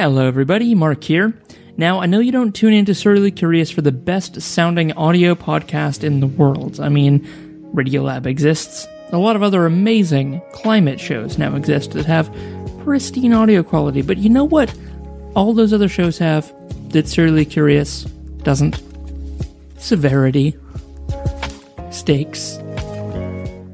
Hello, 0.00 0.28
everybody. 0.28 0.76
Mark 0.76 1.02
here. 1.02 1.36
Now, 1.76 1.98
I 1.98 2.06
know 2.06 2.20
you 2.20 2.30
don't 2.30 2.54
tune 2.54 2.72
into 2.72 2.94
Serially 2.94 3.32
Curious 3.32 3.68
for 3.68 3.82
the 3.82 3.90
best 3.90 4.40
sounding 4.40 4.92
audio 4.92 5.34
podcast 5.34 6.04
in 6.04 6.20
the 6.20 6.28
world. 6.28 6.78
I 6.78 6.88
mean, 6.88 7.26
Radiolab 7.74 8.24
exists. 8.24 8.86
A 9.10 9.18
lot 9.18 9.34
of 9.34 9.42
other 9.42 9.66
amazing 9.66 10.40
climate 10.52 11.00
shows 11.00 11.36
now 11.36 11.56
exist 11.56 11.90
that 11.94 12.06
have 12.06 12.32
pristine 12.84 13.32
audio 13.32 13.64
quality, 13.64 14.02
but 14.02 14.18
you 14.18 14.28
know 14.30 14.44
what 14.44 14.72
all 15.34 15.52
those 15.52 15.72
other 15.72 15.88
shows 15.88 16.16
have 16.18 16.54
that 16.90 17.08
Serially 17.08 17.44
Curious 17.44 18.04
doesn't? 18.44 18.80
Severity, 19.78 20.54
stakes, 21.90 22.56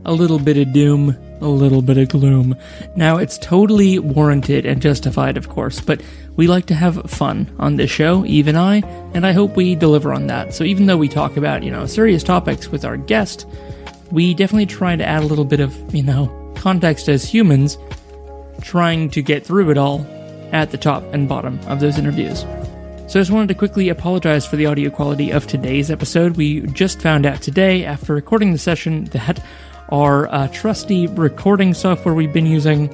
a 0.07 0.15
little 0.15 0.39
bit 0.39 0.57
of 0.57 0.73
doom, 0.73 1.15
a 1.45 1.49
little 1.49 1.83
bit 1.83 1.99
of 1.99 2.09
gloom. 2.09 2.57
Now, 2.97 3.19
it's 3.19 3.39
totally 3.39 3.99
warranted 3.99 4.67
and 4.67 4.83
justified, 4.83 5.37
of 5.37 5.49
course, 5.49 5.81
but 5.81 6.03
we 6.37 6.47
like 6.47 6.67
to 6.67 6.75
have 6.75 7.11
fun 7.11 7.55
on 7.59 7.77
this 7.77 7.91
show, 7.91 8.25
Eve 8.25 8.49
and 8.49 8.59
I, 8.59 8.79
and 9.15 9.25
I 9.25 9.33
hope 9.33 9.55
we 9.55 9.75
deliver 9.75 10.13
on 10.13 10.27
that. 10.27 10.55
So 10.55 10.65
even 10.65 10.87
though 10.87 10.97
we 10.97 11.09
talk 11.09 11.37
about, 11.37 11.63
you 11.63 11.71
know, 11.71 11.87
serious 11.87 12.25
topics 12.25 12.69
with 12.69 12.85
our 12.85 12.97
guest, 12.97 13.47
we 14.11 14.35
definitely 14.35 14.67
try 14.67 14.97
to 14.97 15.07
add 15.07 15.23
a 15.23 15.27
little 15.27 15.45
bit 15.45 15.61
of, 15.61 15.95
you 15.95 16.03
know, 16.03 16.53
context 16.57 17.09
as 17.09 17.25
humans, 17.25 17.79
trying 18.63 19.11
to 19.11 19.23
get 19.23 19.47
through 19.47 19.71
it 19.71 19.79
all 19.79 20.07
at 20.53 20.71
the 20.71 20.79
top 20.79 21.03
and 21.13 21.29
bottom 21.29 21.61
of 21.67 21.81
those 21.81 21.99
interviews. 21.99 22.41
So 23.07 23.21
I 23.21 23.23
just 23.23 23.31
wanted 23.31 23.49
to 23.49 23.55
quickly 23.55 23.91
apologize 23.91 24.47
for 24.47 24.57
the 24.57 24.67
audio 24.67 24.89
quality 24.89 25.31
of 25.31 25.47
today's 25.47 25.91
episode. 25.91 26.37
We 26.37 26.63
just 26.69 27.03
found 27.03 27.27
out 27.27 27.43
today, 27.43 27.85
after 27.85 28.15
recording 28.15 28.53
the 28.53 28.59
session, 28.59 29.05
that 29.07 29.45
our 29.91 30.33
uh, 30.33 30.49
trusty 30.49 31.07
recording 31.09 31.75
software 31.75 32.15
we've 32.15 32.33
been 32.33 32.47
using 32.47 32.89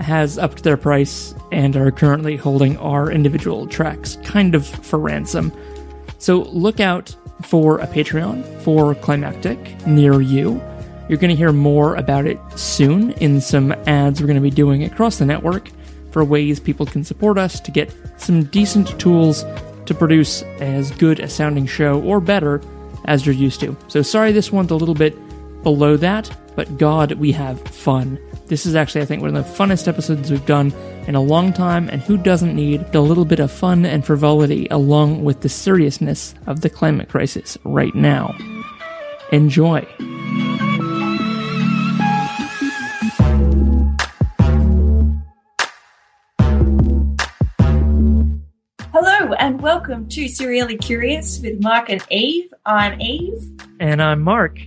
has 0.00 0.38
upped 0.38 0.62
their 0.62 0.76
price 0.76 1.34
and 1.52 1.76
are 1.76 1.90
currently 1.90 2.36
holding 2.36 2.76
our 2.78 3.10
individual 3.10 3.66
tracks 3.66 4.18
kind 4.24 4.54
of 4.54 4.66
for 4.66 4.98
ransom. 4.98 5.52
So 6.18 6.42
look 6.42 6.80
out 6.80 7.14
for 7.42 7.78
a 7.78 7.86
Patreon 7.86 8.62
for 8.62 8.94
Climactic 8.94 9.86
near 9.86 10.20
you. 10.20 10.60
You're 11.08 11.18
going 11.18 11.30
to 11.30 11.36
hear 11.36 11.52
more 11.52 11.94
about 11.96 12.26
it 12.26 12.40
soon 12.56 13.12
in 13.12 13.40
some 13.40 13.72
ads 13.86 14.20
we're 14.20 14.26
going 14.26 14.36
to 14.36 14.42
be 14.42 14.50
doing 14.50 14.84
across 14.84 15.18
the 15.18 15.26
network 15.26 15.70
for 16.10 16.24
ways 16.24 16.60
people 16.60 16.86
can 16.86 17.04
support 17.04 17.38
us 17.38 17.60
to 17.60 17.70
get 17.70 17.94
some 18.16 18.44
decent 18.44 18.98
tools 18.98 19.44
to 19.86 19.94
produce 19.94 20.42
as 20.60 20.90
good 20.92 21.20
a 21.20 21.28
sounding 21.28 21.66
show 21.66 22.00
or 22.02 22.20
better 22.20 22.60
as 23.04 23.26
you're 23.26 23.34
used 23.34 23.60
to. 23.60 23.76
So 23.88 24.00
sorry 24.02 24.32
this 24.32 24.50
one's 24.50 24.70
a 24.70 24.76
little 24.76 24.94
bit 24.94 25.14
below 25.64 25.96
that, 25.96 26.30
but 26.54 26.78
God, 26.78 27.12
we 27.12 27.32
have 27.32 27.60
fun. 27.62 28.20
This 28.46 28.66
is 28.66 28.76
actually, 28.76 29.00
I 29.00 29.06
think, 29.06 29.22
one 29.22 29.34
of 29.34 29.44
the 29.44 29.54
funnest 29.54 29.88
episodes 29.88 30.30
we've 30.30 30.44
done 30.46 30.72
in 31.06 31.14
a 31.14 31.22
long 31.22 31.54
time, 31.54 31.88
and 31.88 32.02
who 32.02 32.18
doesn't 32.18 32.54
need 32.54 32.94
a 32.94 33.00
little 33.00 33.24
bit 33.24 33.40
of 33.40 33.50
fun 33.50 33.86
and 33.86 34.04
frivolity 34.04 34.68
along 34.70 35.24
with 35.24 35.40
the 35.40 35.48
seriousness 35.48 36.34
of 36.46 36.60
the 36.60 36.68
climate 36.68 37.08
crisis 37.08 37.56
right 37.64 37.94
now? 37.94 38.36
Enjoy. 39.32 39.80
Hello 48.92 49.32
and 49.38 49.62
welcome 49.62 50.06
to 50.10 50.28
Serially 50.28 50.76
Curious 50.76 51.40
with 51.40 51.60
Mark 51.62 51.88
and 51.88 52.04
Eve. 52.10 52.52
I'm 52.66 53.00
Eve. 53.00 53.42
And 53.80 54.02
I'm 54.02 54.20
Mark. 54.20 54.60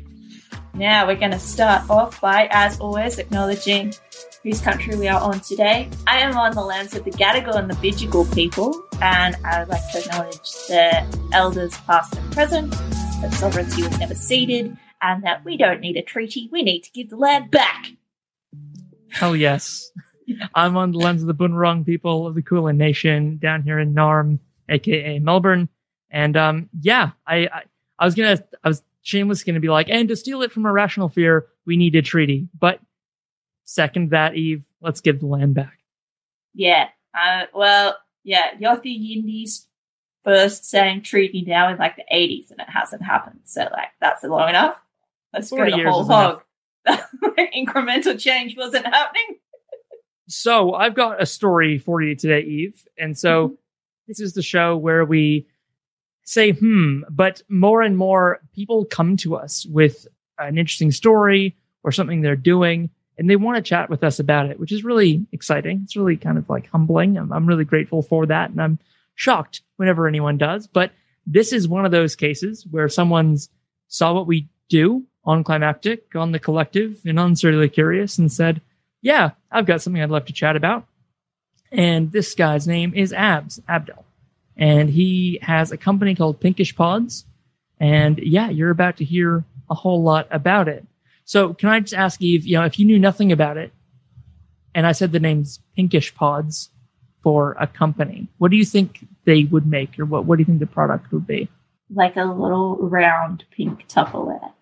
Now 0.77 1.07
we're 1.07 1.15
going 1.15 1.31
to 1.31 1.39
start 1.39 1.89
off 1.89 2.21
by, 2.21 2.47
as 2.51 2.79
always, 2.79 3.17
acknowledging 3.17 3.95
whose 4.43 4.61
country 4.61 4.95
we 4.95 5.07
are 5.07 5.19
on 5.19 5.39
today. 5.39 5.89
I 6.05 6.19
am 6.19 6.37
on 6.37 6.53
the 6.53 6.61
lands 6.61 6.95
of 6.95 7.03
the 7.03 7.09
Gadigal 7.09 7.55
and 7.55 7.67
the 7.67 7.73
Bidjigal 7.77 8.31
people, 8.35 8.83
and 9.01 9.35
I 9.43 9.59
would 9.59 9.69
like 9.69 9.81
to 9.93 9.97
acknowledge 9.97 10.51
the 10.67 11.03
elders 11.33 11.75
past 11.87 12.15
and 12.15 12.31
present, 12.31 12.71
that 13.21 13.33
sovereignty 13.33 13.81
was 13.81 13.97
never 13.97 14.13
ceded, 14.13 14.77
and 15.01 15.23
that 15.23 15.43
we 15.43 15.57
don't 15.57 15.81
need 15.81 15.97
a 15.97 16.03
treaty, 16.03 16.47
we 16.51 16.61
need 16.61 16.81
to 16.81 16.91
give 16.91 17.09
the 17.09 17.17
land 17.17 17.49
back. 17.49 17.87
Oh, 19.19 19.33
yes. 19.33 19.91
I'm 20.53 20.77
on 20.77 20.91
the 20.91 20.99
lands 20.99 21.23
of 21.23 21.27
the 21.27 21.33
Bunurong 21.33 21.87
people 21.87 22.27
of 22.27 22.35
the 22.35 22.43
Kulin 22.43 22.77
Nation 22.77 23.39
down 23.39 23.63
here 23.63 23.79
in 23.79 23.95
Narm, 23.95 24.37
aka 24.69 25.17
Melbourne. 25.17 25.69
And 26.11 26.37
um, 26.37 26.69
yeah, 26.81 27.11
I, 27.25 27.47
I, 27.47 27.63
I 27.97 28.05
was 28.05 28.13
gonna, 28.13 28.37
I 28.63 28.67
was 28.67 28.83
Shameless 29.07 29.45
going 29.45 29.53
to 29.53 29.61
be 29.61 29.69
like, 29.69 29.87
and 29.87 30.09
to 30.09 30.17
steal 30.17 30.41
it 30.41 30.51
from 30.51 30.65
irrational 30.65 31.07
fear, 31.07 31.47
we 31.65 31.77
need 31.77 31.95
a 31.95 32.01
treaty. 32.01 32.49
But 32.59 32.81
second 33.63 34.09
that, 34.09 34.35
Eve, 34.35 34.65
let's 34.81 34.99
give 34.99 35.21
the 35.21 35.27
land 35.27 35.53
back. 35.53 35.79
Yeah. 36.53 36.89
Uh, 37.17 37.43
well, 37.55 37.95
yeah, 38.25 38.49
Yothu 38.61 38.87
Yindi's 38.87 39.65
first 40.25 40.65
saying 40.65 41.03
treaty 41.03 41.45
now 41.47 41.69
in 41.69 41.77
like 41.77 41.95
the 41.95 42.03
80s 42.13 42.51
and 42.51 42.59
it 42.59 42.67
hasn't 42.67 43.01
happened. 43.01 43.39
So, 43.45 43.61
like, 43.71 43.91
that's 44.01 44.25
long 44.25 44.49
enough. 44.49 44.77
Let's 45.33 45.51
go 45.51 45.63
the 45.63 45.83
whole 45.89 46.03
hog. 46.03 46.41
Incremental 46.85 48.19
change 48.19 48.57
wasn't 48.57 48.87
happening. 48.87 49.37
so, 50.27 50.73
I've 50.73 50.95
got 50.95 51.21
a 51.21 51.25
story 51.25 51.77
for 51.77 52.01
you 52.01 52.13
today, 52.13 52.41
Eve. 52.41 52.85
And 52.97 53.17
so, 53.17 53.47
mm-hmm. 53.47 53.55
this 54.09 54.19
is 54.19 54.33
the 54.33 54.41
show 54.41 54.75
where 54.75 55.05
we 55.05 55.47
say, 56.27 56.51
hmm, 56.51 57.03
but 57.09 57.41
more 57.47 57.81
and 57.81 57.97
more 57.97 58.41
people 58.53 58.83
come 58.83 59.15
to 59.15 59.37
us 59.37 59.65
with 59.67 60.05
an 60.37 60.57
interesting 60.57 60.91
story 60.91 61.55
or 61.83 61.91
something 61.93 62.19
they're 62.19 62.35
doing 62.35 62.89
and 63.17 63.29
they 63.29 63.37
want 63.37 63.55
to 63.55 63.67
chat 63.67 63.89
with 63.89 64.03
us 64.03 64.19
about 64.19 64.47
it, 64.47 64.59
which 64.59 64.73
is 64.73 64.83
really 64.83 65.25
exciting. 65.31 65.81
It's 65.85 65.95
really 65.95 66.17
kind 66.17 66.37
of 66.37 66.49
like 66.49 66.67
humbling. 66.67 67.17
I'm, 67.17 67.31
I'm 67.31 67.47
really 67.47 67.63
grateful 67.63 68.01
for 68.01 68.25
that. 68.25 68.49
And 68.49 68.61
I'm 68.61 68.77
shocked 69.15 69.61
whenever 69.77 70.05
anyone 70.05 70.37
does. 70.37 70.67
But 70.67 70.91
this 71.25 71.53
is 71.53 71.67
one 71.67 71.85
of 71.85 71.91
those 71.91 72.15
cases 72.15 72.67
where 72.69 72.89
someone's 72.89 73.49
saw 73.87 74.13
what 74.13 74.27
we 74.27 74.49
do 74.67 75.05
on 75.23 75.45
Climactic, 75.45 76.13
on 76.13 76.33
the 76.33 76.39
collective, 76.39 76.99
and 77.05 77.19
on 77.19 77.37
Serially 77.37 77.69
Curious 77.69 78.17
and 78.17 78.31
said, 78.31 78.61
yeah, 79.01 79.31
I've 79.49 79.65
got 79.65 79.81
something 79.81 80.01
I'd 80.01 80.09
love 80.09 80.25
to 80.25 80.33
chat 80.33 80.57
about. 80.57 80.85
And 81.71 82.11
this 82.11 82.35
guy's 82.35 82.67
name 82.67 82.93
is 82.93 83.13
Abs, 83.13 83.61
Abdel 83.67 84.05
and 84.57 84.89
he 84.89 85.39
has 85.41 85.71
a 85.71 85.77
company 85.77 86.15
called 86.15 86.39
Pinkish 86.39 86.75
Pods. 86.75 87.25
And 87.79 88.17
yeah, 88.19 88.49
you're 88.49 88.71
about 88.71 88.97
to 88.97 89.05
hear 89.05 89.45
a 89.69 89.75
whole 89.75 90.01
lot 90.01 90.27
about 90.31 90.67
it. 90.67 90.85
So 91.25 91.53
can 91.53 91.69
I 91.69 91.79
just 91.81 91.93
ask 91.93 92.21
Eve, 92.21 92.45
you 92.45 92.57
know, 92.57 92.65
if 92.65 92.79
you 92.79 92.85
knew 92.85 92.97
nothing 92.97 93.31
about 93.31 93.57
it, 93.57 93.71
and 94.73 94.87
I 94.87 94.91
said 94.91 95.11
the 95.11 95.19
name's 95.19 95.59
Pinkish 95.75 96.15
Pods 96.15 96.69
for 97.21 97.55
a 97.59 97.67
company, 97.67 98.27
what 98.37 98.51
do 98.51 98.57
you 98.57 98.65
think 98.65 99.05
they 99.25 99.43
would 99.43 99.67
make, 99.67 99.99
or 99.99 100.05
what 100.05 100.25
what 100.25 100.37
do 100.37 100.41
you 100.41 100.45
think 100.45 100.59
the 100.59 100.67
product 100.67 101.11
would 101.11 101.27
be? 101.27 101.49
Like 101.93 102.15
a 102.15 102.23
little 102.23 102.77
round 102.77 103.43
pink 103.51 103.87
Tupperware. 103.87 104.53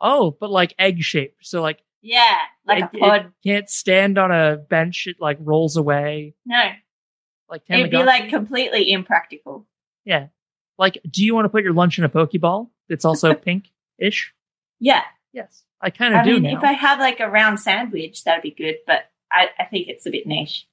Oh, 0.00 0.36
but 0.38 0.50
like 0.50 0.74
egg 0.78 1.02
shaped. 1.02 1.46
So 1.46 1.62
like 1.62 1.80
yeah, 2.02 2.36
like 2.66 2.84
it, 2.84 2.90
a 2.96 2.98
pod. 2.98 3.32
can't 3.44 3.68
stand 3.68 4.18
on 4.18 4.30
a 4.30 4.56
bench. 4.56 5.06
It 5.06 5.16
like 5.20 5.38
rolls 5.40 5.76
away. 5.76 6.34
No, 6.44 6.70
like 7.50 7.66
Tamagotchi. 7.66 7.78
It'd 7.78 7.90
be 7.90 8.02
like 8.02 8.28
completely 8.28 8.92
impractical. 8.92 9.66
Yeah. 10.04 10.28
Like, 10.78 10.98
do 11.10 11.24
you 11.24 11.34
want 11.34 11.46
to 11.46 11.48
put 11.48 11.64
your 11.64 11.72
lunch 11.72 11.98
in 11.98 12.04
a 12.04 12.08
Pokeball 12.08 12.68
that's 12.88 13.04
also 13.04 13.34
pink-ish? 13.34 14.32
Yeah. 14.78 15.02
Yes. 15.32 15.64
I 15.80 15.90
kind 15.90 16.14
of 16.14 16.24
do 16.24 16.34
mean, 16.34 16.54
now. 16.54 16.58
If 16.58 16.64
I 16.64 16.72
had 16.72 16.98
like 16.98 17.20
a 17.20 17.28
round 17.28 17.60
sandwich, 17.60 18.24
that'd 18.24 18.42
be 18.42 18.50
good, 18.50 18.76
but 18.86 19.10
I, 19.30 19.48
I 19.58 19.64
think 19.64 19.88
it's 19.88 20.06
a 20.06 20.10
bit 20.10 20.26
niche. 20.26 20.66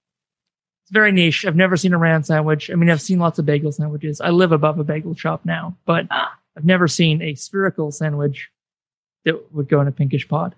It's 0.83 0.91
very 0.91 1.11
niche. 1.11 1.45
I've 1.45 1.55
never 1.55 1.77
seen 1.77 1.93
a 1.93 1.97
round 1.97 2.25
sandwich. 2.25 2.69
I 2.71 2.75
mean, 2.75 2.89
I've 2.89 3.01
seen 3.01 3.19
lots 3.19 3.39
of 3.39 3.45
bagel 3.45 3.71
sandwiches. 3.71 4.21
I 4.21 4.29
live 4.29 4.51
above 4.51 4.79
a 4.79 4.83
bagel 4.83 5.15
shop 5.15 5.41
now, 5.43 5.77
but 5.85 6.07
ah. 6.11 6.37
I've 6.57 6.65
never 6.65 6.87
seen 6.87 7.21
a 7.21 7.35
spherical 7.35 7.91
sandwich 7.91 8.49
that 9.25 9.53
would 9.53 9.67
go 9.67 9.81
in 9.81 9.87
a 9.87 9.91
pinkish 9.91 10.27
pod. 10.27 10.55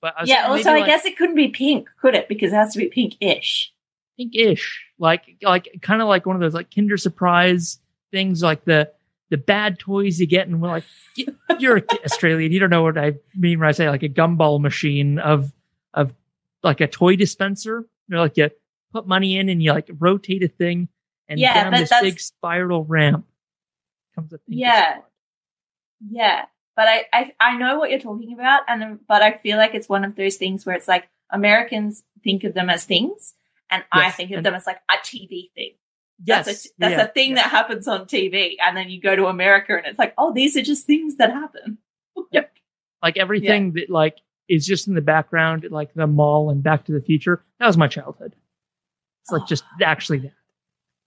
But 0.00 0.14
yeah, 0.24 0.48
also, 0.48 0.72
I 0.72 0.84
guess 0.84 1.04
it 1.04 1.16
couldn't 1.16 1.36
be 1.36 1.48
pink, 1.48 1.88
could 2.00 2.16
it? 2.16 2.28
Because 2.28 2.52
it 2.52 2.56
has 2.56 2.72
to 2.72 2.80
be 2.80 2.88
pinkish 2.88 3.72
pinkish, 4.16 4.84
like 4.98 5.36
like 5.42 5.68
kind 5.82 6.02
of 6.02 6.08
like 6.08 6.26
one 6.26 6.36
of 6.36 6.40
those 6.40 6.54
like 6.54 6.74
Kinder 6.74 6.96
Surprise 6.96 7.78
things, 8.10 8.42
like 8.42 8.64
the 8.64 8.90
the 9.30 9.38
bad 9.38 9.78
toys 9.78 10.20
you 10.20 10.26
get, 10.26 10.46
and 10.46 10.60
we're 10.60 10.68
like, 10.68 10.84
you're 11.58 11.82
Australian, 12.04 12.52
you 12.52 12.60
don't 12.60 12.70
know 12.70 12.82
what 12.82 12.98
I 12.98 13.14
mean 13.34 13.58
when 13.58 13.68
I 13.68 13.72
say 13.72 13.88
like 13.88 14.02
a 14.02 14.08
gumball 14.08 14.60
machine 14.60 15.18
of 15.18 15.52
of 15.94 16.12
like 16.62 16.80
a 16.80 16.86
toy 16.86 17.16
dispenser. 17.16 17.86
You 18.08 18.16
know, 18.16 18.22
like 18.22 18.36
you 18.36 18.50
put 18.92 19.06
money 19.06 19.38
in 19.38 19.48
and 19.48 19.62
you 19.62 19.72
like 19.72 19.90
rotate 19.98 20.42
a 20.42 20.48
thing, 20.48 20.88
and 21.28 21.40
yeah, 21.40 21.64
down 21.64 21.72
this 21.72 21.90
that's... 21.90 22.04
big 22.04 22.20
spiral 22.20 22.84
ramp 22.84 23.26
comes 24.14 24.32
a 24.32 24.38
yeah, 24.46 24.98
yeah. 26.10 26.44
But 26.76 26.88
I, 26.88 27.04
I 27.12 27.32
I 27.40 27.56
know 27.56 27.78
what 27.78 27.90
you're 27.90 28.00
talking 28.00 28.32
about, 28.34 28.62
and 28.68 29.00
but 29.06 29.22
I 29.22 29.36
feel 29.38 29.56
like 29.56 29.74
it's 29.74 29.88
one 29.88 30.04
of 30.04 30.14
those 30.14 30.36
things 30.36 30.64
where 30.66 30.74
it's 30.74 30.88
like 30.88 31.08
Americans 31.30 32.02
think 32.22 32.44
of 32.44 32.54
them 32.54 32.70
as 32.70 32.84
things, 32.84 33.34
and 33.72 33.82
yes. 33.94 34.04
I 34.04 34.10
think 34.10 34.30
of 34.30 34.36
and 34.38 34.46
them 34.46 34.54
as 34.54 34.66
like 34.66 34.80
a 34.90 34.98
TV 34.98 35.50
thing. 35.54 35.72
Yes. 36.24 36.46
That's 36.46 36.66
a, 36.66 36.68
that's 36.78 36.92
yeah. 36.92 37.04
a 37.04 37.08
thing 37.08 37.34
that 37.34 37.50
happens 37.50 37.88
on 37.88 38.04
TV. 38.04 38.56
And 38.64 38.76
then 38.76 38.90
you 38.90 39.00
go 39.00 39.16
to 39.16 39.26
America 39.26 39.74
and 39.74 39.86
it's 39.86 39.98
like, 39.98 40.14
oh, 40.18 40.32
these 40.32 40.56
are 40.56 40.62
just 40.62 40.86
things 40.86 41.16
that 41.16 41.30
happen. 41.30 41.78
yep. 42.32 42.52
Like 43.02 43.16
everything 43.16 43.72
yeah. 43.74 43.80
that 43.80 43.90
like 43.90 44.18
is 44.48 44.66
just 44.66 44.86
in 44.86 44.94
the 44.94 45.00
background, 45.00 45.66
like 45.70 45.94
the 45.94 46.06
mall 46.06 46.50
and 46.50 46.62
Back 46.62 46.84
to 46.84 46.92
the 46.92 47.00
Future. 47.00 47.42
That 47.58 47.66
was 47.66 47.78
my 47.78 47.88
childhood. 47.88 48.36
It's 49.22 49.32
like 49.32 49.42
oh. 49.42 49.46
just 49.46 49.64
actually 49.82 50.18
that. 50.18 50.32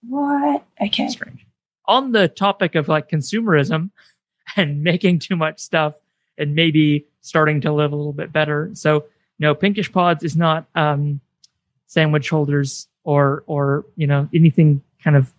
What? 0.02 0.64
Okay. 0.82 1.08
Strange. 1.08 1.46
On 1.86 2.12
the 2.12 2.28
topic 2.28 2.74
of 2.74 2.88
like 2.88 3.08
consumerism 3.08 3.90
and 4.56 4.82
making 4.82 5.20
too 5.20 5.36
much 5.36 5.60
stuff 5.60 5.94
and 6.36 6.54
maybe 6.54 7.06
starting 7.20 7.60
to 7.62 7.72
live 7.72 7.92
a 7.92 7.96
little 7.96 8.12
bit 8.12 8.32
better. 8.32 8.70
So 8.74 9.06
no, 9.38 9.54
pinkish 9.54 9.92
pods 9.92 10.24
is 10.24 10.36
not 10.36 10.66
um, 10.74 11.20
sandwich 11.86 12.28
holders 12.30 12.88
or 13.04 13.44
or 13.46 13.84
you 13.96 14.06
know 14.06 14.28
anything 14.34 14.82
kind 15.02 15.16
of 15.16 15.32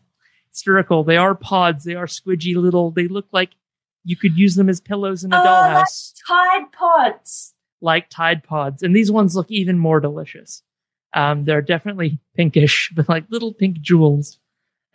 spherical. 0.51 1.03
They 1.03 1.17
are 1.17 1.35
pods. 1.35 1.83
They 1.83 1.95
are 1.95 2.05
squidgy 2.07 2.55
little. 2.55 2.91
They 2.91 3.07
look 3.07 3.27
like 3.31 3.51
you 4.03 4.15
could 4.15 4.37
use 4.37 4.55
them 4.55 4.69
as 4.69 4.79
pillows 4.79 5.23
in 5.23 5.33
a 5.33 5.37
Oh, 5.37 5.45
dollhouse, 5.45 6.13
Tide 6.27 6.71
Pods. 6.71 7.53
like 7.81 8.09
Tide 8.09 8.43
Pods. 8.43 8.81
And 8.81 8.95
these 8.95 9.11
ones 9.11 9.35
look 9.35 9.51
even 9.51 9.77
more 9.77 9.99
delicious. 9.99 10.63
Um, 11.13 11.45
they're 11.45 11.61
definitely 11.61 12.19
pinkish, 12.35 12.91
but 12.95 13.09
like 13.09 13.25
little 13.29 13.53
pink 13.53 13.81
jewels. 13.81 14.39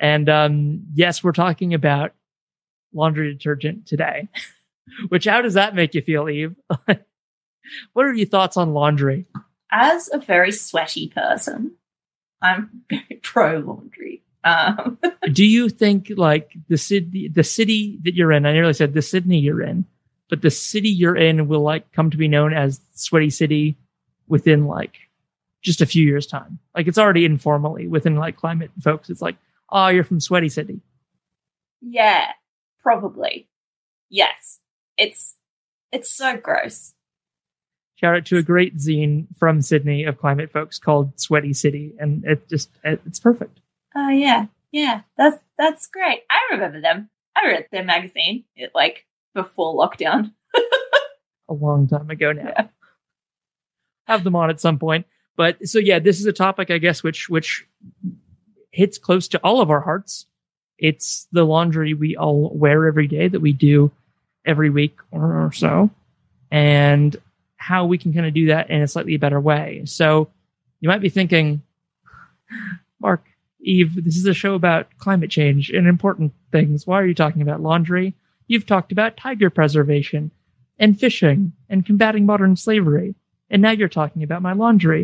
And 0.01 0.29
um, 0.29 0.83
yes, 0.95 1.23
we're 1.23 1.33
talking 1.33 1.75
about 1.75 2.13
laundry 2.95 3.33
detergent 3.33 3.87
today. 3.87 4.29
Which 5.09 5.27
how 5.27 5.43
does 5.43 5.55
that 5.55 5.75
make 5.77 5.95
you 5.95 6.03
feel, 6.03 6.29
Eve? 6.29 6.57
what 7.93 8.05
are 8.07 8.13
your 8.13 8.27
thoughts 8.27 8.57
on 8.57 8.75
laundry? 8.75 9.27
As 9.73 10.09
a 10.13 10.19
very 10.19 10.53
sweaty 10.53 11.09
person, 11.09 11.73
I'm 12.43 12.83
very 12.91 13.19
pro 13.23 13.59
laundry. 13.59 14.23
Um, 14.45 14.99
Do 15.33 15.45
you 15.45 15.69
think 15.69 16.13
like 16.17 16.53
the 16.69 16.77
city, 16.77 17.29
the 17.29 17.43
city 17.45 17.99
that 18.05 18.15
you're 18.15 18.33
in? 18.33 18.45
I 18.47 18.53
nearly 18.53 18.75
said 18.75 18.93
the 18.93 19.03
Sydney 19.03 19.39
you're 19.39 19.63
in, 19.63 19.87
but 20.29 20.43
the 20.43 20.51
city 20.51 20.89
you're 20.91 21.17
in 21.17 21.49
will 21.49 21.63
like 21.63 21.91
come 21.93 22.11
to 22.11 22.17
be 22.17 22.29
known 22.29 22.53
as 22.53 22.81
Sweaty 22.95 23.31
City 23.31 23.77
within 24.29 24.67
like 24.67 24.97
just 25.63 25.81
a 25.81 25.87
few 25.87 26.05
years 26.05 26.27
time. 26.27 26.59
Like 26.75 26.87
it's 26.89 26.99
already 26.99 27.25
informally 27.25 27.87
within 27.87 28.17
like 28.17 28.37
climate 28.37 28.71
folks. 28.83 29.09
It's 29.11 29.23
like, 29.23 29.37
oh, 29.71 29.89
you're 29.89 30.05
from 30.05 30.21
Sweaty 30.21 30.49
City. 30.49 30.81
yeah, 31.81 32.33
probably. 32.81 33.49
Yes. 34.11 34.59
It's 34.99 35.37
it's 35.93 36.11
so 36.11 36.37
gross. 36.37 36.95
Shout 38.03 38.17
out 38.17 38.27
to 38.27 38.39
a 38.39 38.43
great 38.43 38.79
zine 38.79 39.27
from 39.39 39.63
Sydney 39.63 40.03
of 40.05 40.19
climate 40.19 40.51
folks 40.51 40.77
called 40.77 41.21
Sweaty 41.21 41.53
City, 41.53 41.93
and 42.01 42.25
it 42.25 42.49
just 42.49 42.69
it, 42.83 43.01
it's 43.07 43.21
perfect. 43.21 43.61
Oh 43.95 44.09
yeah, 44.09 44.47
yeah. 44.73 45.03
That's 45.17 45.37
that's 45.57 45.87
great. 45.87 46.23
I 46.29 46.39
remember 46.51 46.81
them. 46.81 47.11
I 47.37 47.47
read 47.47 47.67
their 47.71 47.85
magazine 47.85 48.43
it, 48.57 48.73
like 48.75 49.07
before 49.37 49.77
lockdown. 49.77 50.33
a 51.49 51.55
long 51.55 51.87
time 51.87 52.11
ago 52.11 52.33
now. 52.33 52.49
Yeah. 52.49 52.67
Have 54.09 54.25
them 54.25 54.35
on 54.35 54.51
at 54.51 54.61
some 54.61 54.81
point. 54.81 55.07
But 55.37 55.69
so 55.69 55.79
yeah, 55.79 56.01
this 56.01 56.19
is 56.19 56.27
a 56.27 56.33
topic 56.33 56.73
I 56.73 56.79
guess 56.79 57.05
which 57.05 57.29
which 57.29 57.65
hits 58.73 58.99
close 58.99 59.29
to 59.29 59.39
all 59.45 59.61
of 59.61 59.71
our 59.71 59.81
hearts. 59.81 60.27
It's 60.77 61.29
the 61.31 61.45
laundry 61.45 61.95
we 61.95 62.17
all 62.17 62.51
wear 62.53 62.89
every 62.89 63.07
day 63.07 63.29
that 63.29 63.41
we 63.41 63.53
do 63.53 63.93
every 64.45 64.71
week 64.71 64.97
or 65.13 65.53
so, 65.55 65.89
and 66.51 67.17
how 67.63 67.87
we 67.87 67.97
can 67.97 68.13
kind 68.13 68.27
of 68.27 68.35
do 68.35 68.47
that 68.49 68.71
in 68.71 68.83
a 68.83 68.89
slightly 68.89 69.17
better 69.17 69.41
way. 69.41 69.83
So 69.85 70.29
you 70.81 70.89
might 70.89 71.01
be 71.01 71.09
thinking, 71.09 71.63
Mark, 73.01 73.25
Eve, 73.61 74.05
this 74.05 74.17
is 74.17 74.27
a 74.27 74.35
show 74.35 74.55
about 74.55 74.89
climate 74.99 75.31
change 75.31 75.71
and 75.71 75.87
important 75.87 76.33
things. 76.51 76.87
Why 76.89 77.01
are 77.01 77.07
you 77.07 77.15
talking 77.15 77.41
about 77.41 77.61
laundry? 77.61 78.15
You've 78.49 78.67
talked 78.67 78.91
about 78.91 79.17
tiger 79.17 79.49
preservation 79.49 80.33
and 80.81 80.99
fishing 80.99 81.53
and 81.69 81.87
combating 81.87 82.27
modern 82.27 82.57
slavery. 82.57 83.15
And 83.49 83.63
now 83.63 83.71
you're 83.71 83.89
talking 83.89 84.25
about 84.25 84.43
my 84.43 84.55
laundry. 84.55 85.03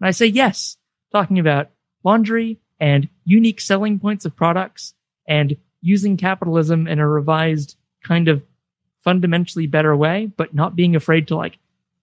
And 0.00 0.08
I 0.08 0.10
say 0.10 0.26
yes, 0.26 0.76
talking 1.12 1.38
about 1.38 1.70
laundry 2.02 2.58
and 2.80 3.08
unique 3.24 3.60
selling 3.60 4.00
points 4.00 4.24
of 4.24 4.34
products 4.34 4.94
and 5.28 5.56
using 5.80 6.16
capitalism 6.16 6.88
in 6.88 6.98
a 6.98 7.06
revised 7.06 7.76
kind 8.02 8.26
of 8.26 8.42
fundamentally 9.04 9.68
better 9.68 9.94
way, 9.96 10.32
but 10.36 10.52
not 10.52 10.74
being 10.74 10.96
afraid 10.96 11.28
to 11.28 11.36
like 11.36 11.58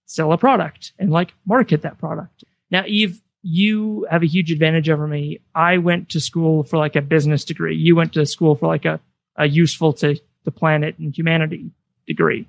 sell 0.10 0.34
a 0.34 0.38
product 0.40 0.92
and 0.98 1.12
like 1.12 1.34
market 1.46 1.84
that 1.84 2.00
product. 2.00 2.44
Now, 2.72 2.84
Eve, 2.88 3.22
you 3.44 4.08
have 4.10 4.24
a 4.24 4.26
huge 4.26 4.52
advantage 4.52 4.90
over 4.90 5.06
me. 5.06 5.40
I 5.54 5.78
went 5.78 6.10
to 6.10 6.20
school 6.20 6.64
for 6.64 6.78
like 6.78 6.96
a 6.96 7.02
business 7.02 7.46
degree. 7.46 7.76
You 7.76 7.96
went 7.96 8.14
to 8.14 8.26
school 8.26 8.56
for 8.56 8.66
like 8.68 8.86
a, 8.86 9.00
a 9.36 9.48
useful 9.48 9.94
to 9.94 10.20
the 10.46 10.52
planet 10.52 10.98
and 10.98 11.16
humanity 11.16 11.70
degree. 12.08 12.48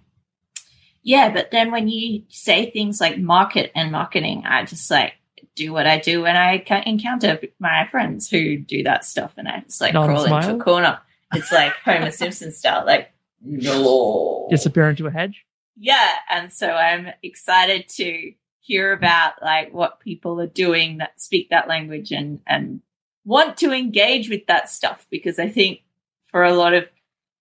Yeah, 1.03 1.33
but 1.33 1.51
then 1.51 1.71
when 1.71 1.89
you 1.89 2.23
say 2.31 2.71
things 2.71 2.99
like 2.99 3.19
market 3.19 3.73
and 3.75 3.93
marketing, 3.93 4.45
I 4.47 4.65
just 4.65 4.91
like 4.91 5.13
do 5.55 5.71
what 5.71 5.87
I 5.87 5.99
do 5.99 6.23
when 6.23 6.37
I 6.37 6.65
encounter 6.87 7.41
my 7.59 7.87
friends 7.91 8.31
who 8.31 8.57
do 8.57 8.83
that 8.85 9.05
stuff, 9.05 9.35
and 9.37 9.47
I 9.47 9.61
just 9.61 9.83
like 9.83 9.93
crawl 9.93 10.25
into 10.25 10.57
a 10.57 10.59
corner. 10.59 10.99
It's 11.35 11.53
like 11.53 11.75
Homer 11.85 12.11
Simpson 12.11 12.53
style, 12.53 12.87
like 12.87 13.13
no. 13.43 14.47
Disappear 14.51 14.89
into 14.89 15.07
a 15.07 15.11
hedge. 15.11 15.45
Yeah, 15.77 16.09
and 16.31 16.53
so 16.53 16.71
I'm 16.71 17.09
excited 17.23 17.89
to 17.91 18.33
hear 18.61 18.93
about 18.93 19.35
like 19.43 19.73
what 19.73 20.01
people 20.01 20.41
are 20.41 20.47
doing 20.47 20.99
that 20.99 21.21
speak 21.21 21.49
that 21.51 21.69
language 21.69 22.13
and 22.13 22.41
and 22.47 22.81
want 23.25 23.57
to 23.59 23.73
engage 23.73 24.29
with 24.29 24.47
that 24.47 24.69
stuff 24.69 25.07
because 25.11 25.39
I 25.39 25.49
think 25.49 25.81
for 26.27 26.45
a 26.45 26.55
lot 26.55 26.75
of 26.75 26.85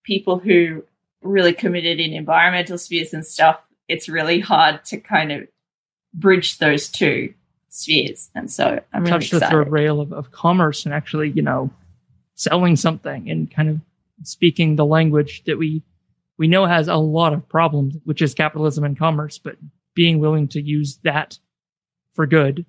people 0.03 0.39
who 0.39 0.83
really 1.21 1.53
committed 1.53 1.99
in 1.99 2.13
environmental 2.13 2.77
spheres 2.77 3.13
and 3.13 3.25
stuff, 3.25 3.59
it's 3.87 4.09
really 4.09 4.39
hard 4.39 4.83
to 4.85 4.97
kind 4.97 5.31
of 5.31 5.47
bridge 6.13 6.57
those 6.57 6.89
two 6.89 7.33
spheres. 7.69 8.29
And 8.33 8.51
so 8.51 8.81
I'm 8.93 9.03
really 9.03 9.11
touch 9.11 9.29
the 9.29 9.39
third 9.39 9.69
rail 9.69 10.01
of, 10.01 10.11
of 10.11 10.31
commerce 10.31 10.85
and 10.85 10.93
actually, 10.93 11.29
you 11.29 11.41
know, 11.41 11.69
selling 12.35 12.75
something 12.75 13.29
and 13.29 13.51
kind 13.51 13.69
of 13.69 13.79
speaking 14.23 14.75
the 14.75 14.85
language 14.85 15.43
that 15.45 15.57
we 15.57 15.83
we 16.39 16.47
know 16.47 16.65
has 16.65 16.87
a 16.87 16.95
lot 16.95 17.33
of 17.33 17.47
problems, 17.47 17.97
which 18.05 18.21
is 18.21 18.33
capitalism 18.33 18.85
and 18.85 18.97
commerce, 18.97 19.37
but 19.37 19.57
being 19.93 20.19
willing 20.19 20.47
to 20.47 20.61
use 20.61 20.97
that 21.03 21.37
for 22.13 22.25
good 22.25 22.65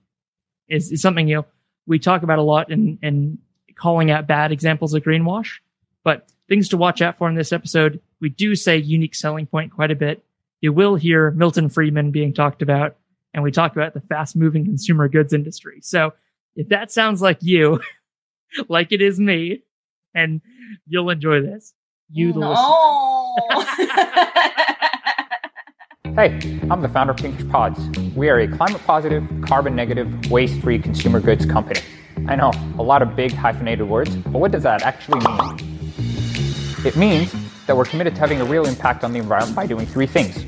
is, 0.68 0.90
is 0.90 1.00
something, 1.00 1.28
you 1.28 1.36
know, 1.36 1.46
we 1.86 2.00
talk 2.00 2.24
about 2.24 2.40
a 2.40 2.42
lot 2.42 2.70
in, 2.70 2.98
in 3.00 3.38
calling 3.76 4.10
out 4.10 4.26
bad 4.26 4.50
examples 4.50 4.92
of 4.92 5.04
greenwash, 5.04 5.60
but 6.02 6.28
things 6.48 6.68
to 6.70 6.76
watch 6.76 7.00
out 7.00 7.16
for 7.16 7.28
in 7.28 7.36
this 7.36 7.52
episode. 7.52 8.00
We 8.20 8.28
do 8.28 8.56
say 8.56 8.76
unique 8.76 9.14
selling 9.14 9.46
point 9.46 9.72
quite 9.72 9.92
a 9.92 9.96
bit. 9.96 10.24
You 10.60 10.72
will 10.72 10.96
hear 10.96 11.30
Milton 11.30 11.68
Friedman 11.68 12.10
being 12.10 12.34
talked 12.34 12.62
about, 12.62 12.96
and 13.32 13.44
we 13.44 13.52
talk 13.52 13.72
about 13.72 13.94
the 13.94 14.00
fast 14.00 14.34
moving 14.34 14.64
consumer 14.64 15.08
goods 15.08 15.32
industry. 15.32 15.78
So 15.80 16.12
if 16.56 16.68
that 16.70 16.90
sounds 16.90 17.22
like 17.22 17.38
you, 17.40 17.80
like 18.68 18.90
it 18.90 19.00
is 19.00 19.20
me, 19.20 19.62
and 20.12 20.40
you'll 20.86 21.10
enjoy 21.10 21.40
this, 21.40 21.72
you 22.10 22.32
mm, 22.32 22.34
the 22.34 22.40
listener. 22.40 23.19
Hey, 26.16 26.58
I'm 26.68 26.82
the 26.82 26.88
founder 26.92 27.12
of 27.12 27.18
Pinkish 27.18 27.48
Pods. 27.48 27.80
We 28.16 28.28
are 28.28 28.40
a 28.40 28.48
climate 28.48 28.82
positive, 28.84 29.24
carbon 29.42 29.76
negative, 29.76 30.30
waste 30.30 30.60
free 30.60 30.78
consumer 30.78 31.20
goods 31.20 31.46
company. 31.46 31.80
I 32.26 32.34
know, 32.36 32.50
a 32.78 32.82
lot 32.82 33.00
of 33.00 33.14
big 33.14 33.32
hyphenated 33.32 33.88
words, 33.88 34.14
but 34.16 34.40
what 34.40 34.50
does 34.50 34.64
that 34.64 34.82
actually 34.82 35.20
mean? 35.20 35.84
It 36.84 36.96
means 36.96 37.32
that 37.66 37.76
we're 37.76 37.84
committed 37.84 38.14
to 38.16 38.20
having 38.20 38.40
a 38.40 38.44
real 38.44 38.66
impact 38.66 39.04
on 39.04 39.12
the 39.12 39.20
environment 39.20 39.54
by 39.54 39.66
doing 39.66 39.86
three 39.86 40.06
things. 40.06 40.44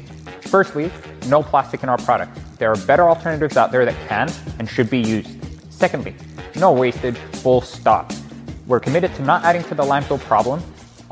Firstly, 0.48 0.90
no 1.28 1.42
plastic 1.42 1.82
in 1.82 1.88
our 1.88 1.98
product. 1.98 2.36
There 2.58 2.70
are 2.70 2.76
better 2.86 3.08
alternatives 3.08 3.56
out 3.56 3.70
there 3.70 3.84
that 3.84 3.94
can 4.08 4.30
and 4.58 4.68
should 4.68 4.90
be 4.90 4.98
used. 4.98 5.30
Secondly, 5.72 6.14
no 6.56 6.72
wastage, 6.72 7.16
full 7.16 7.60
stop. 7.60 8.12
We're 8.66 8.80
committed 8.80 9.14
to 9.14 9.22
not 9.22 9.44
adding 9.44 9.62
to 9.64 9.74
the 9.74 9.84
landfill 9.84 10.20
problem. 10.20 10.62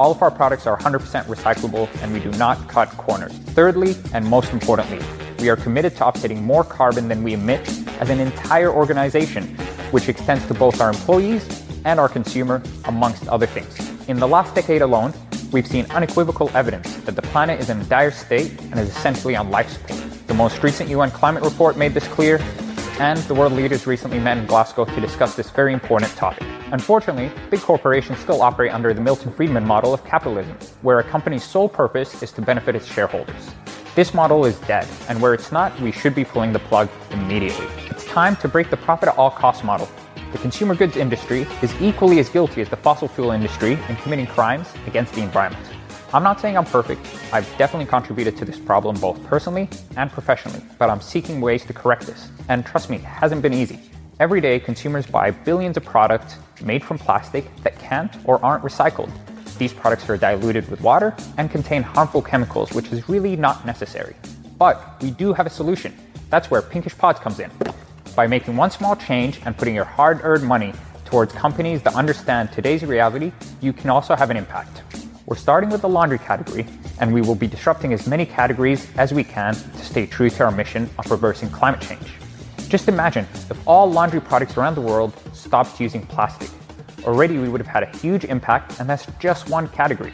All 0.01 0.13
of 0.13 0.23
our 0.23 0.31
products 0.31 0.67
are 0.67 0.79
100% 0.79 1.27
recyclable 1.27 1.87
and 2.03 2.11
we 2.11 2.21
do 2.21 2.31
not 2.39 2.71
cut 2.71 2.89
corners. 2.93 3.33
Thirdly, 3.53 3.95
and 4.15 4.25
most 4.25 4.51
importantly, 4.51 4.99
we 5.41 5.51
are 5.51 5.57
committed 5.57 5.95
to 5.97 6.07
offsetting 6.07 6.43
more 6.43 6.65
carbon 6.65 7.07
than 7.07 7.23
we 7.23 7.35
emit 7.35 7.69
as 8.01 8.09
an 8.09 8.19
entire 8.19 8.73
organization, 8.73 9.55
which 9.91 10.09
extends 10.09 10.47
to 10.47 10.55
both 10.55 10.81
our 10.81 10.89
employees 10.89 11.47
and 11.85 12.01
our 12.01 12.09
consumer, 12.09 12.63
amongst 12.87 13.29
other 13.29 13.45
things. 13.45 13.77
In 14.09 14.19
the 14.19 14.27
last 14.27 14.55
decade 14.55 14.81
alone, 14.81 15.13
we've 15.53 15.67
seen 15.67 15.85
unequivocal 15.91 16.49
evidence 16.55 16.97
that 17.05 17.15
the 17.15 17.21
planet 17.21 17.61
is 17.61 17.69
in 17.69 17.79
a 17.79 17.85
dire 17.85 18.11
state 18.11 18.59
and 18.59 18.81
is 18.81 18.89
essentially 18.89 19.37
on 19.37 19.51
life 19.51 19.69
support. 19.69 20.01
The 20.29 20.35
most 20.35 20.63
recent 20.63 20.89
UN 20.89 21.11
climate 21.11 21.43
report 21.43 21.77
made 21.77 21.93
this 21.93 22.09
clear, 22.09 22.39
and 23.01 23.19
the 23.21 23.35
world 23.35 23.55
leaders 23.55 23.87
recently 23.87 24.19
met 24.19 24.37
in 24.37 24.45
Glasgow 24.45 24.85
to 24.85 25.01
discuss 25.01 25.35
this 25.35 25.49
very 25.49 25.73
important 25.73 26.15
topic. 26.17 26.47
Unfortunately, 26.71 27.33
big 27.49 27.61
corporations 27.61 28.19
still 28.19 28.43
operate 28.43 28.75
under 28.75 28.93
the 28.93 29.01
Milton 29.01 29.33
Friedman 29.33 29.67
model 29.67 29.95
of 29.95 30.05
capitalism, 30.05 30.55
where 30.83 30.99
a 30.99 31.03
company's 31.03 31.43
sole 31.43 31.67
purpose 31.67 32.23
is 32.23 32.31
to 32.33 32.43
benefit 32.43 32.77
its 32.77 32.87
shareholders. 32.87 33.53
This 33.95 34.13
model 34.13 34.45
is 34.45 34.59
dead, 34.61 34.87
and 35.09 35.19
where 35.19 35.33
it's 35.33 35.51
not, 35.51 35.81
we 35.81 35.93
should 35.93 36.15
be 36.15 36.27
pulling 36.27 36.53
the 36.53 36.59
plug 36.59 36.91
immediately. 37.11 37.67
It's 37.89 38.05
time 38.05 38.37
to 38.37 38.49
break 38.49 38.69
the 38.69 38.77
profit 38.77 39.09
at 39.09 39.17
all 39.17 39.31
costs 39.31 39.65
model. 39.65 39.89
The 40.33 40.39
consumer 40.39 40.75
goods 40.75 40.99
industry 40.99 41.47
is 41.63 41.75
equally 41.81 42.19
as 42.19 42.29
guilty 42.29 42.61
as 42.61 42.69
the 42.69 42.77
fossil 42.77 43.09
fuel 43.09 43.31
industry 43.31 43.79
in 43.89 43.97
committing 43.97 44.27
crimes 44.27 44.69
against 44.87 45.15
the 45.15 45.23
environment. 45.23 45.67
I'm 46.13 46.25
not 46.25 46.41
saying 46.41 46.57
I'm 46.57 46.65
perfect. 46.65 47.07
I've 47.33 47.47
definitely 47.57 47.87
contributed 47.87 48.37
to 48.39 48.45
this 48.45 48.59
problem 48.59 48.99
both 48.99 49.23
personally 49.27 49.69
and 49.97 50.11
professionally, 50.11 50.61
but 50.77 50.91
I'm 50.91 51.01
seeking 51.01 51.41
ways 51.41 51.65
to 51.67 51.73
correct 51.73 52.05
this. 52.05 52.31
And 52.49 52.67
trust 52.67 52.91
me, 52.91 52.97
it 52.97 53.05
hasn't 53.05 53.43
been 53.43 53.55
easy. 53.55 53.79
Every 54.19 54.41
day, 54.41 54.59
consumers 54.59 55.07
buy 55.07 55.31
billions 55.31 55.77
of 55.77 55.85
products 55.85 56.35
made 56.63 56.83
from 56.83 56.99
plastic 56.99 57.45
that 57.63 57.79
can't 57.79 58.13
or 58.25 58.45
aren't 58.45 58.65
recycled. 58.65 59.09
These 59.57 59.73
products 59.73 60.09
are 60.11 60.17
diluted 60.17 60.69
with 60.69 60.81
water 60.81 61.15
and 61.39 61.49
contain 61.49 61.83
harmful 61.83 62.23
chemicals, 62.23 62.73
which 62.73 62.91
is 62.91 63.09
really 63.09 63.37
not 63.37 63.65
necessary. 63.65 64.17
But 64.59 65.01
we 65.01 65.13
do 65.13 65.33
have 65.33 65.47
a 65.47 65.51
solution. 65.51 65.97
That's 66.29 66.51
where 66.51 66.61
Pinkish 66.61 66.99
Pods 66.99 67.21
comes 67.21 67.39
in. 67.39 67.53
By 68.17 68.27
making 68.27 68.57
one 68.57 68.73
small 68.73 68.97
change 68.97 69.41
and 69.45 69.57
putting 69.57 69.77
your 69.77 69.85
hard 69.85 70.21
earned 70.25 70.43
money 70.43 70.75
towards 71.05 71.33
companies 71.33 71.83
that 71.83 71.95
understand 71.95 72.51
today's 72.51 72.83
reality, 72.83 73.31
you 73.61 73.73
can 73.73 73.91
also 73.91 74.17
have 74.17 74.31
an 74.31 74.37
impact. 74.37 74.83
We're 75.31 75.37
starting 75.37 75.71
with 75.71 75.83
the 75.83 75.89
laundry 75.89 76.19
category, 76.19 76.67
and 76.99 77.15
we 77.15 77.21
will 77.21 77.37
be 77.37 77.47
disrupting 77.47 77.93
as 77.93 78.09
many 78.09 78.27
categories 78.27 78.89
as 78.97 79.15
we 79.15 79.23
can 79.23 79.55
to 79.55 79.85
stay 79.85 80.05
true 80.05 80.29
to 80.29 80.45
our 80.45 80.51
mission 80.51 80.91
of 80.99 81.09
reversing 81.09 81.49
climate 81.51 81.81
change. 81.81 82.15
Just 82.69 82.89
imagine 82.89 83.29
if 83.49 83.57
all 83.65 83.89
laundry 83.89 84.21
products 84.21 84.57
around 84.57 84.75
the 84.75 84.81
world 84.81 85.13
stopped 85.33 85.79
using 85.79 86.05
plastic. 86.05 86.51
Already 87.05 87.39
we 87.39 87.49
would 87.49 87.61
have 87.61 87.69
had 87.69 87.85
a 87.85 87.97
huge 87.99 88.25
impact, 88.25 88.81
and 88.81 88.91
that's 88.91 89.07
just 89.21 89.49
one 89.49 89.69
category. 89.69 90.13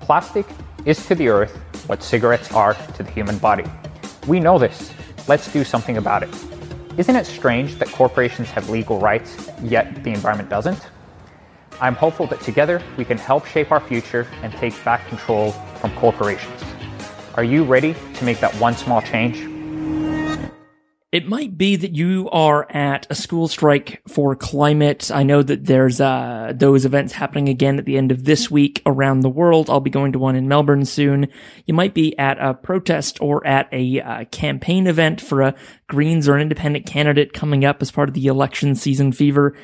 Plastic 0.00 0.44
is 0.84 1.06
to 1.06 1.14
the 1.14 1.28
earth 1.28 1.56
what 1.86 2.02
cigarettes 2.02 2.52
are 2.52 2.74
to 2.74 3.02
the 3.02 3.10
human 3.10 3.38
body. 3.38 3.64
We 4.26 4.38
know 4.38 4.58
this, 4.58 4.92
Let's 5.28 5.50
do 5.50 5.64
something 5.64 5.96
about 5.96 6.24
it. 6.24 6.30
Isn't 6.98 7.16
it 7.16 7.24
strange 7.24 7.76
that 7.76 7.88
corporations 7.88 8.50
have 8.50 8.68
legal 8.68 8.98
rights, 8.98 9.48
yet 9.62 10.04
the 10.04 10.10
environment 10.10 10.50
doesn't? 10.50 10.80
I'm 11.82 11.96
hopeful 11.96 12.28
that 12.28 12.40
together 12.40 12.80
we 12.96 13.04
can 13.04 13.18
help 13.18 13.44
shape 13.44 13.72
our 13.72 13.80
future 13.80 14.28
and 14.42 14.52
take 14.52 14.72
back 14.84 15.04
control 15.08 15.50
from 15.50 15.92
corporations. 15.96 16.62
Are 17.34 17.42
you 17.42 17.64
ready 17.64 17.96
to 18.14 18.24
make 18.24 18.38
that 18.38 18.54
one 18.60 18.74
small 18.76 19.02
change? 19.02 19.48
It 21.10 21.26
might 21.26 21.58
be 21.58 21.74
that 21.74 21.96
you 21.96 22.30
are 22.30 22.70
at 22.70 23.08
a 23.10 23.16
school 23.16 23.48
strike 23.48 24.00
for 24.06 24.36
climate. 24.36 25.10
I 25.12 25.24
know 25.24 25.42
that 25.42 25.66
there's 25.66 26.00
uh, 26.00 26.52
those 26.54 26.84
events 26.84 27.14
happening 27.14 27.48
again 27.48 27.80
at 27.80 27.84
the 27.84 27.98
end 27.98 28.12
of 28.12 28.24
this 28.24 28.48
week 28.48 28.80
around 28.86 29.20
the 29.20 29.28
world. 29.28 29.68
I'll 29.68 29.80
be 29.80 29.90
going 29.90 30.12
to 30.12 30.20
one 30.20 30.36
in 30.36 30.46
Melbourne 30.46 30.84
soon. 30.84 31.26
You 31.66 31.74
might 31.74 31.94
be 31.94 32.16
at 32.16 32.38
a 32.40 32.54
protest 32.54 33.20
or 33.20 33.44
at 33.44 33.68
a 33.72 34.00
uh, 34.00 34.24
campaign 34.26 34.86
event 34.86 35.20
for 35.20 35.42
a 35.42 35.54
Greens 35.88 36.28
or 36.28 36.36
an 36.36 36.42
independent 36.42 36.86
candidate 36.86 37.32
coming 37.32 37.64
up 37.64 37.82
as 37.82 37.90
part 37.90 38.08
of 38.08 38.14
the 38.14 38.28
election 38.28 38.76
season 38.76 39.10
fever. 39.10 39.56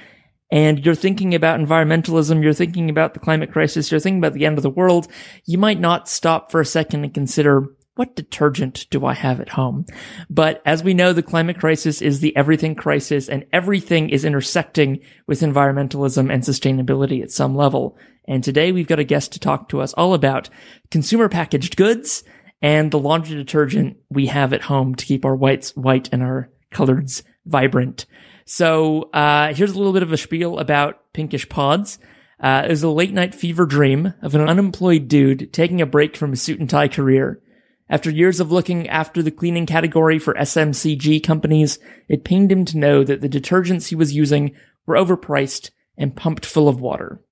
And 0.51 0.85
you're 0.85 0.95
thinking 0.95 1.35
about 1.35 1.61
environmentalism, 1.61 2.43
you're 2.43 2.55
thinking 2.55 2.89
about 2.89 3.15
the 3.15 3.21
climate 3.21 3.53
crisis, 3.53 3.91
you're 3.91 4.01
thinking 4.01 4.21
about 4.21 4.33
the 4.33 4.47
end 4.47 4.59
of 4.59 4.63
the 4.63 4.71
world. 4.71 5.09
You 5.45 5.59
might 5.59 5.81
not 5.81 6.09
stop 6.09 6.51
for 6.51 6.61
a 6.61 6.67
second 6.67 7.05
and 7.05 7.13
consider 7.13 7.69
what 7.99 8.15
detergent 8.15 8.87
do 8.91 9.05
I 9.05 9.15
have 9.15 9.41
at 9.41 9.49
home? 9.49 9.85
But 10.31 10.63
as 10.65 10.85
we 10.85 10.95
know, 10.95 11.13
the 11.13 11.21
climate 11.21 11.59
crisis 11.59 12.01
is 12.01 12.21
the 12.21 12.35
everything 12.37 12.77
crisis 12.77 13.29
and 13.29 13.45
everything 13.53 14.11
is 14.11 14.25
intersecting 14.25 15.01
with 15.27 15.41
environmentalism 15.41 16.33
and 16.33 16.45
sustainability 16.45 17.23
at 17.23 17.33
some 17.33 17.57
level. 17.57 17.99
And 18.29 18.45
today 18.45 18.71
we've 18.71 18.87
got 18.87 19.01
a 19.01 19.05
guest 19.05 19.33
to 19.33 19.41
talk 19.41 19.69
to 19.71 19.81
us 19.81 19.95
all 19.95 20.15
about 20.15 20.49
consumer 20.93 21.29
packaged 21.29 21.77
goods 21.77 22.23
and 22.63 22.93
the 22.93 23.01
laundry 23.01 23.35
detergent 23.35 23.97
we 24.11 24.27
have 24.27 24.53
at 24.53 24.63
home 24.63 24.95
to 24.95 25.05
keep 25.05 25.25
our 25.25 25.35
whites 25.35 25.75
white 25.77 26.09
and 26.13 26.23
our 26.23 26.51
coloreds 26.73 27.25
vibrant. 27.47 28.07
So, 28.51 29.11
uh, 29.13 29.53
here's 29.53 29.73
a 29.73 29.77
little 29.77 29.93
bit 29.93 30.03
of 30.03 30.13
a 30.13 30.17
spiel 30.17 30.59
about 30.59 31.13
pinkish 31.13 31.49
pods. 31.49 31.99
Uh, 32.41 32.63
it 32.65 32.71
was 32.71 32.83
a 32.83 32.89
late 32.89 33.13
night 33.13 33.35
fever 33.35 33.67
dream 33.67 34.15
of 34.23 34.35
an 34.35 34.49
unemployed 34.49 35.07
dude 35.09 35.53
taking 35.53 35.81
a 35.81 35.87
break 35.87 36.17
from 36.17 36.31
his 36.31 36.41
suit 36.43 36.59
and 36.59 36.71
tie 36.71 36.89
career 36.89 37.43
after 37.91 38.11
years 38.11 38.39
of 38.39 38.53
looking 38.53 38.89
after 38.89 39.23
the 39.23 39.31
cleaning 39.31 39.67
category 39.67 40.19
for 40.19 40.35
FMCG 40.35 41.23
companies, 41.23 41.79
it 42.09 42.25
pained 42.25 42.53
him 42.53 42.65
to 42.67 42.79
know 42.79 43.03
that 43.03 43.21
the 43.21 43.29
detergents 43.29 43.89
he 43.89 43.95
was 43.95 44.15
using 44.15 44.55
were 44.87 44.97
overpriced 44.97 45.71
and 45.97 46.15
pumped 46.15 46.45
full 46.45 46.69
of 46.69 46.81
water. 46.81 47.23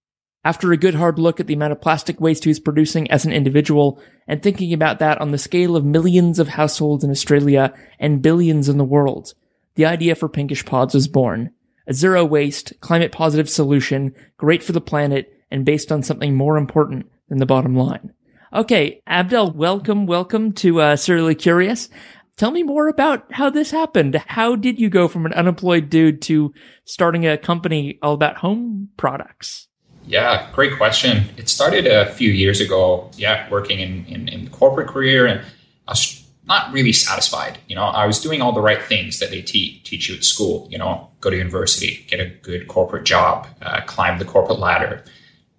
After 0.45 0.73
a 0.73 0.77
good 0.77 0.95
hard 0.95 1.19
look 1.19 1.41
at 1.41 1.47
the 1.47 1.55
amount 1.55 1.73
of 1.73 1.81
plastic 1.81 2.21
waste 2.21 2.45
he 2.45 2.51
was 2.51 2.61
producing 2.61 3.11
as 3.11 3.27
an 3.27 3.33
individual, 3.33 4.01
and 4.27 4.43
thinking 4.43 4.73
about 4.73 4.99
that 5.01 5.21
on 5.21 5.31
the 5.31 5.39
scale 5.39 5.77
of 5.77 5.85
millions 5.85 6.39
of 6.39 6.49
households 6.49 7.05
in 7.05 7.11
Australia 7.11 7.75
and 7.99 8.23
billions 8.23 8.69
in 8.69 8.79
the 8.79 8.85
world, 8.85 9.35
the 9.77 9.87
idea 9.87 10.15
for 10.15 10.29
Pinkish 10.29 10.65
Pods 10.65 10.95
was 10.95 11.07
born. 11.07 11.51
A 11.87 11.95
zero 11.95 12.25
waste, 12.25 12.73
climate 12.81 13.13
positive 13.13 13.49
solution, 13.49 14.15
great 14.37 14.63
for 14.63 14.73
the 14.73 14.81
planet, 14.81 15.33
and 15.51 15.65
based 15.65 15.93
on 15.93 16.03
something 16.03 16.35
more 16.35 16.57
important 16.57 17.11
than 17.29 17.39
the 17.39 17.47
bottom 17.47 17.77
line. 17.77 18.13
Okay, 18.53 19.03
Abdel, 19.07 19.53
welcome, 19.53 20.07
welcome 20.07 20.53
to 20.55 20.81
uh, 20.81 20.97
Serially 20.97 21.35
Curious. 21.35 21.89
Tell 22.37 22.51
me 22.51 22.63
more 22.63 22.89
about 22.89 23.33
how 23.33 23.51
this 23.51 23.71
happened. 23.71 24.17
How 24.27 24.57
did 24.57 24.79
you 24.79 24.91
go 24.91 25.09
from 25.09 25.25
an 25.27 25.33
unemployed 25.33 25.89
dude 25.89 26.21
to 26.23 26.53
starting 26.85 27.27
a 27.27 27.39
company 27.39 27.99
all 28.03 28.15
about 28.15 28.39
home 28.39 28.89
products? 28.97 29.69
Yeah, 30.07 30.51
great 30.53 30.77
question. 30.77 31.27
It 31.37 31.49
started 31.49 31.87
a 31.87 32.13
few 32.13 32.31
years 32.31 32.61
ago. 32.61 33.11
Yeah, 33.17 33.49
working 33.51 33.81
in, 33.81 34.05
in, 34.07 34.29
in 34.29 34.45
the 34.45 34.51
corporate 34.51 34.89
career, 34.89 35.27
and 35.27 35.41
I 35.89 35.93
was 35.93 36.26
not 36.47 36.73
really 36.73 36.93
satisfied. 36.93 37.59
You 37.69 37.77
know, 37.77 37.83
I 37.83 38.07
was 38.07 38.21
doing 38.21 38.41
all 38.41 38.53
the 38.53 38.61
right 38.61 38.83
things 38.83 39.19
that 39.19 39.31
they 39.31 39.43
te- 39.43 39.81
teach 39.85 40.09
you 40.09 40.17
at 40.17 40.25
school. 40.25 40.69
You 40.71 40.79
know, 40.79 41.11
go 41.21 41.31
to 41.31 41.37
university, 41.37 42.05
get 42.09 42.21
a 42.21 42.27
good 42.27 42.69
corporate 42.69 43.05
job, 43.05 43.49
uh, 43.63 43.81
climb 43.87 44.19
the 44.19 44.25
corporate 44.25 44.59
ladder, 44.59 45.05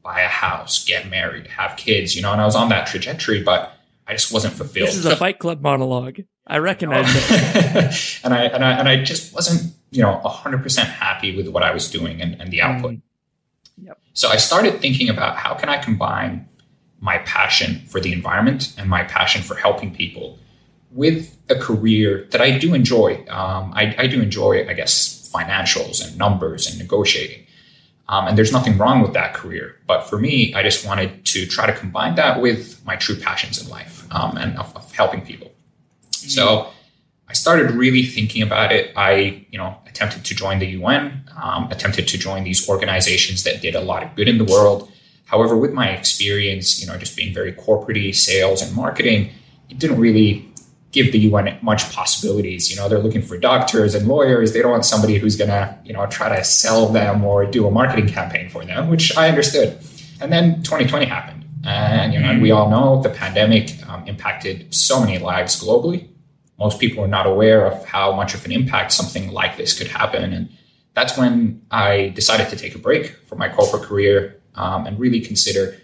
buy 0.01 0.21
a 0.21 0.27
house, 0.27 0.85
get 0.85 1.09
married, 1.09 1.47
have 1.47 1.75
kids, 1.75 2.15
you 2.15 2.21
know, 2.21 2.31
and 2.31 2.41
I 2.41 2.45
was 2.45 2.55
on 2.55 2.69
that 2.69 2.87
trajectory, 2.87 3.43
but 3.43 3.73
I 4.07 4.13
just 4.13 4.31
wasn't 4.31 4.53
fulfilled. 4.53 4.87
This 4.87 4.95
is 4.95 5.05
a 5.05 5.15
Fight 5.25 5.39
Club 5.39 5.61
monologue. 5.61 6.21
I 6.45 6.59
recognize 6.59 7.07
it. 7.09 8.19
and 8.23 8.33
I 8.33 8.43
and 8.45 8.63
I 8.63 8.71
and 8.79 8.87
I 8.87 9.03
just 9.03 9.33
wasn't, 9.33 9.73
you 9.91 10.01
know, 10.01 10.19
hundred 10.19 10.63
percent 10.63 10.87
happy 10.87 11.35
with 11.35 11.49
what 11.49 11.63
I 11.63 11.73
was 11.73 11.91
doing 11.91 12.21
and, 12.21 12.39
and 12.39 12.51
the 12.51 12.61
output. 12.61 12.93
Mm. 12.93 13.01
Yep. 13.83 13.99
So 14.13 14.29
I 14.29 14.37
started 14.37 14.79
thinking 14.79 15.09
about 15.09 15.35
how 15.35 15.53
can 15.53 15.67
I 15.67 15.77
combine 15.77 16.47
my 17.01 17.17
passion 17.19 17.81
for 17.87 17.99
the 17.99 18.13
environment 18.13 18.73
and 18.77 18.89
my 18.89 19.03
passion 19.03 19.43
for 19.43 19.55
helping 19.55 19.93
people 19.93 20.39
with 20.97 21.37
a 21.47 21.55
career 21.55 22.27
that 22.31 22.41
I 22.41 22.57
do 22.57 22.73
enjoy. 22.73 23.23
Um, 23.29 23.71
I, 23.75 23.95
I 23.99 24.07
do 24.07 24.19
enjoy, 24.19 24.67
I 24.67 24.73
guess, 24.73 25.31
financials 25.31 26.05
and 26.05 26.17
numbers 26.17 26.67
and 26.67 26.79
negotiating. 26.79 27.45
Um, 28.09 28.27
and 28.27 28.37
there's 28.37 28.51
nothing 28.51 28.77
wrong 28.79 29.01
with 29.03 29.13
that 29.13 29.35
career. 29.35 29.75
But 29.85 30.09
for 30.09 30.17
me, 30.17 30.55
I 30.55 30.63
just 30.63 30.85
wanted 30.87 31.23
to 31.25 31.45
try 31.45 31.67
to 31.67 31.73
combine 31.73 32.15
that 32.15 32.41
with 32.41 32.83
my 32.83 32.95
true 32.95 33.15
passions 33.15 33.61
in 33.61 33.69
life 33.69 34.07
um, 34.11 34.37
and 34.37 34.57
of, 34.57 34.75
of, 34.75 34.91
helping 34.95 35.21
people. 35.21 35.49
Mm-hmm. 35.49 36.29
So 36.29 36.71
I 37.27 37.33
started 37.33 37.71
really 37.71 38.03
thinking 38.03 38.41
about 38.41 38.71
it. 38.71 38.91
I, 38.95 39.45
you 39.51 39.59
know, 39.59 39.77
attempted 39.85 40.25
to 40.25 40.33
join 40.33 40.57
the 40.57 40.67
UN, 40.67 41.29
um, 41.39 41.69
attempted 41.69 42.07
to 42.07 42.17
join 42.17 42.43
these 42.43 42.67
organizations 42.67 43.43
that 43.43 43.61
did 43.61 43.75
a 43.75 43.81
lot 43.81 44.01
of 44.01 44.15
good 44.15 44.27
in 44.27 44.39
the 44.39 44.45
world. 44.45 44.89
However, 45.25 45.55
with 45.55 45.73
my 45.73 45.89
experience, 45.89 46.81
you 46.81 46.87
know, 46.87 46.97
just 46.97 47.15
being 47.15 47.33
very 47.33 47.51
corporate 47.51 48.15
sales 48.15 48.63
and 48.63 48.73
marketing, 48.73 49.29
it 49.69 49.77
didn't 49.77 49.99
really 49.99 50.49
give 50.91 51.11
the 51.11 51.19
UN 51.19 51.57
much 51.61 51.91
possibilities. 51.91 52.69
You 52.69 52.77
know, 52.77 52.87
they're 52.87 52.99
looking 52.99 53.21
for 53.21 53.37
doctors 53.37 53.93
and 53.93 54.07
lawyers. 54.07 54.53
They 54.53 54.61
don't 54.61 54.71
want 54.71 54.85
somebody 54.85 55.17
who's 55.17 55.35
going 55.35 55.49
to, 55.49 55.77
you 55.83 55.93
know, 55.93 56.05
try 56.07 56.35
to 56.35 56.43
sell 56.43 56.87
them 56.87 57.23
or 57.23 57.45
do 57.45 57.67
a 57.67 57.71
marketing 57.71 58.07
campaign 58.07 58.49
for 58.49 58.63
them, 58.65 58.89
which 58.89 59.15
I 59.17 59.29
understood. 59.29 59.79
And 60.21 60.31
then 60.31 60.63
2020 60.63 61.05
happened. 61.05 61.45
And, 61.65 62.13
you 62.13 62.19
know, 62.19 62.29
and 62.29 62.41
we 62.41 62.51
all 62.51 62.69
know 62.69 63.01
the 63.01 63.09
pandemic 63.09 63.71
um, 63.89 64.07
impacted 64.07 64.73
so 64.73 65.01
many 65.01 65.17
lives 65.17 65.61
globally. 65.61 66.07
Most 66.57 66.79
people 66.79 67.03
are 67.03 67.09
not 67.09 67.27
aware 67.27 67.65
of 67.65 67.83
how 67.85 68.13
much 68.13 68.33
of 68.33 68.45
an 68.45 68.51
impact 68.51 68.93
something 68.93 69.31
like 69.31 69.57
this 69.57 69.77
could 69.77 69.87
happen. 69.87 70.33
And 70.33 70.49
that's 70.93 71.17
when 71.17 71.61
I 71.69 72.09
decided 72.15 72.49
to 72.49 72.55
take 72.55 72.73
a 72.73 72.79
break 72.79 73.17
from 73.27 73.37
my 73.37 73.49
corporate 73.49 73.83
career 73.83 74.41
um, 74.55 74.87
and 74.87 74.97
really 74.97 75.19
consider 75.19 75.77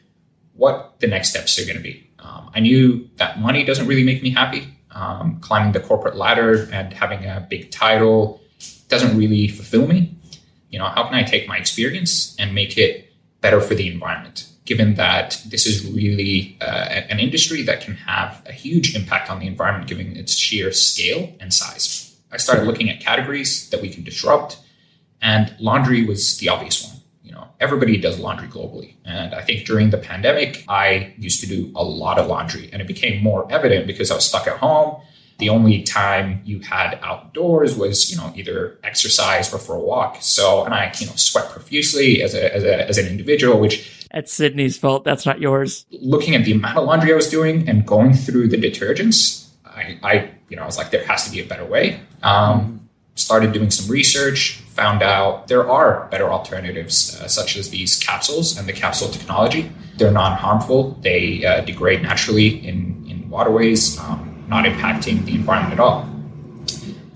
what 0.53 0.99
the 0.99 1.07
next 1.07 1.29
steps 1.29 1.59
are 1.59 1.65
going 1.65 1.77
to 1.77 1.83
be. 1.83 2.09
Um, 2.19 2.49
I 2.55 2.61
knew 2.61 3.09
that 3.17 3.39
money 3.39 3.65
doesn't 3.65 3.85
really 3.85 4.03
make 4.03 4.23
me 4.23 4.29
happy 4.29 4.73
um, 4.93 5.39
climbing 5.41 5.73
the 5.73 5.79
corporate 5.79 6.15
ladder 6.15 6.69
and 6.71 6.93
having 6.93 7.25
a 7.25 7.45
big 7.49 7.71
title 7.71 8.41
doesn't 8.89 9.17
really 9.17 9.47
fulfill 9.47 9.87
me. 9.87 10.15
You 10.69 10.79
know, 10.79 10.85
how 10.85 11.03
can 11.03 11.15
I 11.15 11.23
take 11.23 11.47
my 11.47 11.57
experience 11.57 12.35
and 12.39 12.53
make 12.53 12.77
it 12.77 13.11
better 13.41 13.61
for 13.61 13.75
the 13.75 13.91
environment? 13.91 14.49
Given 14.65 14.95
that 14.95 15.41
this 15.45 15.65
is 15.65 15.85
really 15.91 16.57
uh, 16.61 17.01
an 17.09 17.19
industry 17.19 17.63
that 17.63 17.81
can 17.81 17.95
have 17.95 18.41
a 18.45 18.53
huge 18.53 18.95
impact 18.95 19.29
on 19.29 19.39
the 19.39 19.47
environment, 19.47 19.87
given 19.87 20.15
its 20.15 20.33
sheer 20.35 20.71
scale 20.71 21.33
and 21.39 21.53
size. 21.53 22.15
I 22.31 22.37
started 22.37 22.65
looking 22.65 22.89
at 22.89 22.99
categories 22.99 23.69
that 23.69 23.81
we 23.81 23.89
can 23.89 24.03
disrupt, 24.03 24.59
and 25.21 25.53
laundry 25.59 26.05
was 26.05 26.37
the 26.37 26.49
obvious 26.49 26.83
one 26.83 27.02
everybody 27.59 27.97
does 27.97 28.19
laundry 28.19 28.47
globally. 28.47 28.95
And 29.05 29.33
I 29.33 29.41
think 29.41 29.65
during 29.65 29.89
the 29.89 29.97
pandemic, 29.97 30.63
I 30.67 31.13
used 31.17 31.39
to 31.41 31.47
do 31.47 31.71
a 31.75 31.83
lot 31.83 32.19
of 32.19 32.27
laundry 32.27 32.69
and 32.71 32.81
it 32.81 32.87
became 32.87 33.23
more 33.23 33.51
evident 33.51 33.87
because 33.87 34.11
I 34.11 34.15
was 34.15 34.25
stuck 34.25 34.47
at 34.47 34.57
home. 34.57 35.01
The 35.39 35.49
only 35.49 35.81
time 35.83 36.41
you 36.45 36.59
had 36.59 36.99
outdoors 37.01 37.75
was, 37.75 38.11
you 38.11 38.17
know, 38.17 38.31
either 38.35 38.77
exercise 38.83 39.53
or 39.53 39.57
for 39.57 39.75
a 39.75 39.79
walk. 39.79 40.17
So, 40.21 40.63
and 40.63 40.73
I, 40.73 40.93
you 40.99 41.07
know, 41.07 41.13
sweat 41.15 41.49
profusely 41.49 42.21
as, 42.21 42.35
a, 42.35 42.53
as, 42.55 42.63
a, 42.63 42.87
as 42.87 42.97
an 42.97 43.07
individual, 43.07 43.59
which 43.59 44.07
that's 44.11 44.31
Sydney's 44.31 44.77
fault. 44.77 45.03
That's 45.03 45.25
not 45.25 45.41
yours. 45.41 45.87
Looking 45.89 46.35
at 46.35 46.45
the 46.45 46.51
amount 46.51 46.77
of 46.77 46.85
laundry 46.85 47.11
I 47.11 47.15
was 47.15 47.29
doing 47.29 47.67
and 47.67 47.85
going 47.85 48.13
through 48.13 48.49
the 48.49 48.57
detergents, 48.57 49.49
I, 49.65 49.97
I 50.03 50.31
you 50.49 50.55
know, 50.55 50.61
I 50.61 50.65
was 50.67 50.77
like, 50.77 50.91
there 50.91 51.03
has 51.05 51.25
to 51.25 51.31
be 51.31 51.39
a 51.39 51.45
better 51.45 51.65
way. 51.65 51.99
Um, 52.21 52.82
started 53.15 53.51
doing 53.53 53.69
some 53.69 53.91
research, 53.91 54.59
found 54.69 55.03
out 55.03 55.47
there 55.47 55.69
are 55.69 56.07
better 56.09 56.31
alternatives, 56.31 57.19
uh, 57.21 57.27
such 57.27 57.55
as 57.57 57.69
these 57.69 57.97
capsules 57.99 58.57
and 58.57 58.67
the 58.67 58.73
capsule 58.73 59.09
technology. 59.09 59.71
They're 59.97 60.11
non 60.11 60.37
harmful, 60.37 60.97
they 61.01 61.45
uh, 61.45 61.61
degrade 61.61 62.01
naturally 62.01 62.67
in, 62.67 63.05
in 63.07 63.29
waterways, 63.29 63.99
um, 63.99 64.43
not 64.47 64.65
impacting 64.65 65.25
the 65.25 65.35
environment 65.35 65.73
at 65.73 65.79
all. 65.79 66.09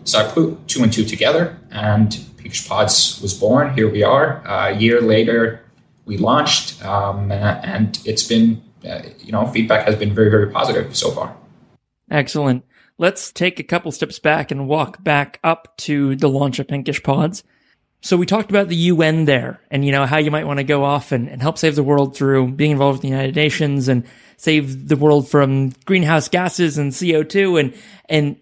So 0.03 0.19
I 0.19 0.31
put 0.31 0.67
two 0.67 0.83
and 0.83 0.93
two 0.93 1.03
together, 1.03 1.57
and 1.71 2.17
Pinkish 2.37 2.67
Pods 2.67 3.19
was 3.21 3.33
born. 3.33 3.73
Here 3.73 3.89
we 3.89 4.03
are. 4.03 4.47
Uh, 4.47 4.69
a 4.69 4.77
year 4.77 5.01
later, 5.01 5.61
we 6.05 6.17
launched, 6.17 6.83
um, 6.85 7.31
and 7.31 7.99
it's 8.05 8.23
been, 8.23 8.61
uh, 8.87 9.01
you 9.19 9.31
know, 9.31 9.45
feedback 9.47 9.85
has 9.85 9.95
been 9.95 10.13
very, 10.13 10.29
very 10.29 10.49
positive 10.49 10.95
so 10.95 11.11
far. 11.11 11.35
Excellent. 12.09 12.63
Let's 12.99 13.31
take 13.31 13.59
a 13.59 13.63
couple 13.63 13.91
steps 13.91 14.17
back 14.17 14.49
and 14.49 14.67
walk 14.67 15.03
back 15.03 15.39
up 15.43 15.77
to 15.77 16.15
the 16.15 16.29
launch 16.29 16.57
of 16.59 16.67
Pinkish 16.67 17.03
Pods. 17.03 17.43
So 18.01 18.17
we 18.17 18.25
talked 18.25 18.49
about 18.49 18.69
the 18.69 18.75
UN 18.75 19.25
there 19.25 19.59
and, 19.69 19.83
you 19.83 19.91
know, 19.91 20.05
how 20.05 20.17
you 20.17 20.31
might 20.31 20.47
want 20.47 20.57
to 20.57 20.63
go 20.63 20.83
off 20.83 21.11
and, 21.11 21.27
and 21.27 21.41
help 21.41 21.57
save 21.57 21.75
the 21.75 21.83
world 21.83 22.15
through 22.15 22.51
being 22.51 22.71
involved 22.71 22.97
with 22.97 23.01
the 23.01 23.09
United 23.09 23.35
Nations 23.35 23.87
and 23.87 24.05
save 24.37 24.87
the 24.87 24.95
world 24.95 25.29
from 25.29 25.71
greenhouse 25.85 26.27
gases 26.27 26.77
and 26.77 26.91
CO2. 26.91 27.59
And, 27.59 27.73
and 28.07 28.37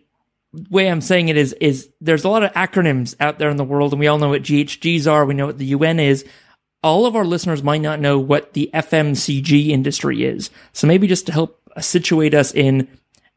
way 0.70 0.90
I'm 0.90 1.02
saying 1.02 1.30
it 1.30 1.38
is, 1.38 1.54
is 1.54 1.90
there's 2.02 2.26
a 2.26 2.30
lot 2.30 2.44
of 2.44 2.52
acronyms 2.52 3.16
out 3.20 3.40
there 3.40 3.50
in 3.50 3.58
the 3.58 3.64
world 3.64 3.94
and 3.94 4.00
we 4.00 4.08
all 4.08 4.18
know 4.18 4.30
what 4.30 4.44
GHGs 4.44 5.10
are. 5.10 5.26
We 5.26 5.34
know 5.34 5.48
what 5.48 5.58
the 5.58 5.66
UN 5.68 6.00
is. 6.00 6.26
All 6.84 7.06
of 7.06 7.16
our 7.16 7.26
listeners 7.26 7.64
might 7.64 7.82
not 7.82 8.00
know 8.00 8.20
what 8.20 8.54
the 8.54 8.70
FMCG 8.74 9.70
industry 9.70 10.24
is. 10.24 10.50
So 10.74 10.86
maybe 10.86 11.08
just 11.08 11.26
to 11.26 11.32
help 11.32 11.62
situate 11.80 12.34
us 12.34 12.54
in 12.54 12.88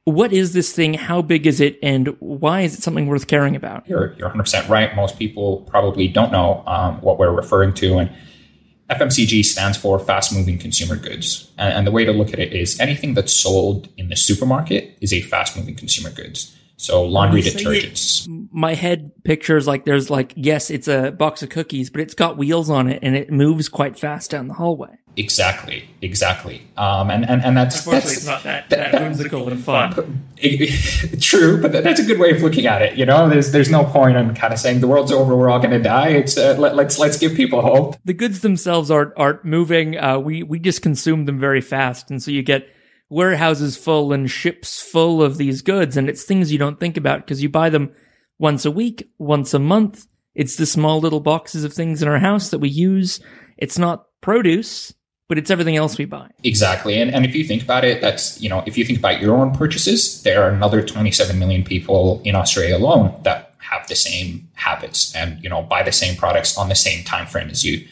what 0.09 0.33
is 0.33 0.53
this 0.53 0.73
thing? 0.73 0.95
How 0.95 1.23
big 1.23 1.47
is 1.47 1.61
it? 1.61 1.79
And 1.83 2.17
why 2.21 2.63
is 2.63 2.75
it 2.75 2.83
something 2.83 3.07
worth 3.07 3.27
caring 3.27 3.57
about? 3.57 3.89
You're, 3.89 4.15
you're 4.15 4.31
100% 4.31 4.69
right. 4.69 4.95
Most 4.97 5.19
people 5.19 5.59
probably 5.69 6.09
don't 6.09 6.33
know 6.33 6.63
um, 6.67 7.01
what 7.01 7.19
we're 7.19 7.33
referring 7.33 7.75
to. 7.75 7.99
And 7.99 8.11
FMCG 8.91 9.45
stands 9.45 9.77
for 9.77 9.99
fast 9.99 10.33
moving 10.33 10.59
consumer 10.59 10.97
goods. 10.97 11.51
And, 11.59 11.75
and, 11.75 11.87
the 11.87 11.91
way 11.91 12.05
to 12.05 12.13
look 12.13 12.33
at 12.33 12.39
it 12.39 12.53
is 12.55 12.81
anything 12.81 13.15
that's 13.15 13.33
sold 13.33 13.89
in 13.99 14.09
the 14.09 14.17
supermarket 14.17 14.97
is 15.01 15.13
a 15.13 15.21
fast 15.21 15.57
moving 15.57 15.75
consumer 15.75 16.11
goods. 16.11 16.57
So 16.79 17.05
laundry 17.05 17.43
detergents. 17.43 18.27
It, 18.27 18.49
my 18.53 18.75
head 18.75 19.11
pictures 19.25 19.67
like 19.67 19.85
there's 19.85 20.11
like, 20.11 20.33
yes, 20.37 20.71
it's 20.71 20.87
a 20.87 21.11
box 21.11 21.43
of 21.43 21.51
cookies, 21.51 21.91
but 21.91 22.01
it's 22.01 22.15
got 22.15 22.39
wheels 22.39 22.71
on 22.71 22.89
it 22.89 23.01
and 23.03 23.17
it 23.17 23.33
moves 23.33 23.69
quite 23.69 23.99
fast 23.99 24.31
down 24.31 24.47
the 24.47 24.55
hallway. 24.55 24.97
Exactly, 25.17 25.89
exactly. 26.01 26.63
Um, 26.77 27.11
and, 27.11 27.29
and, 27.29 27.45
and 27.45 27.57
that's, 27.57 27.79
Unfortunately, 27.79 28.11
that's, 28.11 28.17
it's 28.19 28.27
not 28.27 28.45
that, 28.45 28.71
that, 28.71 28.93
that 28.93 29.03
whimsical 29.03 29.49
and 29.49 29.63
fun. 29.63 30.23
True, 31.21 31.61
but 31.61 31.73
that's 31.73 31.99
a 31.99 32.05
good 32.05 32.21
way 32.21 32.31
of 32.31 32.41
looking 32.43 32.67
at 32.67 32.83
it. 32.83 32.97
You 32.97 33.05
know, 33.05 33.29
there's 33.29 33.51
there's 33.51 33.69
no 33.69 33.85
point 33.85 34.17
in 34.17 34.33
kind 34.37 34.53
of 34.53 34.61
saying 34.61 34.79
the 34.79 34.87
world's 34.87 35.11
over, 35.11 35.35
we're 35.35 35.51
all 35.51 35.59
going 35.59 35.73
to 35.73 35.83
die. 35.83 36.11
It's 36.11 36.39
uh, 36.39 36.55
let, 36.57 36.71
us 36.71 36.77
let's, 36.77 36.99
let's 37.01 37.19
give 37.19 37.35
people 37.35 37.61
hope. 37.63 37.97
The 38.05 38.15
goods 38.15 38.43
themselves 38.43 38.93
aren't 38.93 39.13
aren't 39.17 39.45
moving. 39.45 39.99
Uh, 39.99 40.21
we 40.21 40.45
we 40.45 40.61
just 40.61 40.83
consume 40.83 41.25
them 41.25 41.41
very 41.41 41.63
fast, 41.63 42.13
and 42.13 42.23
so 42.23 42.31
you 42.31 42.45
get 42.45 42.69
warehouses 43.11 43.77
full 43.77 44.13
and 44.13 44.31
ships 44.31 44.83
full 44.83 45.23
of 45.23 45.39
these 45.39 45.63
goods, 45.63 45.97
and 45.97 46.09
it's 46.09 46.25
things 46.25 46.53
you 46.53 46.59
don't 46.59 46.81
think 46.81 46.97
about 46.97 47.21
because 47.21 47.43
you 47.43 47.49
buy 47.49 47.71
them 47.71 47.93
once 48.39 48.65
a 48.65 48.71
week, 48.71 49.11
once 49.19 49.55
a 49.55 49.59
month. 49.59 50.07
It's 50.35 50.57
the 50.57 50.67
small 50.67 51.01
little 51.01 51.21
boxes 51.21 51.65
of 51.65 51.73
things 51.73 52.03
in 52.03 52.09
our 52.09 52.19
house 52.19 52.51
that 52.51 52.61
we 52.61 52.69
use. 52.69 53.21
It's 53.57 53.79
not 53.79 54.07
produce 54.21 54.95
but 55.29 55.37
it's 55.37 55.51
everything 55.51 55.77
else 55.77 55.99
we 55.99 56.07
buy. 56.07 56.31
Exactly. 56.43 57.01
And, 57.01 57.15
and 57.15 57.25
if 57.25 57.35
you 57.35 57.45
think 57.45 57.63
about 57.63 57.85
it, 57.85 58.01
that's, 58.01 58.41
you 58.41 58.49
know, 58.49 58.65
if 58.67 58.79
you 58.79 58.85
think 58.85 58.99
about 58.99 59.21
your 59.21 59.37
own 59.37 59.53
purchases, 59.53 60.23
there 60.23 60.43
are 60.43 60.49
another 60.49 60.83
27 60.83 61.39
million 61.39 61.63
people 61.63 62.23
in 62.25 62.35
Australia 62.35 62.77
alone 62.77 63.15
that 63.25 63.55
have 63.59 63.87
the 63.89 63.95
same 63.95 64.49
habits 64.55 65.15
and, 65.15 65.43
you 65.45 65.51
know, 65.51 65.63
buy 65.63 65.83
the 65.83 65.93
same 65.93 66.17
products 66.17 66.57
on 66.57 66.71
the 66.71 66.75
same 66.75 67.05
time 67.05 67.27
frame 67.27 67.51
as 67.51 67.63
you. 67.63 67.87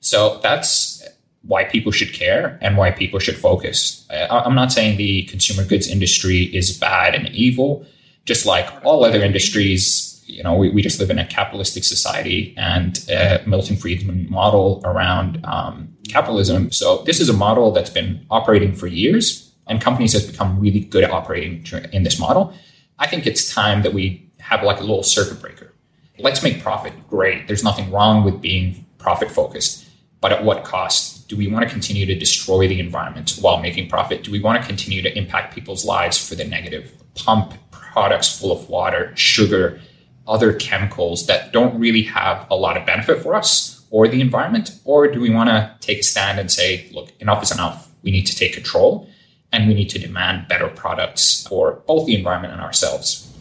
So 0.00 0.38
that's 0.42 1.02
why 1.42 1.64
people 1.64 1.92
should 1.92 2.12
care 2.12 2.58
and 2.60 2.76
why 2.76 2.90
people 2.90 3.18
should 3.18 3.36
focus. 3.36 4.06
I'm 4.30 4.54
not 4.54 4.72
saying 4.72 4.96
the 4.96 5.24
consumer 5.24 5.64
goods 5.64 5.88
industry 5.88 6.44
is 6.54 6.76
bad 6.76 7.14
and 7.14 7.28
evil, 7.28 7.84
just 8.24 8.46
like 8.46 8.68
all 8.84 9.04
other 9.04 9.22
industries 9.22 10.12
you 10.32 10.42
know, 10.42 10.54
we, 10.54 10.70
we 10.70 10.82
just 10.82 10.98
live 10.98 11.10
in 11.10 11.18
a 11.18 11.26
capitalistic 11.26 11.84
society 11.84 12.54
and 12.56 12.98
a 13.10 13.42
Milton 13.46 13.76
Friedman 13.76 14.30
model 14.30 14.80
around 14.84 15.44
um, 15.44 15.94
capitalism. 16.08 16.70
So 16.72 17.02
this 17.04 17.20
is 17.20 17.28
a 17.28 17.32
model 17.32 17.70
that's 17.70 17.90
been 17.90 18.24
operating 18.30 18.74
for 18.74 18.86
years, 18.86 19.52
and 19.66 19.80
companies 19.80 20.12
have 20.14 20.30
become 20.30 20.58
really 20.58 20.80
good 20.80 21.04
at 21.04 21.10
operating 21.10 21.64
in 21.92 22.02
this 22.02 22.18
model. 22.18 22.54
I 22.98 23.06
think 23.06 23.26
it's 23.26 23.52
time 23.52 23.82
that 23.82 23.92
we 23.92 24.30
have 24.40 24.62
like 24.62 24.78
a 24.78 24.82
little 24.82 25.02
circuit 25.02 25.40
breaker. 25.40 25.72
Let's 26.18 26.42
make 26.42 26.62
profit. 26.62 26.92
Great. 27.08 27.46
There's 27.46 27.64
nothing 27.64 27.90
wrong 27.90 28.24
with 28.24 28.40
being 28.40 28.86
profit 28.98 29.30
focused, 29.30 29.86
but 30.20 30.32
at 30.32 30.44
what 30.44 30.64
cost? 30.64 31.11
Do 31.28 31.36
we 31.36 31.48
want 31.48 31.66
to 31.66 31.70
continue 31.70 32.06
to 32.06 32.14
destroy 32.14 32.68
the 32.68 32.80
environment 32.80 33.38
while 33.40 33.60
making 33.60 33.88
profit? 33.88 34.22
Do 34.22 34.30
we 34.30 34.40
want 34.40 34.60
to 34.60 34.66
continue 34.66 35.02
to 35.02 35.16
impact 35.16 35.54
people's 35.54 35.84
lives 35.84 36.16
for 36.16 36.34
the 36.34 36.44
negative? 36.44 36.92
Pump 37.14 37.54
products 37.70 38.38
full 38.38 38.52
of 38.52 38.68
water, 38.68 39.12
sugar, 39.16 39.80
other 40.26 40.52
chemicals 40.54 41.26
that 41.26 41.52
don't 41.52 41.78
really 41.78 42.02
have 42.02 42.46
a 42.50 42.56
lot 42.56 42.76
of 42.76 42.86
benefit 42.86 43.22
for 43.22 43.34
us 43.34 43.84
or 43.90 44.08
the 44.08 44.20
environment? 44.20 44.80
Or 44.84 45.06
do 45.06 45.20
we 45.20 45.30
want 45.30 45.50
to 45.50 45.74
take 45.80 46.00
a 46.00 46.02
stand 46.02 46.40
and 46.40 46.50
say, 46.50 46.90
look, 46.92 47.12
enough 47.20 47.42
is 47.42 47.52
enough? 47.52 47.90
We 48.02 48.10
need 48.10 48.26
to 48.26 48.36
take 48.36 48.52
control 48.52 49.08
and 49.52 49.68
we 49.68 49.74
need 49.74 49.90
to 49.90 49.98
demand 49.98 50.48
better 50.48 50.68
products 50.68 51.46
for 51.46 51.82
both 51.86 52.06
the 52.06 52.16
environment 52.16 52.54
and 52.54 52.62
ourselves. 52.62 53.31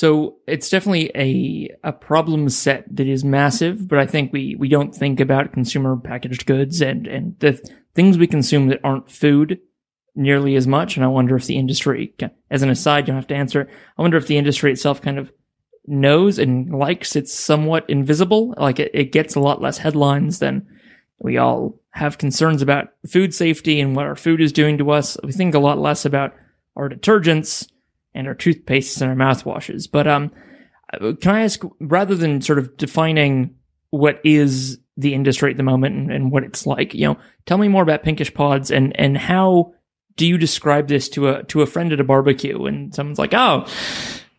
So 0.00 0.38
it's 0.46 0.70
definitely 0.70 1.10
a 1.14 1.76
a 1.86 1.92
problem 1.92 2.48
set 2.48 2.86
that 2.96 3.06
is 3.06 3.22
massive, 3.22 3.86
but 3.86 3.98
I 3.98 4.06
think 4.06 4.32
we, 4.32 4.56
we 4.58 4.66
don't 4.66 4.94
think 4.94 5.20
about 5.20 5.52
consumer 5.52 5.94
packaged 5.94 6.46
goods 6.46 6.80
and, 6.80 7.06
and 7.06 7.38
the 7.40 7.60
things 7.94 8.16
we 8.16 8.26
consume 8.26 8.68
that 8.68 8.80
aren't 8.82 9.10
food 9.10 9.58
nearly 10.16 10.56
as 10.56 10.66
much. 10.66 10.96
And 10.96 11.04
I 11.04 11.08
wonder 11.08 11.36
if 11.36 11.44
the 11.44 11.58
industry, 11.58 12.14
as 12.50 12.62
an 12.62 12.70
aside, 12.70 13.00
you 13.00 13.06
don't 13.08 13.16
have 13.16 13.26
to 13.26 13.34
answer. 13.34 13.68
I 13.98 14.00
wonder 14.00 14.16
if 14.16 14.26
the 14.26 14.38
industry 14.38 14.72
itself 14.72 15.02
kind 15.02 15.18
of 15.18 15.30
knows 15.86 16.38
and 16.38 16.74
likes 16.74 17.14
it's 17.14 17.34
somewhat 17.38 17.84
invisible. 17.90 18.54
Like 18.56 18.80
it, 18.80 18.92
it 18.94 19.12
gets 19.12 19.34
a 19.34 19.40
lot 19.40 19.60
less 19.60 19.76
headlines 19.76 20.38
than 20.38 20.66
we 21.18 21.36
all 21.36 21.78
have 21.90 22.16
concerns 22.16 22.62
about 22.62 22.88
food 23.06 23.34
safety 23.34 23.78
and 23.82 23.94
what 23.94 24.06
our 24.06 24.16
food 24.16 24.40
is 24.40 24.50
doing 24.50 24.78
to 24.78 24.92
us. 24.92 25.18
We 25.22 25.32
think 25.32 25.54
a 25.54 25.58
lot 25.58 25.78
less 25.78 26.06
about 26.06 26.32
our 26.74 26.88
detergents 26.88 27.68
and 28.14 28.26
our 28.26 28.34
toothpastes 28.34 29.00
and 29.00 29.10
our 29.10 29.16
mouthwashes. 29.16 29.90
But 29.90 30.06
um, 30.06 30.30
can 31.20 31.34
I 31.34 31.42
ask, 31.42 31.62
rather 31.80 32.14
than 32.14 32.40
sort 32.40 32.58
of 32.58 32.76
defining 32.76 33.54
what 33.90 34.20
is 34.24 34.78
the 34.96 35.14
industry 35.14 35.50
at 35.50 35.56
the 35.56 35.62
moment 35.62 35.96
and, 35.96 36.12
and 36.12 36.32
what 36.32 36.44
it's 36.44 36.66
like, 36.66 36.94
you 36.94 37.06
know, 37.06 37.16
tell 37.46 37.58
me 37.58 37.68
more 37.68 37.82
about 37.82 38.02
Pinkish 38.02 38.34
Pods 38.34 38.70
and 38.70 38.98
and 39.00 39.16
how 39.16 39.72
do 40.16 40.26
you 40.26 40.36
describe 40.36 40.88
this 40.88 41.08
to 41.10 41.28
a 41.28 41.44
to 41.44 41.62
a 41.62 41.66
friend 41.66 41.92
at 41.92 42.00
a 42.00 42.04
barbecue 42.04 42.66
and 42.66 42.94
someone's 42.94 43.18
like, 43.18 43.32
oh, 43.32 43.66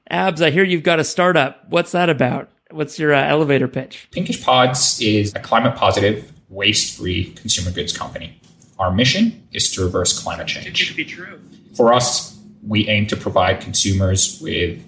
Abs, 0.10 0.42
I 0.42 0.52
hear 0.52 0.64
you've 0.64 0.84
got 0.84 1.00
a 1.00 1.04
startup. 1.04 1.70
What's 1.70 1.94
that 1.94 2.10
about? 2.10 2.50
What's 2.70 3.00
your 3.00 3.14
uh, 3.14 3.26
elevator 3.26 3.68
pitch? 3.68 4.08
Pinkish 4.12 4.44
Pods 4.44 5.02
is 5.02 5.34
a 5.36 5.40
climate 5.40 5.76
positive, 5.76 6.32
waste 6.50 6.98
free 6.98 7.32
consumer 7.32 7.72
goods 7.72 7.96
company. 7.96 8.40
Our 8.78 8.92
mission 8.92 9.48
is 9.52 9.72
to 9.72 9.84
reverse 9.84 10.18
climate 10.18 10.48
change. 10.48 10.90
It 10.90 10.96
be 10.96 11.06
true. 11.06 11.40
For 11.76 11.94
us, 11.94 12.38
we 12.66 12.88
aim 12.88 13.08
to 13.08 13.16
provide 13.16 13.62
consumers 13.62 14.40
with 14.42 14.80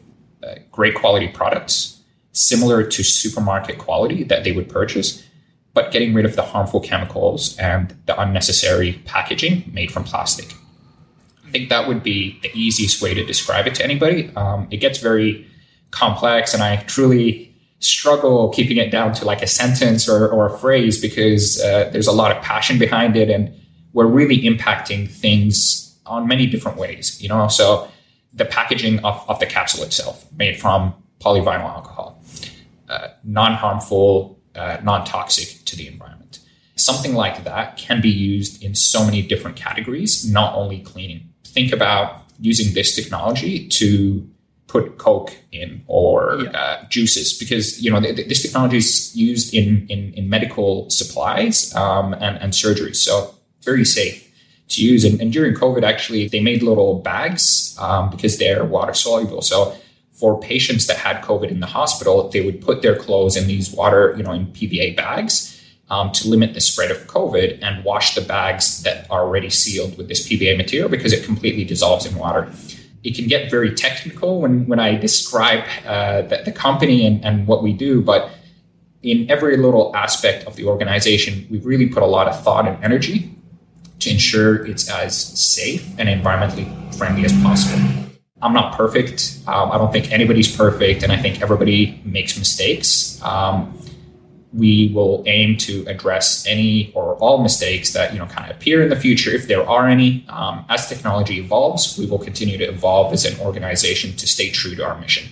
uh, 0.44 0.56
great 0.72 0.96
quality 0.96 1.28
products 1.28 2.02
similar 2.32 2.84
to 2.84 3.04
supermarket 3.04 3.78
quality 3.78 4.24
that 4.24 4.44
they 4.44 4.52
would 4.52 4.70
purchase, 4.70 5.24
but 5.74 5.92
getting 5.92 6.14
rid 6.14 6.26
of 6.26 6.36
the 6.36 6.42
harmful 6.42 6.80
chemicals 6.80 7.58
and 7.58 7.96
the 8.06 8.20
unnecessary 8.20 9.02
packaging 9.06 9.70
made 9.74 9.92
from 9.92 10.04
plastic 10.04 10.54
I 11.54 11.58
think 11.58 11.70
that 11.70 11.88
would 11.88 12.02
be 12.02 12.40
the 12.42 12.50
easiest 12.56 13.00
way 13.00 13.14
to 13.14 13.24
describe 13.24 13.68
it 13.68 13.76
to 13.76 13.84
anybody. 13.84 14.32
Um, 14.36 14.68
it 14.72 14.78
gets 14.78 14.98
very 14.98 15.46
complex, 15.92 16.52
and 16.56 16.64
I 16.64 16.78
truly 16.78 17.56
struggle 17.78 18.50
keeping 18.50 18.78
it 18.78 18.90
down 18.90 19.14
to 19.14 19.26
like 19.26 19.44
a 19.44 19.48
sentence 19.48 20.10
or, 20.10 20.28
or 20.28 20.48
a 20.48 20.58
phrase 20.58 21.00
because 21.00 21.62
uh, 21.62 21.92
there's 21.94 22.08
a 22.08 22.12
lot 22.12 22.36
of 22.36 22.42
passion 22.42 22.80
behind 22.80 23.16
it, 23.16 23.30
and 23.30 23.54
we're 23.94 24.08
really 24.08 24.42
impacting 24.42 25.08
things 25.08 25.93
on 26.06 26.28
many 26.28 26.46
different 26.48 26.78
ways. 26.78 27.22
You 27.22 27.30
know, 27.30 27.48
so 27.48 27.88
the 28.34 28.46
packaging 28.46 29.00
of, 29.00 29.24
of 29.30 29.40
the 29.40 29.46
capsule 29.46 29.84
itself, 29.84 30.26
made 30.36 30.60
from 30.60 30.94
polyvinyl 31.20 31.64
alcohol, 31.64 32.22
uh, 32.90 33.10
non-harmful, 33.24 34.40
uh, 34.56 34.78
non-toxic 34.84 35.66
to 35.66 35.76
the 35.76 35.88
environment. 35.88 36.40
Something 36.76 37.14
like 37.14 37.44
that 37.44 37.78
can 37.78 38.02
be 38.02 38.10
used 38.10 38.64
in 38.64 38.74
so 38.74 39.06
many 39.06 39.22
different 39.22 39.56
categories, 39.56 40.30
not 40.30 40.56
only 40.56 40.80
cleaning 40.80 41.34
think 41.54 41.72
about 41.72 42.24
using 42.40 42.74
this 42.74 42.96
technology 42.96 43.68
to 43.68 44.28
put 44.68 44.98
Coke 44.98 45.38
in 45.52 45.84
or 45.88 46.40
yeah. 46.42 46.50
uh, 46.50 46.86
juices 46.90 47.38
because 47.38 47.82
you 47.82 47.92
know 47.92 48.02
th- 48.02 48.16
th- 48.16 48.28
this 48.28 48.42
technology 48.42 48.78
is 48.78 49.16
used 49.16 49.54
in 49.54 49.86
in, 49.88 50.14
in 50.16 50.30
medical 50.30 50.90
supplies 50.90 51.74
um, 51.76 52.14
and 52.14 52.38
and 52.42 52.56
surgery, 52.56 52.94
so 52.94 53.36
very 53.62 53.86
safe 53.86 54.23
to 54.70 54.82
use. 54.84 55.04
And, 55.04 55.20
and, 55.22 55.32
during 55.32 55.54
COVID, 55.54 55.84
actually, 55.84 56.28
they 56.28 56.40
made 56.40 56.64
little 56.64 57.00
bags 57.00 57.78
um, 57.80 58.10
because 58.10 58.38
they're 58.38 58.64
water 58.64 58.94
soluble. 58.94 59.42
So 59.42 59.76
for 60.14 60.40
patients 60.40 60.88
that 60.88 60.98
had 60.98 61.22
COVID 61.24 61.50
in 61.50 61.60
the 61.60 61.68
hospital, 61.68 62.30
they 62.30 62.42
would 62.42 62.62
put 62.62 62.82
their 62.82 62.96
clothes 62.96 63.36
in 63.36 63.48
these 63.48 63.72
water, 63.72 64.14
you 64.16 64.24
know, 64.24 64.32
in 64.32 64.48
PVA 64.48 64.96
bags 64.96 65.62
um, 65.90 66.12
to 66.12 66.30
limit 66.30 66.54
the 66.54 66.62
spread 66.62 66.92
of 66.92 66.98
COVID 67.08 67.60
and 67.62 67.84
wash 67.84 68.16
the 68.16 68.22
bags 68.22 68.84
that 68.84 69.10
are 69.10 69.22
already 69.22 69.50
sealed 69.50 69.98
with 69.98 70.08
this 70.08 70.28
PVA 70.28 70.56
material 70.56 70.90
because 70.90 71.14
it 71.14 71.24
completely 71.24 71.64
dissolves 71.64 72.06
in 72.06 72.16
water. 72.16 72.52
It 73.04 73.16
can 73.16 73.28
get 73.28 73.52
very 73.52 73.74
technical 73.74 74.40
when, 74.42 74.66
when 74.68 74.80
I 74.80 74.96
describe 74.96 75.66
uh, 75.86 76.22
the, 76.22 76.44
the 76.46 76.52
company 76.52 77.06
and, 77.06 77.24
and 77.26 77.48
what 77.48 77.62
we 77.62 77.74
do, 77.74 78.02
but 78.02 78.32
in 79.02 79.30
every 79.30 79.58
little 79.58 79.94
aspect 79.96 80.48
of 80.48 80.56
the 80.56 80.66
organization, 80.66 81.46
we've 81.50 81.66
really 81.66 81.88
put 81.88 82.02
a 82.02 82.06
lot 82.06 82.28
of 82.28 82.42
thought 82.42 82.66
and 82.66 82.82
energy 82.84 83.33
to 84.00 84.10
ensure 84.10 84.66
it's 84.66 84.90
as 84.90 85.16
safe 85.18 85.88
and 85.98 86.10
environmentally 86.10 86.68
friendly 86.96 87.26
as 87.26 87.34
possible. 87.42 87.80
I'm 88.42 88.54
not 88.54 88.76
perfect. 88.76 89.40
Um, 89.48 89.72
I 89.72 89.78
don't 89.78 89.92
think 89.92 90.12
anybody's 90.12 90.54
perfect, 90.54 91.04
and 91.04 91.12
I 91.12 91.18
think 91.18 91.42
everybody 91.42 92.02
makes 92.04 92.38
mistakes. 92.38 93.22
Um, 93.24 93.78
we 94.54 94.92
will 94.94 95.24
aim 95.26 95.58
to 95.58 95.84
address 95.88 96.46
any 96.48 96.92
or 96.94 97.16
all 97.16 97.42
mistakes 97.42 97.94
that 97.94 98.14
you 98.14 98.20
know 98.20 98.26
kind 98.28 98.50
of 98.50 98.56
appear 98.56 98.84
in 98.84 98.90
the 98.90 98.96
future 98.96 99.32
if 99.32 99.48
there 99.48 99.68
are 99.68 99.88
any 99.88 100.26
um, 100.30 100.64
as 100.70 100.88
technology 100.88 101.40
evolves 101.40 101.98
we 101.98 102.06
will 102.06 102.20
continue 102.20 102.58
to 102.58 102.66
evolve 102.66 103.12
as 103.14 103.26
an 103.26 103.40
organization 103.40 104.16
to 104.16 104.28
stay 104.28 104.52
true 104.52 104.76
to 104.76 104.86
our 104.86 105.00
mission 105.00 105.28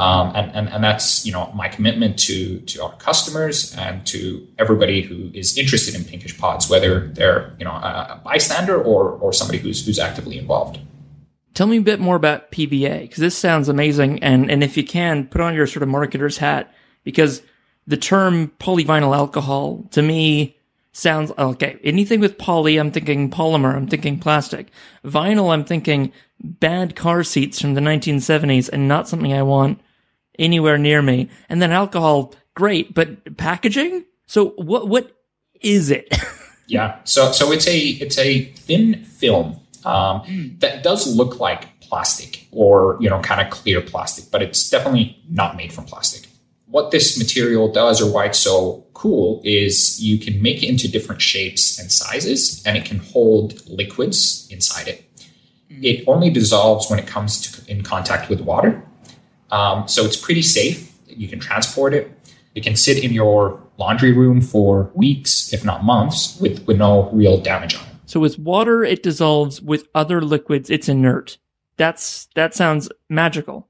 um, 0.00 0.32
and, 0.34 0.50
and, 0.56 0.68
and 0.70 0.82
that's 0.82 1.26
you 1.26 1.32
know 1.32 1.52
my 1.54 1.68
commitment 1.68 2.18
to 2.18 2.60
to 2.60 2.82
our 2.82 2.92
customers 2.96 3.74
and 3.76 4.06
to 4.06 4.46
everybody 4.58 5.02
who 5.02 5.30
is 5.34 5.58
interested 5.58 5.94
in 5.94 6.04
pinkish 6.04 6.38
pods 6.38 6.70
whether 6.70 7.08
they're 7.08 7.54
you 7.58 7.64
know 7.64 7.72
a, 7.72 8.16
a 8.16 8.20
bystander 8.24 8.82
or 8.82 9.10
or 9.10 9.32
somebody 9.32 9.58
who's 9.58 9.84
who's 9.84 9.98
actively 9.98 10.38
involved 10.38 10.78
Tell 11.52 11.66
me 11.66 11.78
a 11.78 11.82
bit 11.82 11.98
more 11.98 12.14
about 12.14 12.52
PVA 12.52 13.00
because 13.00 13.18
this 13.18 13.36
sounds 13.36 13.68
amazing, 13.68 14.22
and 14.22 14.48
and 14.48 14.62
if 14.62 14.76
you 14.76 14.84
can, 14.84 15.26
put 15.26 15.40
on 15.40 15.52
your 15.52 15.66
sort 15.66 15.82
of 15.82 15.88
marketer's 15.88 16.38
hat 16.38 16.72
because 17.02 17.42
the 17.88 17.96
term 17.96 18.52
polyvinyl 18.60 19.16
alcohol 19.16 19.84
to 19.90 20.00
me 20.00 20.56
sounds 20.92 21.32
okay. 21.36 21.78
Anything 21.82 22.20
with 22.20 22.38
poly, 22.38 22.76
I'm 22.76 22.92
thinking 22.92 23.30
polymer, 23.30 23.74
I'm 23.74 23.88
thinking 23.88 24.20
plastic. 24.20 24.70
Vinyl, 25.04 25.52
I'm 25.52 25.64
thinking 25.64 26.12
bad 26.40 26.94
car 26.94 27.24
seats 27.24 27.60
from 27.60 27.74
the 27.74 27.80
1970s 27.80 28.70
and 28.72 28.86
not 28.86 29.08
something 29.08 29.32
I 29.32 29.42
want 29.42 29.80
anywhere 30.40 30.78
near 30.78 31.02
me. 31.02 31.28
And 31.48 31.62
then 31.62 31.70
alcohol, 31.70 32.34
great, 32.54 32.94
but 32.94 33.36
packaging? 33.36 34.04
So 34.26 34.50
what 34.56 34.88
what 34.88 35.16
is 35.60 35.90
it? 35.90 36.12
yeah. 36.66 36.98
So 37.04 37.30
so 37.30 37.52
it's 37.52 37.68
a 37.68 37.78
it's 37.78 38.18
a 38.18 38.46
thin 38.54 39.04
film 39.04 39.60
um, 39.84 40.56
that 40.58 40.82
does 40.82 41.14
look 41.14 41.38
like 41.38 41.80
plastic 41.80 42.48
or 42.50 42.96
you 43.00 43.08
know 43.08 43.20
kind 43.20 43.40
of 43.40 43.50
clear 43.50 43.80
plastic, 43.80 44.30
but 44.32 44.42
it's 44.42 44.68
definitely 44.68 45.22
not 45.28 45.56
made 45.56 45.72
from 45.72 45.84
plastic 45.84 46.26
what 46.70 46.92
this 46.92 47.18
material 47.18 47.70
does 47.70 48.00
or 48.00 48.10
why 48.10 48.26
it's 48.26 48.38
so 48.38 48.86
cool 48.94 49.40
is 49.44 50.00
you 50.00 50.18
can 50.18 50.40
make 50.40 50.62
it 50.62 50.68
into 50.68 50.88
different 50.88 51.20
shapes 51.20 51.78
and 51.78 51.90
sizes 51.90 52.62
and 52.64 52.78
it 52.78 52.84
can 52.84 52.98
hold 52.98 53.68
liquids 53.68 54.46
inside 54.50 54.86
it. 54.86 55.04
It 55.68 56.04
only 56.06 56.30
dissolves 56.30 56.88
when 56.88 56.98
it 56.98 57.06
comes 57.06 57.40
to, 57.40 57.70
in 57.70 57.82
contact 57.82 58.28
with 58.28 58.40
water. 58.40 58.82
Um, 59.50 59.88
so 59.88 60.04
it's 60.04 60.16
pretty 60.16 60.42
safe. 60.42 60.92
You 61.06 61.28
can 61.28 61.40
transport 61.40 61.94
it. 61.94 62.10
It 62.54 62.62
can 62.62 62.76
sit 62.76 63.02
in 63.02 63.12
your 63.12 63.60
laundry 63.78 64.12
room 64.12 64.40
for 64.40 64.90
weeks, 64.94 65.52
if 65.52 65.64
not 65.64 65.84
months, 65.84 66.38
with, 66.40 66.66
with 66.66 66.78
no 66.78 67.10
real 67.10 67.40
damage 67.40 67.74
on 67.74 67.82
it. 67.82 67.86
So 68.06 68.20
with 68.20 68.38
water, 68.38 68.84
it 68.84 69.02
dissolves. 69.02 69.62
With 69.62 69.86
other 69.94 70.20
liquids, 70.20 70.68
it's 70.68 70.88
inert. 70.88 71.38
That's 71.76 72.28
that 72.34 72.54
sounds 72.54 72.90
magical. 73.08 73.68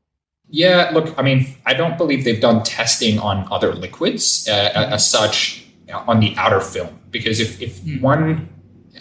Yeah, 0.49 0.91
look, 0.93 1.17
I 1.17 1.23
mean, 1.23 1.55
I 1.65 1.75
don't 1.75 1.97
believe 1.97 2.25
they've 2.25 2.41
done 2.41 2.65
testing 2.65 3.19
on 3.19 3.47
other 3.53 3.73
liquids 3.75 4.49
uh, 4.49 4.71
mm-hmm. 4.75 4.93
as 4.95 5.09
such 5.09 5.67
on 5.93 6.21
the 6.21 6.35
outer 6.37 6.61
film 6.61 6.99
because 7.11 7.41
if, 7.41 7.61
if 7.61 7.81
mm-hmm. 7.81 8.03
one 8.03 8.49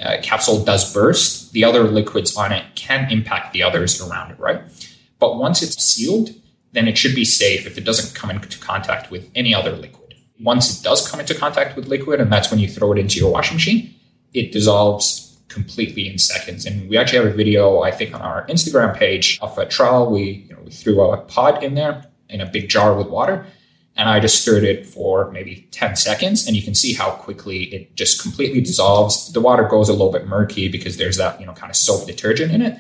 uh, 0.02 0.18
capsule 0.22 0.64
does 0.64 0.94
burst, 0.94 1.52
the 1.54 1.64
other 1.64 1.84
liquids 1.84 2.36
on 2.38 2.52
it 2.52 2.66
can 2.76 3.12
impact 3.12 3.54
the 3.54 3.64
others 3.64 4.02
around 4.02 4.32
it, 4.32 4.40
right? 4.40 4.62
But 5.20 5.38
once 5.38 5.62
it's 5.62 5.82
sealed, 5.84 6.30
then 6.72 6.88
it 6.88 6.98
should 6.98 7.16
be 7.16 7.26
safe 7.26 7.66
if 7.66 7.78
it 7.78 7.84
doesn't 7.84 8.16
come 8.16 8.30
into 8.30 8.60
contact 8.60 9.10
with 9.12 9.30
any 9.36 9.54
other 9.54 9.72
liquid. 9.72 10.16
Once 10.40 10.80
it 10.80 10.84
does 10.84 11.10
come 11.10 11.20
into 11.20 11.36
contact 11.36 11.76
with 11.76 11.88
liquid, 11.88 12.22
and 12.22 12.32
that's 12.32 12.50
when 12.52 12.60
you 12.60 12.68
throw 12.68 12.92
it 12.92 12.98
into 12.98 13.20
your 13.20 13.32
washing 13.32 13.56
machine, 13.56 13.94
it 14.34 14.52
dissolves 14.52 15.38
completely 15.48 16.08
in 16.08 16.18
seconds. 16.20 16.66
And 16.66 16.88
we 16.90 16.98
actually 16.98 17.26
have 17.26 17.34
a 17.34 17.36
video, 17.36 17.82
I 17.82 17.92
think, 17.92 18.14
on 18.14 18.22
our 18.22 18.46
Instagram 18.48 18.96
page 18.96 19.40
of 19.42 19.58
a 19.58 19.66
trial. 19.66 20.12
We, 20.12 20.46
you 20.48 20.56
know, 20.56 20.62
we 20.64 20.72
threw 20.72 21.02
a 21.02 21.18
pod 21.18 21.64
in 21.64 21.74
there 21.74 22.06
in 22.30 22.40
a 22.40 22.46
big 22.46 22.70
jar 22.70 22.96
with 22.96 23.08
water, 23.08 23.48
and 23.98 24.08
I 24.08 24.20
just 24.20 24.42
stirred 24.44 24.64
it 24.64 24.86
for 24.86 25.32
maybe 25.32 25.68
10 25.72 25.96
seconds. 25.96 26.46
And 26.46 26.56
you 26.56 26.62
can 26.62 26.76
see 26.76 26.94
how 26.94 27.10
quickly 27.10 27.64
it 27.74 27.96
just 27.96 28.22
completely 28.22 28.62
dissolves. 28.62 29.34
The 29.34 29.42
water 29.42 29.64
goes 29.64 29.90
a 29.90 29.94
little 29.94 30.12
bit 30.12 30.28
murky 30.28 30.70
because 30.70 30.98
there's 30.98 31.18
that, 31.18 31.40
you 31.42 31.48
know, 31.48 31.54
kind 31.54 31.72
of 31.72 31.76
soap 31.76 32.06
detergent 32.06 32.52
in 32.52 32.62
it. 32.62 32.80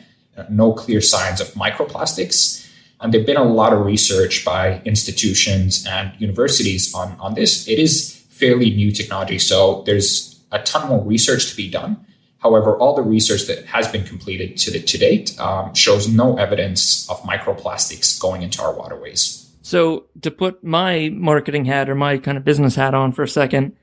No 0.50 0.72
clear 0.72 1.02
signs 1.02 1.42
of 1.42 1.48
microplastics. 1.50 2.69
And 3.02 3.14
there've 3.14 3.26
been 3.26 3.38
a 3.38 3.44
lot 3.44 3.72
of 3.72 3.86
research 3.86 4.44
by 4.44 4.82
institutions 4.84 5.86
and 5.88 6.12
universities 6.20 6.94
on, 6.94 7.16
on 7.20 7.34
this. 7.34 7.68
It 7.68 7.80
is 7.80 8.26
fairly 8.30 8.72
new 8.72 8.92
technology. 8.92 9.40
So 9.40 9.84
there's 9.86 10.40
a 10.52 10.60
ton 10.64 10.90
more 10.90 11.04
research 11.04 11.50
to 11.50 11.56
be 11.56 11.70
done. 11.70 12.06
However, 12.40 12.78
all 12.78 12.96
the 12.96 13.02
research 13.02 13.48
that 13.48 13.66
has 13.66 13.88
been 13.90 14.04
completed 14.04 14.58
to, 14.58 14.72
the, 14.72 14.82
to 14.82 14.98
date 14.98 15.38
um, 15.40 15.74
shows 15.74 16.08
no 16.08 16.38
evidence 16.38 17.10
of 17.10 17.22
microplastics 17.24 18.20
going 18.20 18.42
into 18.42 18.62
our 18.62 18.74
waterways. 18.74 19.46
So, 19.62 20.06
to 20.22 20.32
put 20.32 20.64
my 20.64 21.10
marketing 21.14 21.66
hat 21.66 21.90
or 21.90 21.96
my 21.96 22.18
kind 22.18 22.38
of 22.38 22.46
business 22.46 22.76
hat 22.76 22.94
on 22.94 23.12
for 23.12 23.24
a 23.24 23.28
second, 23.28 23.76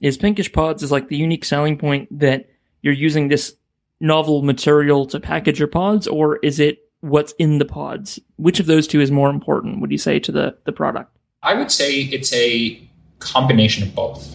is 0.00 0.16
Pinkish 0.16 0.52
Pods 0.52 0.82
is 0.82 0.92
like 0.92 1.08
the 1.08 1.16
unique 1.16 1.44
selling 1.44 1.76
point 1.76 2.08
that 2.20 2.48
you're 2.82 2.94
using 2.94 3.28
this 3.28 3.56
novel 4.00 4.42
material 4.42 5.06
to 5.06 5.18
package 5.18 5.58
your 5.58 5.68
pods, 5.68 6.06
or 6.06 6.36
is 6.36 6.60
it 6.60 6.83
what's 7.04 7.32
in 7.32 7.58
the 7.58 7.64
pods? 7.66 8.18
Which 8.36 8.60
of 8.60 8.66
those 8.66 8.86
two 8.86 9.00
is 9.00 9.10
more 9.10 9.28
important, 9.28 9.80
would 9.80 9.92
you 9.92 9.98
say, 9.98 10.18
to 10.20 10.32
the, 10.32 10.56
the 10.64 10.72
product? 10.72 11.14
I 11.42 11.54
would 11.54 11.70
say 11.70 12.00
it's 12.00 12.32
a 12.32 12.80
combination 13.18 13.82
of 13.82 13.94
both, 13.94 14.34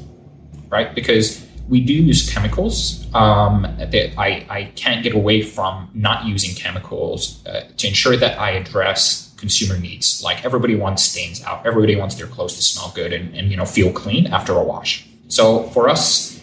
right? 0.69 0.93
Because 0.93 1.45
we 1.67 1.82
do 1.82 1.93
use 1.93 2.32
chemicals. 2.32 3.05
Um, 3.15 3.65
I, 3.65 4.45
I 4.49 4.71
can't 4.75 5.03
get 5.03 5.15
away 5.15 5.41
from 5.41 5.89
not 5.95 6.25
using 6.25 6.55
chemicals 6.55 7.43
uh, 7.47 7.62
to 7.77 7.88
ensure 7.88 8.15
that 8.17 8.39
I 8.39 8.51
address 8.51 9.34
consumer 9.38 9.79
needs. 9.79 10.21
Like 10.23 10.45
everybody 10.45 10.75
wants 10.75 11.03
stains 11.03 11.43
out, 11.43 11.65
everybody 11.65 11.95
wants 11.95 12.15
their 12.15 12.27
clothes 12.27 12.55
to 12.55 12.62
smell 12.62 12.91
good 12.93 13.13
and, 13.13 13.36
and 13.36 13.49
you 13.49 13.58
know 13.58 13.65
feel 13.65 13.91
clean 13.91 14.27
after 14.27 14.53
a 14.53 14.63
wash. 14.63 15.08
So 15.27 15.63
for 15.69 15.89
us 15.89 16.38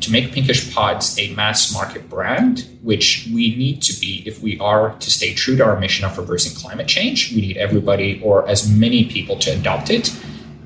to 0.00 0.12
make 0.12 0.32
Pinkish 0.32 0.74
Pods 0.74 1.18
a 1.18 1.34
mass 1.34 1.72
market 1.72 2.08
brand, 2.08 2.66
which 2.82 3.28
we 3.32 3.54
need 3.56 3.82
to 3.82 4.00
be 4.00 4.22
if 4.26 4.40
we 4.42 4.58
are 4.58 4.94
to 4.96 5.10
stay 5.10 5.34
true 5.34 5.56
to 5.56 5.64
our 5.64 5.78
mission 5.78 6.04
of 6.04 6.16
reversing 6.16 6.56
climate 6.56 6.88
change, 6.88 7.32
we 7.34 7.40
need 7.40 7.56
everybody 7.56 8.20
or 8.22 8.48
as 8.48 8.70
many 8.70 9.04
people 9.04 9.36
to 9.38 9.50
adopt 9.50 9.90
it. 9.90 10.14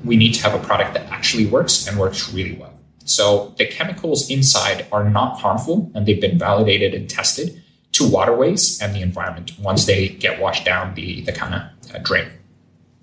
We 0.03 0.15
need 0.15 0.33
to 0.33 0.43
have 0.43 0.53
a 0.53 0.65
product 0.65 0.93
that 0.93 1.09
actually 1.11 1.47
works 1.47 1.87
and 1.87 1.99
works 1.99 2.31
really 2.33 2.55
well. 2.55 2.73
So 3.05 3.53
the 3.57 3.65
chemicals 3.65 4.29
inside 4.29 4.87
are 4.91 5.07
not 5.07 5.39
harmful 5.39 5.91
and 5.93 6.05
they've 6.05 6.21
been 6.21 6.39
validated 6.39 6.93
and 6.93 7.09
tested 7.09 7.61
to 7.93 8.09
waterways 8.09 8.81
and 8.81 8.95
the 8.95 9.01
environment 9.01 9.53
once 9.59 9.85
they 9.85 10.09
get 10.09 10.39
washed 10.39 10.65
down 10.65 10.95
the, 10.95 11.21
the 11.21 11.31
kind 11.31 11.53
of 11.55 11.95
uh, 11.95 11.99
drain. 11.99 12.27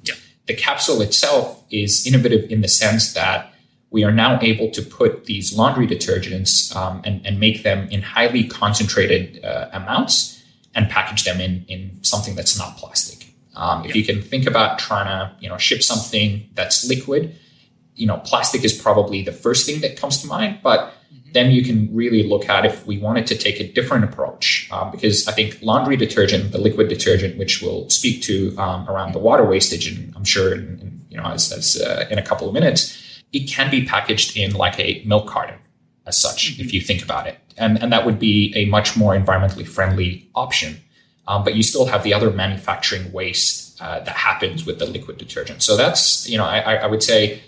Yeah. 0.03 0.14
The 0.47 0.55
capsule 0.55 1.01
itself 1.03 1.64
is 1.71 2.07
innovative 2.07 2.51
in 2.51 2.61
the 2.61 2.68
sense 2.68 3.14
that 3.14 3.52
we 3.93 4.05
are 4.05 4.11
now 4.11 4.41
able 4.41 4.71
to 4.71 4.83
put 4.83 5.27
these 5.27 5.57
laundry 5.57 5.87
detergents 5.87 6.75
um, 6.75 7.03
and, 7.05 7.25
and, 7.27 7.39
make 7.39 7.63
them 7.63 7.89
in 7.91 8.03
highly 8.03 8.45
concentrated 8.45 9.45
uh, 9.45 9.69
amounts 9.73 10.43
and 10.75 10.89
package 10.89 11.25
them 11.25 11.41
in, 11.41 11.65
in 11.69 12.03
something 12.03 12.35
that's 12.35 12.59
not 12.59 12.77
plastic. 12.79 13.35
Um, 13.55 13.85
if 13.85 13.95
you 13.95 14.05
can 14.05 14.23
think 14.23 14.47
about 14.47 14.79
trying 14.79 15.07
to 15.07 15.37
you 15.41 15.49
know 15.49 15.59
ship 15.59 15.83
something 15.83 16.49
that's 16.55 16.89
liquid 16.89 17.39
you 17.95 18.07
know, 18.07 18.19
plastic 18.19 18.65
is 18.65 18.73
probably 18.73 19.23
the 19.23 19.33
first 19.33 19.67
thing 19.67 19.81
that 19.83 19.97
comes 19.97 20.21
to 20.23 20.27
mind, 20.27 20.61
but 20.63 20.81
mm-hmm. 20.81 21.33
then 21.33 21.51
you 21.51 21.63
can 21.63 21.95
really 21.95 22.23
look 22.23 22.49
at 22.49 22.65
if 22.65 22.87
we 22.87 22.99
wanted 22.99 23.27
to 23.27 23.37
take 23.37 23.61
a 23.61 23.73
different 23.73 24.05
approach, 24.05 24.69
um, 24.73 24.91
because 24.91 25.29
I 25.29 25.33
think 25.33 25.59
laundry 25.63 25.97
detergent, 25.97 26.53
the 26.53 26.59
liquid 26.59 26.89
detergent, 26.89 27.39
which 27.39 27.61
we'll 27.61 27.89
speak 27.91 28.23
to 28.23 28.57
um, 28.59 28.89
around 28.89 29.13
the 29.13 29.19
water 29.19 29.45
wastage, 29.45 29.87
and 29.87 30.15
I'm 30.17 30.25
sure, 30.25 30.55
in, 30.55 30.79
in, 30.81 31.07
you 31.11 31.17
know, 31.19 31.25
as, 31.25 31.53
as 31.53 31.81
uh, 31.81 32.07
in 32.11 32.19
a 32.19 32.23
couple 32.23 32.49
of 32.49 32.55
minutes, 32.55 32.99
it 33.33 33.49
can 33.49 33.71
be 33.71 33.85
packaged 33.85 34.37
in 34.37 34.55
like 34.55 34.79
a 34.79 35.03
milk 35.05 35.27
carton, 35.27 35.59
as 36.07 36.21
such, 36.21 36.53
mm-hmm. 36.53 36.62
if 36.62 36.73
you 36.73 36.81
think 36.81 37.03
about 37.03 37.27
it, 37.27 37.38
and 37.57 37.83
and 37.83 37.92
that 37.92 38.05
would 38.07 38.18
be 38.18 38.53
a 38.57 38.64
much 38.66 38.97
more 38.97 39.14
environmentally 39.14 39.66
friendly 39.66 40.29
option. 40.35 40.81
Um, 41.29 41.45
but 41.45 41.55
you 41.55 41.62
still 41.62 41.87
have 41.87 42.03
the 42.03 42.12
other 42.12 42.31
manufacturing 42.31 43.12
waste 43.12 43.81
uh, 43.81 44.01
that 44.01 44.16
happens 44.16 44.66
with 44.66 44.81
the 44.81 44.87
liquid 44.87 45.18
detergent. 45.18 45.62
So 45.62 45.77
that's, 45.77 46.29
you 46.29 46.37
know, 46.37 46.45
I, 46.45 46.75
I 46.75 46.87
would 46.87 47.01
say 47.01 47.40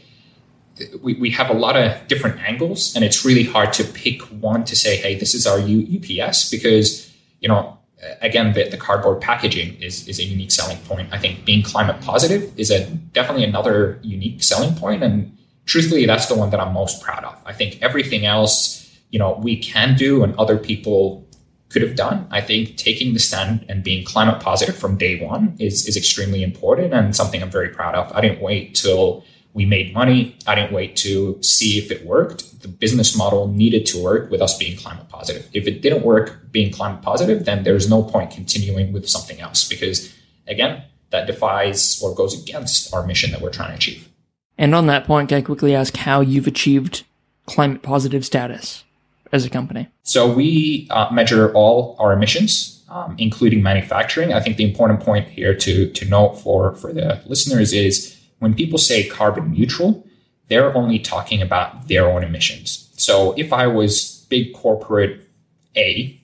we, 1.03 1.14
we 1.14 1.31
have 1.31 1.51
a 1.51 1.55
lot 1.55 1.77
of 1.77 2.07
different 2.07 2.40
angles 2.40 2.94
and 2.94 3.05
it's 3.05 3.25
really 3.25 3.42
hard 3.42 3.73
to 3.73 3.85
pick 3.85 4.23
one 4.23 4.64
to 4.64 4.75
say 4.75 4.97
hey 4.97 5.16
this 5.16 5.33
is 5.33 5.47
our 5.47 5.61
U- 5.61 6.01
ups 6.20 6.51
because 6.51 7.12
you 7.38 7.49
know 7.49 7.79
again, 8.20 8.53
the, 8.53 8.68
the 8.68 8.77
cardboard 8.77 9.20
packaging 9.20 9.81
is, 9.81 10.07
is 10.09 10.18
a 10.18 10.25
unique 10.25 10.51
selling 10.51 10.79
point. 10.79 11.12
I 11.12 11.18
think 11.18 11.44
being 11.44 11.62
climate 11.62 12.01
positive 12.01 12.53
is 12.59 12.70
a 12.70 12.87
definitely 12.87 13.44
another 13.44 13.99
unique 14.03 14.42
selling 14.42 14.75
point, 14.75 15.03
and 15.03 15.37
truthfully, 15.66 16.07
that's 16.07 16.27
the 16.27 16.35
one 16.35 16.50
that 16.50 16.61
I'm 16.61 16.72
most 16.72 17.03
proud 17.03 17.24
of. 17.24 17.40
I 17.44 17.53
think 17.53 17.79
everything 17.83 18.27
else, 18.27 18.98
you 19.11 19.18
know, 19.18 19.38
we 19.42 19.57
can 19.57 19.96
do 19.96 20.22
and 20.22 20.35
other 20.37 20.59
people 20.59 21.27
could 21.68 21.83
have 21.83 21.96
done. 21.96 22.27
I 22.31 22.40
think 22.40 22.77
taking 22.77 23.14
the 23.14 23.18
stand 23.18 23.64
and 23.68 23.83
being 23.83 24.05
climate 24.05 24.40
positive 24.40 24.77
from 24.77 24.96
day 24.96 25.20
one 25.20 25.57
is 25.59 25.88
is 25.88 25.96
extremely 25.96 26.42
important 26.42 26.94
and 26.94 27.16
something 27.16 27.42
I'm 27.42 27.50
very 27.50 27.70
proud 27.70 27.94
of. 27.94 28.12
I 28.12 28.20
didn't 28.20 28.40
wait 28.40 28.74
till 28.74 29.24
we 29.55 29.64
made 29.64 29.94
money. 29.94 30.37
I 30.46 30.55
didn't 30.57 30.72
wait 30.72 30.96
to 30.96 31.40
see 31.42 31.79
if 31.79 31.90
it 31.90 32.05
worked. 32.05 32.62
The 32.62 32.68
business 32.68 33.16
model 33.16 33.48
needed 33.48 33.87
to 33.87 34.03
work 34.03 34.31
with 34.31 34.42
us 34.42 34.59
being 34.59 34.77
climate 34.77 35.09
positive. 35.09 35.48
If 35.53 35.66
it 35.66 35.81
didn't 35.81 36.03
work 36.05 36.50
being 36.50 36.72
climate 36.72 37.03
positive, 37.03 37.44
then 37.44 37.62
there's 37.62 37.88
no 37.88 38.03
point 38.03 38.33
continuing 38.33 38.92
with 38.92 39.09
something 39.09 39.40
else 39.40 39.66
because, 39.68 40.12
again, 40.48 40.83
that 41.11 41.29
defies 41.29 42.03
or 42.03 42.14
goes 42.14 42.40
against 42.40 42.92
our 42.92 43.07
mission 43.07 43.31
that 43.31 43.40
we're 43.40 43.50
trying 43.50 43.70
to 43.70 43.77
achieve. 43.77 44.09
And 44.57 44.75
on 44.75 44.87
that 44.87 45.05
point, 45.05 45.29
can 45.29 45.38
I 45.38 45.43
quickly 45.43 45.75
ask 45.75 45.97
how 45.97 46.21
you've 46.21 46.47
achieved 46.47 47.05
climate 47.47 47.83
positive 47.83 48.25
status 48.25 48.85
as 49.33 49.45
a 49.45 49.51
company? 49.51 49.88
So 50.03 50.33
we 50.33 50.87
uh, 50.90 51.11
measure 51.12 51.53
all 51.53 51.97
our 51.99 52.12
emissions, 52.12 52.85
um, 52.88 53.17
including 53.19 53.62
manufacturing. 53.62 54.33
I 54.33 54.40
think 54.40 54.57
the 54.57 54.64
important 54.64 55.01
point 55.01 55.29
here 55.29 55.55
to 55.55 55.90
to 55.90 56.05
note 56.05 56.35
for 56.35 56.75
for 56.77 56.93
the 56.93 57.21
listeners 57.27 57.73
is 57.73 58.17
when 58.38 58.55
people 58.55 58.79
say 58.79 59.09
carbon 59.09 59.53
neutral, 59.53 60.07
they're 60.49 60.77
only 60.77 60.99
talking 60.99 61.43
about 61.43 61.88
their 61.88 62.09
own 62.09 62.23
emissions. 62.23 62.88
So 62.97 63.33
if 63.37 63.53
I 63.53 63.67
was 63.67 64.27
big 64.29 64.53
corporate 64.55 65.29
A 65.77 66.21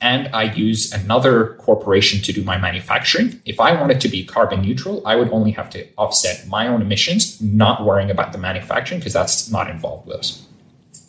and 0.00 0.28
I 0.34 0.44
use 0.54 0.92
another 0.92 1.54
corporation 1.58 2.22
to 2.22 2.32
do 2.32 2.42
my 2.42 2.56
manufacturing, 2.56 3.40
if 3.44 3.60
I 3.60 3.78
wanted 3.78 4.00
to 4.00 4.08
be 4.08 4.24
carbon 4.24 4.62
neutral, 4.62 5.06
I 5.06 5.16
would 5.16 5.30
only 5.30 5.50
have 5.52 5.68
to 5.70 5.86
offset 5.98 6.46
my 6.48 6.66
own 6.66 6.80
emissions, 6.80 7.40
not 7.40 7.84
worrying 7.84 8.10
about 8.10 8.32
the 8.32 8.38
manufacturing 8.38 9.00
because 9.00 9.12
that's 9.12 9.50
not 9.50 9.68
involved 9.68 10.06
with 10.06 10.16
us. 10.16 10.46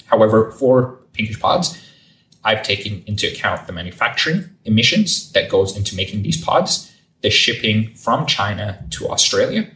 However, 0.07 0.51
for 0.51 0.97
Pinkish 1.13 1.39
Pods, 1.39 1.81
I've 2.43 2.63
taken 2.63 3.03
into 3.05 3.27
account 3.27 3.65
the 3.65 3.73
manufacturing 3.73 4.49
emissions 4.65 5.31
that 5.31 5.49
goes 5.49 5.77
into 5.77 5.95
making 5.95 6.23
these 6.23 6.43
pods, 6.43 6.91
the 7.21 7.29
shipping 7.29 7.93
from 7.95 8.25
China 8.25 8.83
to 8.91 9.07
Australia, 9.07 9.69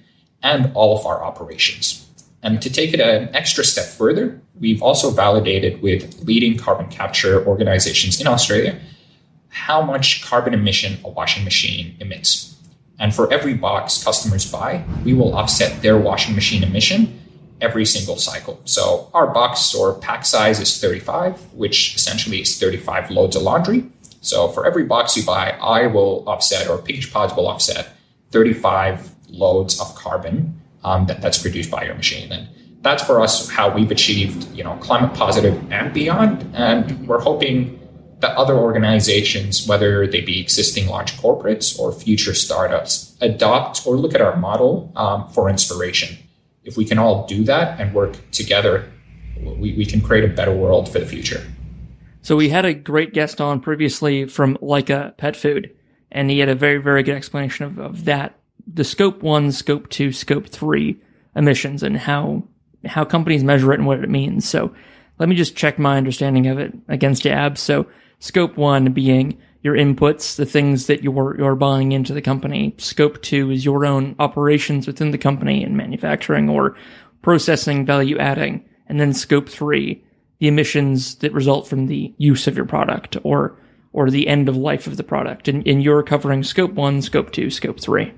and 0.43 0.71
all 0.73 0.97
of 0.97 1.05
our 1.05 1.23
operations. 1.23 2.01
And 2.43 2.61
to 2.61 2.69
take 2.69 2.93
it 2.93 2.99
an 2.99 3.33
extra 3.33 3.63
step 3.63 3.85
further, 3.85 4.41
we've 4.59 4.81
also 4.81 5.09
validated 5.09 5.81
with 5.81 6.21
leading 6.23 6.57
carbon 6.57 6.87
capture 6.87 7.45
organizations 7.47 8.19
in 8.19 8.27
Australia 8.27 8.77
how 9.55 9.81
much 9.81 10.21
carbon 10.21 10.53
emission 10.53 10.99
a 11.05 11.09
washing 11.09 11.45
machine 11.45 11.95
emits. 12.01 12.57
And 12.99 13.15
for 13.15 13.31
every 13.31 13.53
box 13.53 14.03
customers 14.03 14.51
buy, 14.51 14.83
we 15.05 15.13
will 15.13 15.33
offset 15.33 15.81
their 15.81 15.97
washing 15.97 16.35
machine 16.35 16.61
emission 16.61 17.21
every 17.61 17.85
single 17.85 18.17
cycle. 18.17 18.59
So 18.65 19.09
our 19.13 19.27
box 19.27 19.73
or 19.73 19.97
pack 19.97 20.25
size 20.25 20.59
is 20.59 20.77
35, 20.81 21.53
which 21.53 21.95
essentially 21.95 22.41
is 22.41 22.59
35 22.59 23.11
loads 23.11 23.37
of 23.37 23.43
laundry. 23.43 23.85
So 24.19 24.49
for 24.49 24.65
every 24.65 24.83
box 24.83 25.15
you 25.15 25.23
buy, 25.23 25.51
I 25.61 25.87
will 25.87 26.27
offset 26.27 26.67
or 26.67 26.77
Pinkish 26.77 27.13
Pods 27.13 27.33
will 27.33 27.47
offset 27.47 27.93
35 28.31 29.09
loads 29.29 29.79
of 29.79 29.95
carbon 29.95 30.61
um, 30.83 31.05
that, 31.05 31.21
that's 31.21 31.41
produced 31.41 31.71
by 31.71 31.85
your 31.85 31.95
machine. 31.95 32.29
And 32.29 32.49
that's 32.81 33.03
for 33.03 33.21
us 33.21 33.49
how 33.49 33.73
we've 33.73 33.89
achieved, 33.89 34.53
you 34.53 34.65
know, 34.65 34.75
climate 34.81 35.13
positive 35.13 35.55
and 35.71 35.93
beyond. 35.93 36.45
And 36.53 37.07
we're 37.07 37.21
hoping 37.21 37.79
that 38.25 38.35
other 38.37 38.55
organizations, 38.55 39.67
whether 39.67 40.07
they 40.07 40.21
be 40.21 40.41
existing 40.41 40.87
large 40.87 41.15
corporates 41.17 41.77
or 41.79 41.91
future 41.91 42.33
startups, 42.33 43.15
adopt 43.21 43.85
or 43.85 43.95
look 43.95 44.15
at 44.15 44.21
our 44.21 44.35
model 44.35 44.91
um, 44.95 45.27
for 45.29 45.47
inspiration. 45.49 46.17
If 46.63 46.75
we 46.75 46.85
can 46.85 46.97
all 46.97 47.27
do 47.27 47.43
that 47.43 47.79
and 47.79 47.93
work 47.93 48.17
together, 48.31 48.91
we, 49.39 49.73
we 49.73 49.85
can 49.85 50.01
create 50.01 50.23
a 50.23 50.33
better 50.33 50.53
world 50.53 50.89
for 50.89 50.97
the 50.97 51.05
future. 51.05 51.45
So 52.23 52.35
we 52.35 52.49
had 52.49 52.65
a 52.65 52.73
great 52.73 53.13
guest 53.13 53.39
on 53.39 53.59
previously 53.59 54.25
from 54.25 54.57
Lyka 54.57 55.15
Pet 55.17 55.35
Food, 55.35 55.75
and 56.11 56.31
he 56.31 56.39
had 56.39 56.49
a 56.49 56.55
very, 56.55 56.77
very 56.77 57.03
good 57.03 57.15
explanation 57.15 57.65
of, 57.65 57.77
of 57.77 58.05
that 58.05 58.39
the 58.65 58.83
scope 58.83 59.21
one, 59.21 59.51
scope 59.51 59.89
two, 59.89 60.11
scope 60.11 60.47
three 60.47 60.99
emissions 61.35 61.83
and 61.83 61.97
how 61.97 62.43
how 62.83 63.05
companies 63.05 63.43
measure 63.43 63.71
it 63.73 63.79
and 63.79 63.85
what 63.85 64.03
it 64.03 64.09
means. 64.09 64.49
So 64.49 64.73
let 65.19 65.29
me 65.29 65.35
just 65.35 65.55
check 65.55 65.77
my 65.77 65.97
understanding 65.97 66.47
of 66.47 66.57
it 66.57 66.73
against 66.87 67.23
Yab. 67.23 67.59
So 67.59 67.85
scope 68.19 68.57
one 68.57 68.91
being 68.93 69.37
your 69.61 69.75
inputs, 69.75 70.35
the 70.35 70.45
things 70.45 70.85
that 70.85 71.03
you're 71.03 71.35
you're 71.37 71.55
buying 71.55 71.91
into 71.91 72.13
the 72.13 72.21
company. 72.21 72.75
Scope 72.77 73.21
two 73.23 73.49
is 73.49 73.65
your 73.65 73.85
own 73.85 74.15
operations 74.19 74.85
within 74.85 75.11
the 75.11 75.17
company 75.17 75.63
and 75.63 75.75
manufacturing 75.75 76.47
or 76.49 76.75
processing, 77.23 77.85
value 77.85 78.17
adding. 78.19 78.63
And 78.87 78.99
then 78.99 79.13
scope 79.13 79.49
three, 79.49 80.03
the 80.37 80.47
emissions 80.47 81.15
that 81.15 81.33
result 81.33 81.67
from 81.67 81.87
the 81.87 82.13
use 82.17 82.45
of 82.45 82.55
your 82.55 82.65
product 82.65 83.17
or 83.23 83.57
or 83.91 84.11
the 84.11 84.27
end 84.27 84.49
of 84.49 84.55
life 84.55 84.85
of 84.85 84.97
the 84.97 85.03
product. 85.03 85.47
And, 85.47 85.67
and 85.67 85.81
you're 85.81 86.03
covering 86.03 86.43
scope 86.43 86.73
one, 86.73 87.01
scope 87.01 87.31
two, 87.31 87.49
scope 87.49 87.79
three. 87.79 88.13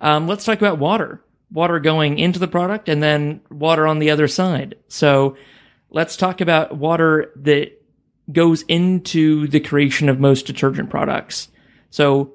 Um, 0.00 0.26
let's 0.26 0.44
talk 0.44 0.58
about 0.58 0.78
water. 0.78 1.22
Water 1.52 1.78
going 1.78 2.18
into 2.18 2.38
the 2.38 2.48
product 2.48 2.88
and 2.88 3.02
then 3.02 3.42
water 3.50 3.86
on 3.86 4.00
the 4.00 4.10
other 4.10 4.26
side. 4.26 4.74
So 4.88 5.36
let's 5.90 6.16
talk 6.16 6.40
about 6.40 6.76
water 6.76 7.32
that 7.36 7.77
goes 8.32 8.62
into 8.62 9.46
the 9.46 9.60
creation 9.60 10.08
of 10.08 10.20
most 10.20 10.46
detergent 10.46 10.90
products. 10.90 11.48
So 11.90 12.32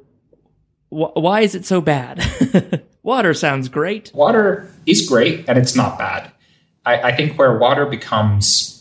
wh- 0.90 1.16
why 1.16 1.42
is 1.42 1.56
it 1.56 1.66
so 1.66 1.82
bad? 1.82 2.24
water 3.04 3.34
sounds 3.34 3.70
great. 3.70 4.12
Water 4.14 4.72
is 4.86 5.08
great 5.08 5.48
and 5.48 5.58
it's 5.58 5.76
not 5.76 5.98
bad. 5.98 6.32
I, 6.86 7.02
I 7.02 7.16
think 7.16 7.38
where 7.38 7.58
water 7.58 7.86
becomes 7.86 8.74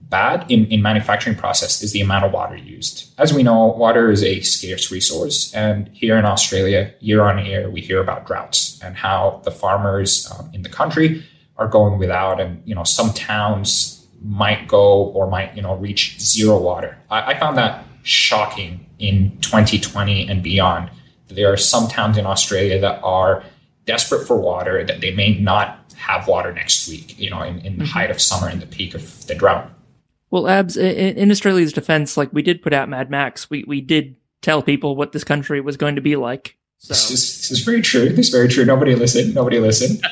bad 0.00 0.50
in, 0.50 0.66
in 0.66 0.80
manufacturing 0.80 1.36
process 1.36 1.82
is 1.82 1.92
the 1.92 2.00
amount 2.00 2.24
of 2.24 2.32
water 2.32 2.56
used. 2.56 3.12
As 3.18 3.32
we 3.34 3.42
know, 3.42 3.66
water 3.66 4.10
is 4.10 4.22
a 4.22 4.40
scarce 4.40 4.90
resource. 4.92 5.52
And 5.54 5.88
here 5.88 6.16
in 6.16 6.24
Australia, 6.24 6.94
year 7.00 7.22
on 7.22 7.44
year, 7.44 7.70
we 7.70 7.80
hear 7.80 8.00
about 8.00 8.26
droughts 8.26 8.80
and 8.82 8.96
how 8.96 9.40
the 9.44 9.50
farmers 9.50 10.30
um, 10.30 10.50
in 10.52 10.62
the 10.62 10.68
country 10.68 11.26
are 11.56 11.68
going 11.68 11.98
without. 11.98 12.40
And, 12.40 12.62
you 12.64 12.74
know, 12.74 12.84
some 12.84 13.12
towns 13.12 13.93
might 14.24 14.66
go 14.66 15.04
or 15.08 15.28
might, 15.28 15.54
you 15.54 15.62
know, 15.62 15.76
reach 15.76 16.18
zero 16.20 16.58
water. 16.58 16.98
I, 17.10 17.32
I 17.32 17.38
found 17.38 17.58
that 17.58 17.84
shocking 18.02 18.86
in 18.98 19.38
2020 19.40 20.28
and 20.28 20.42
beyond. 20.42 20.90
There 21.28 21.52
are 21.52 21.56
some 21.56 21.88
towns 21.88 22.16
in 22.16 22.26
Australia 22.26 22.80
that 22.80 23.00
are 23.02 23.44
desperate 23.86 24.26
for 24.26 24.36
water 24.36 24.84
that 24.84 25.00
they 25.00 25.14
may 25.14 25.38
not 25.38 25.92
have 25.96 26.26
water 26.26 26.52
next 26.52 26.88
week, 26.88 27.18
you 27.18 27.30
know, 27.30 27.42
in, 27.42 27.58
in 27.60 27.78
the 27.78 27.84
mm-hmm. 27.84 27.92
height 27.92 28.10
of 28.10 28.20
summer 28.20 28.48
and 28.48 28.60
the 28.60 28.66
peak 28.66 28.94
of 28.94 29.26
the 29.26 29.34
drought. 29.34 29.70
Well, 30.30 30.48
Abs, 30.48 30.76
in 30.76 31.30
Australia's 31.30 31.72
defense, 31.72 32.16
like 32.16 32.32
we 32.32 32.42
did 32.42 32.62
put 32.62 32.72
out 32.72 32.88
Mad 32.88 33.10
Max, 33.10 33.48
we, 33.50 33.64
we 33.66 33.80
did 33.80 34.16
tell 34.42 34.62
people 34.62 34.96
what 34.96 35.12
this 35.12 35.24
country 35.24 35.60
was 35.60 35.76
going 35.76 35.94
to 35.94 36.00
be 36.00 36.16
like. 36.16 36.56
So. 36.78 36.88
This, 36.88 37.10
is, 37.10 37.20
this 37.38 37.50
is 37.50 37.60
very 37.60 37.80
true. 37.80 38.08
This 38.08 38.26
is 38.26 38.32
very 38.32 38.48
true. 38.48 38.64
Nobody 38.64 38.94
listened. 38.94 39.34
Nobody 39.34 39.58
listened. 39.58 40.02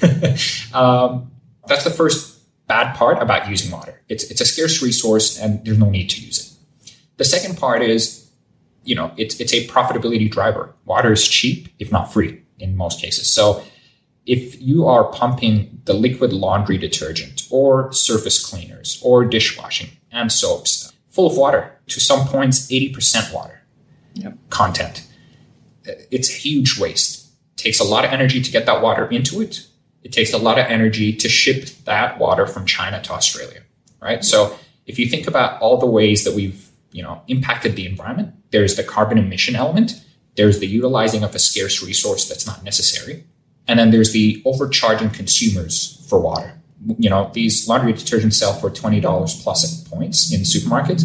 um, 0.74 1.30
that's 1.66 1.84
the 1.84 1.90
first 1.90 2.29
bad 2.70 2.94
part 2.94 3.20
about 3.20 3.50
using 3.50 3.72
water. 3.72 4.00
It's, 4.08 4.22
it's 4.30 4.40
a 4.40 4.44
scarce 4.44 4.80
resource 4.80 5.36
and 5.36 5.64
there's 5.64 5.76
no 5.76 5.90
need 5.90 6.08
to 6.10 6.24
use 6.24 6.38
it. 6.38 6.92
The 7.16 7.24
second 7.24 7.58
part 7.58 7.82
is, 7.82 8.30
you 8.84 8.94
know, 8.94 9.10
it's, 9.16 9.40
it's 9.40 9.52
a 9.52 9.66
profitability 9.66 10.30
driver. 10.30 10.72
Water 10.84 11.12
is 11.12 11.26
cheap, 11.26 11.68
if 11.80 11.90
not 11.90 12.12
free 12.12 12.40
in 12.60 12.76
most 12.76 13.00
cases. 13.00 13.34
So 13.34 13.64
if 14.24 14.62
you 14.62 14.86
are 14.86 15.10
pumping 15.10 15.82
the 15.86 15.94
liquid 15.94 16.32
laundry 16.32 16.78
detergent 16.78 17.48
or 17.50 17.92
surface 17.92 18.38
cleaners 18.44 19.00
or 19.02 19.24
dishwashing 19.24 19.90
and 20.12 20.30
soaps 20.30 20.92
full 21.08 21.26
of 21.26 21.36
water, 21.36 21.76
to 21.88 21.98
some 21.98 22.28
points 22.28 22.70
80% 22.70 23.34
water 23.34 23.62
yep. 24.14 24.38
content, 24.50 25.08
uh, 25.88 25.92
it's 26.12 26.30
a 26.30 26.34
huge 26.34 26.78
waste. 26.78 27.32
It 27.54 27.62
takes 27.64 27.80
a 27.80 27.84
lot 27.84 28.04
of 28.04 28.12
energy 28.12 28.40
to 28.40 28.50
get 28.52 28.64
that 28.66 28.80
water 28.80 29.08
into 29.08 29.40
it. 29.40 29.66
It 30.02 30.12
takes 30.12 30.32
a 30.32 30.38
lot 30.38 30.58
of 30.58 30.66
energy 30.66 31.12
to 31.14 31.28
ship 31.28 31.66
that 31.84 32.18
water 32.18 32.46
from 32.46 32.66
China 32.66 33.02
to 33.02 33.12
Australia, 33.12 33.62
right? 34.00 34.24
So 34.24 34.56
if 34.86 34.98
you 34.98 35.08
think 35.08 35.26
about 35.26 35.60
all 35.60 35.78
the 35.78 35.86
ways 35.86 36.24
that 36.24 36.34
we've, 36.34 36.68
you 36.92 37.02
know, 37.02 37.22
impacted 37.28 37.76
the 37.76 37.86
environment, 37.86 38.34
there's 38.50 38.76
the 38.76 38.82
carbon 38.82 39.18
emission 39.18 39.54
element, 39.54 40.02
there's 40.36 40.58
the 40.58 40.66
utilizing 40.66 41.22
of 41.22 41.34
a 41.34 41.38
scarce 41.38 41.82
resource 41.82 42.28
that's 42.28 42.46
not 42.46 42.64
necessary, 42.64 43.24
and 43.68 43.78
then 43.78 43.90
there's 43.90 44.12
the 44.12 44.42
overcharging 44.44 45.10
consumers 45.10 46.04
for 46.08 46.18
water. 46.18 46.54
You 46.98 47.10
know, 47.10 47.30
these 47.34 47.68
laundry 47.68 47.92
detergents 47.92 48.34
sell 48.34 48.54
for 48.54 48.70
$20 48.70 49.42
plus 49.42 49.64
at 49.64 49.90
points 49.90 50.32
in 50.32 50.40
supermarkets. 50.40 51.04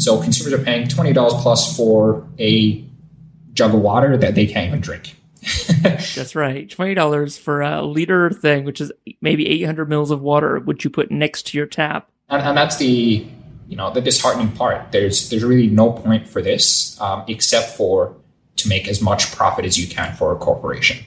So 0.00 0.20
consumers 0.20 0.54
are 0.54 0.64
paying 0.64 0.88
$20 0.88 1.42
plus 1.42 1.76
for 1.76 2.26
a 2.38 2.82
jug 3.52 3.74
of 3.74 3.80
water 3.80 4.16
that 4.16 4.34
they 4.34 4.46
can't 4.46 4.68
even 4.68 4.80
drink. 4.80 5.14
That's 5.82 6.34
right. 6.34 6.68
$20 6.68 7.38
for 7.38 7.62
a 7.62 7.82
liter 7.82 8.30
thing, 8.30 8.64
which 8.64 8.80
is 8.80 8.92
maybe 9.20 9.48
800 9.48 9.88
mils 9.88 10.10
of 10.10 10.20
water, 10.20 10.58
which 10.58 10.84
you 10.84 10.90
put 10.90 11.10
next 11.10 11.46
to 11.48 11.58
your 11.58 11.66
tap. 11.66 12.10
And, 12.28 12.42
and 12.42 12.56
that's 12.56 12.76
the 12.76 13.26
you 13.66 13.76
know 13.76 13.92
the 13.92 14.00
disheartening 14.00 14.52
part. 14.52 14.92
There's 14.92 15.30
there's 15.30 15.44
really 15.44 15.68
no 15.68 15.92
point 15.92 16.28
for 16.28 16.42
this 16.42 17.00
um, 17.00 17.24
except 17.28 17.70
for 17.70 18.14
to 18.56 18.68
make 18.68 18.88
as 18.88 19.00
much 19.00 19.32
profit 19.32 19.64
as 19.64 19.78
you 19.78 19.88
can 19.88 20.14
for 20.16 20.32
a 20.32 20.36
corporation. 20.36 21.04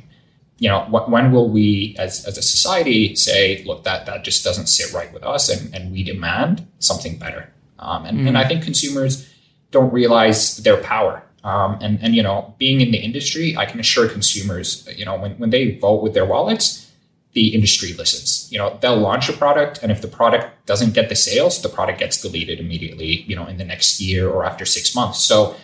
You 0.59 0.69
know, 0.69 0.81
wh- 0.81 1.09
when 1.09 1.31
will 1.31 1.49
we, 1.49 1.95
as, 1.99 2.25
as 2.25 2.37
a 2.37 2.41
society, 2.41 3.15
say, 3.15 3.63
look, 3.65 3.83
that 3.83 4.05
that 4.05 4.23
just 4.23 4.43
doesn't 4.43 4.67
sit 4.67 4.93
right 4.93 5.13
with 5.13 5.23
us, 5.23 5.49
and, 5.49 5.73
and 5.75 5.91
we 5.91 6.03
demand 6.03 6.65
something 6.79 7.17
better. 7.17 7.53
Um, 7.79 8.05
and, 8.05 8.19
mm. 8.19 8.27
and 8.29 8.37
I 8.37 8.47
think 8.47 8.63
consumers 8.63 9.29
don't 9.71 9.91
realize 9.91 10.57
their 10.57 10.77
power. 10.77 11.23
Um, 11.43 11.77
and 11.81 12.01
and 12.01 12.15
you 12.15 12.23
know, 12.23 12.55
being 12.57 12.81
in 12.81 12.91
the 12.91 12.97
industry, 12.97 13.55
I 13.57 13.65
can 13.65 13.79
assure 13.79 14.07
consumers, 14.07 14.87
you 14.95 15.05
know, 15.05 15.17
when, 15.17 15.33
when 15.33 15.49
they 15.49 15.77
vote 15.77 16.01
with 16.01 16.13
their 16.13 16.25
wallets, 16.25 16.89
the 17.33 17.53
industry 17.53 17.93
listens. 17.93 18.49
You 18.51 18.59
know, 18.59 18.77
they'll 18.81 18.97
launch 18.97 19.27
a 19.29 19.33
product, 19.33 19.79
and 19.83 19.91
if 19.91 20.01
the 20.01 20.07
product 20.07 20.65
doesn't 20.65 20.93
get 20.93 21.09
the 21.09 21.15
sales, 21.15 21.61
the 21.61 21.69
product 21.69 21.99
gets 21.99 22.21
deleted 22.21 22.59
immediately. 22.59 23.23
You 23.27 23.35
know, 23.35 23.45
in 23.45 23.57
the 23.57 23.65
next 23.65 23.99
year 23.99 24.29
or 24.29 24.45
after 24.45 24.65
six 24.65 24.95
months. 24.95 25.19
So 25.23 25.55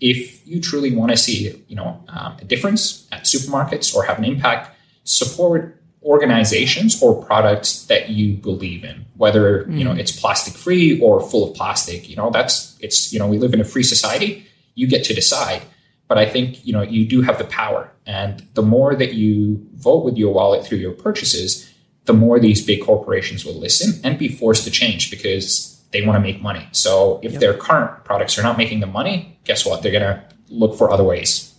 if 0.00 0.46
you 0.46 0.60
truly 0.60 0.94
want 0.94 1.10
to 1.12 1.16
see, 1.16 1.64
you 1.66 1.76
know, 1.76 2.02
um, 2.08 2.36
a 2.40 2.44
difference 2.44 3.08
at 3.10 3.22
supermarkets 3.22 3.94
or 3.94 4.04
have 4.04 4.18
an 4.18 4.24
impact, 4.24 4.70
support 5.04 5.80
organizations 6.04 7.02
or 7.02 7.24
products 7.24 7.86
that 7.86 8.10
you 8.10 8.34
believe 8.34 8.84
in 8.84 9.06
whether 9.16 9.64
mm. 9.64 9.78
you 9.78 9.84
know 9.84 9.92
mm. 9.92 9.98
it's 9.98 10.12
plastic 10.12 10.52
free 10.52 11.00
or 11.00 11.20
full 11.20 11.50
of 11.50 11.56
plastic 11.56 12.10
you 12.10 12.16
know 12.16 12.30
that's 12.30 12.76
it's 12.80 13.10
you 13.12 13.18
know 13.18 13.26
we 13.26 13.38
live 13.38 13.54
in 13.54 13.60
a 13.60 13.64
free 13.64 13.82
society 13.82 14.46
you 14.74 14.86
get 14.86 15.04
to 15.04 15.14
decide 15.14 15.62
but 16.08 16.18
i 16.18 16.28
think 16.28 16.64
you 16.66 16.72
know 16.72 16.82
you 16.82 17.06
do 17.06 17.22
have 17.22 17.38
the 17.38 17.44
power 17.44 17.90
and 18.06 18.46
the 18.54 18.62
more 18.62 18.94
that 18.94 19.14
you 19.14 19.66
vote 19.74 20.04
with 20.04 20.16
your 20.16 20.32
wallet 20.32 20.64
through 20.64 20.78
your 20.78 20.92
purchases 20.92 21.70
the 22.04 22.12
more 22.12 22.38
these 22.38 22.64
big 22.64 22.82
corporations 22.82 23.44
will 23.44 23.58
listen 23.58 24.00
and 24.04 24.18
be 24.18 24.28
forced 24.28 24.64
to 24.64 24.70
change 24.70 25.10
because 25.10 25.82
they 25.94 26.04
want 26.04 26.16
to 26.16 26.20
make 26.20 26.42
money. 26.42 26.68
So 26.72 27.20
if 27.22 27.32
yep. 27.32 27.40
their 27.40 27.54
current 27.54 28.04
products 28.04 28.38
are 28.38 28.42
not 28.42 28.58
making 28.58 28.80
the 28.80 28.86
money, 28.86 29.38
guess 29.44 29.64
what? 29.64 29.82
They're 29.82 29.92
going 29.92 30.02
to 30.02 30.22
look 30.48 30.76
for 30.76 30.90
other 30.90 31.04
ways. 31.04 31.54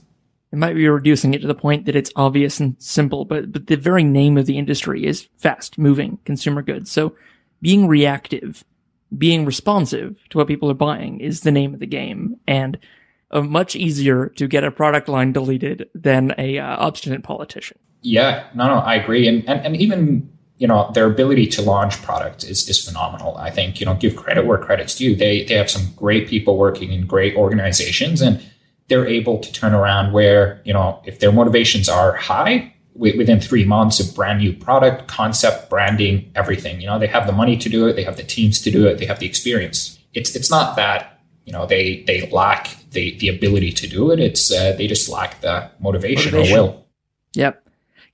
It 0.52 0.58
might 0.58 0.76
be 0.76 0.88
reducing 0.88 1.34
it 1.34 1.42
to 1.42 1.48
the 1.48 1.56
point 1.56 1.86
that 1.86 1.96
it's 1.96 2.12
obvious 2.16 2.60
and 2.60 2.76
simple, 2.80 3.26
but, 3.26 3.52
but 3.52 3.68
the 3.68 3.78
very 3.78 4.04
name 4.04 4.38
of 4.38 4.46
the 4.46 4.58
industry 4.58 5.06
is 5.06 5.28
fast 5.38 5.78
moving 5.78 6.20
consumer 6.26 6.62
goods. 6.62 6.92
So 6.92 7.16
being 7.62 7.88
reactive, 7.88 8.64
being 9.18 9.46
responsive 9.46 10.18
to 10.30 10.38
what 10.38 10.48
people 10.48 10.70
are 10.70 10.76
buying 10.76 11.20
is 11.20 11.42
the 11.42 11.52
name 11.52 11.74
of 11.74 11.80
the 11.80 11.88
game. 11.88 12.38
And 12.48 12.78
uh, 13.32 13.42
much 13.42 13.76
easier 13.76 14.28
to 14.30 14.48
get 14.48 14.64
a 14.64 14.72
product 14.72 15.08
line 15.08 15.32
deleted 15.32 15.90
than 15.94 16.34
a 16.38 16.60
uh, 16.60 16.78
obstinate 16.78 17.24
politician. 17.24 17.78
Yeah, 18.02 18.48
no, 18.54 18.68
no, 18.68 18.76
I 18.76 18.96
agree. 18.96 19.28
And, 19.28 19.48
and, 19.50 19.66
and 19.66 19.78
even 19.78 20.30
you 20.58 20.68
know 20.68 20.90
their 20.94 21.06
ability 21.06 21.48
to 21.48 21.62
launch 21.62 22.02
product 22.02 22.44
is, 22.44 22.68
is 22.70 22.84
phenomenal 22.84 23.36
i 23.38 23.50
think 23.50 23.80
you 23.80 23.86
know 23.86 23.96
give 23.96 24.16
credit 24.16 24.46
where 24.46 24.58
credit's 24.58 24.96
due 24.96 25.16
they 25.16 25.44
they 25.46 25.56
have 25.56 25.70
some 25.70 25.92
great 25.96 26.28
people 26.28 26.58
working 26.58 26.92
in 26.92 27.06
great 27.06 27.36
organizations 27.36 28.22
and 28.22 28.42
they're 28.88 29.08
able 29.08 29.40
to 29.40 29.52
turn 29.52 29.74
around 29.74 30.14
where 30.14 30.62
you 30.64 30.74
know 30.74 31.02
if 31.06 31.20
their 31.20 31.32
motivations 31.32 31.90
are 31.90 32.14
high 32.14 32.72
within 32.96 33.42
three 33.42 33.66
months 33.66 34.00
of 34.00 34.16
brand 34.16 34.40
new 34.40 34.54
product 34.54 35.08
concept 35.08 35.70
branding 35.70 36.32
everything 36.36 36.80
you 36.80 36.88
know 36.88 36.98
they 36.98 37.08
have 37.08 37.28
the 37.28 37.34
money 37.34 37.58
to 37.58 37.68
do 37.68 37.88
it 37.88 37.94
they 37.94 38.04
have 38.04 38.18
the 38.18 38.24
teams 38.24 38.62
to 38.62 38.72
do 38.72 38.88
it 38.88 38.98
they 38.98 39.06
have 39.06 39.20
the 39.20 39.26
experience 39.26 40.00
it's 40.14 40.36
it's 40.36 40.50
not 40.50 40.78
that 40.78 41.20
you 41.44 41.52
know 41.52 41.66
they 41.66 42.04
they 42.08 42.30
lack 42.32 42.70
the 42.96 43.16
the 43.20 43.28
ability 43.28 43.72
to 43.72 43.88
do 43.88 44.10
it 44.12 44.20
it's 44.20 44.52
uh, 44.52 44.74
they 44.78 44.88
just 44.88 45.08
lack 45.08 45.40
the 45.42 45.70
motivation, 45.80 46.32
motivation. 46.32 46.58
or 46.58 46.64
will 46.64 46.88
yep 47.34 47.62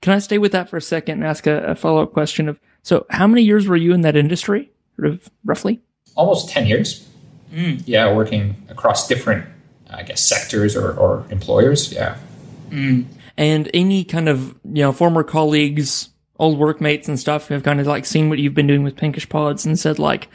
can 0.02 0.12
I 0.12 0.18
stay 0.18 0.36
with 0.36 0.52
that 0.52 0.68
for 0.68 0.76
a 0.76 0.82
second 0.82 1.20
and 1.20 1.24
ask 1.24 1.46
a, 1.46 1.62
a 1.62 1.74
follow 1.74 2.02
up 2.02 2.12
question 2.12 2.48
of 2.48 2.60
so 2.82 3.06
how 3.08 3.28
many 3.28 3.42
years 3.42 3.68
were 3.68 3.76
you 3.76 3.94
in 3.94 4.00
that 4.02 4.16
industry, 4.16 4.70
sort 4.96 5.08
of 5.08 5.30
roughly? 5.44 5.80
Almost 6.16 6.50
ten 6.50 6.66
years. 6.66 7.08
Mm. 7.52 7.82
Yeah, 7.86 8.12
working 8.12 8.66
across 8.68 9.06
different, 9.06 9.46
I 9.88 10.02
guess, 10.02 10.20
sectors 10.22 10.74
or, 10.74 10.92
or 10.92 11.24
employers. 11.30 11.92
Yeah. 11.92 12.18
Mm. 12.70 13.06
And 13.36 13.70
any 13.72 14.04
kind 14.04 14.28
of 14.28 14.58
you 14.64 14.82
know 14.82 14.92
former 14.92 15.22
colleagues, 15.22 16.08
old 16.36 16.58
workmates 16.58 17.08
and 17.08 17.18
stuff 17.18 17.48
have 17.48 17.62
kind 17.62 17.80
of 17.80 17.86
like 17.86 18.04
seen 18.04 18.28
what 18.28 18.40
you've 18.40 18.54
been 18.54 18.66
doing 18.66 18.82
with 18.82 18.96
Pinkish 18.96 19.28
Pods 19.28 19.64
and 19.64 19.78
said 19.78 19.98
like, 19.98 20.28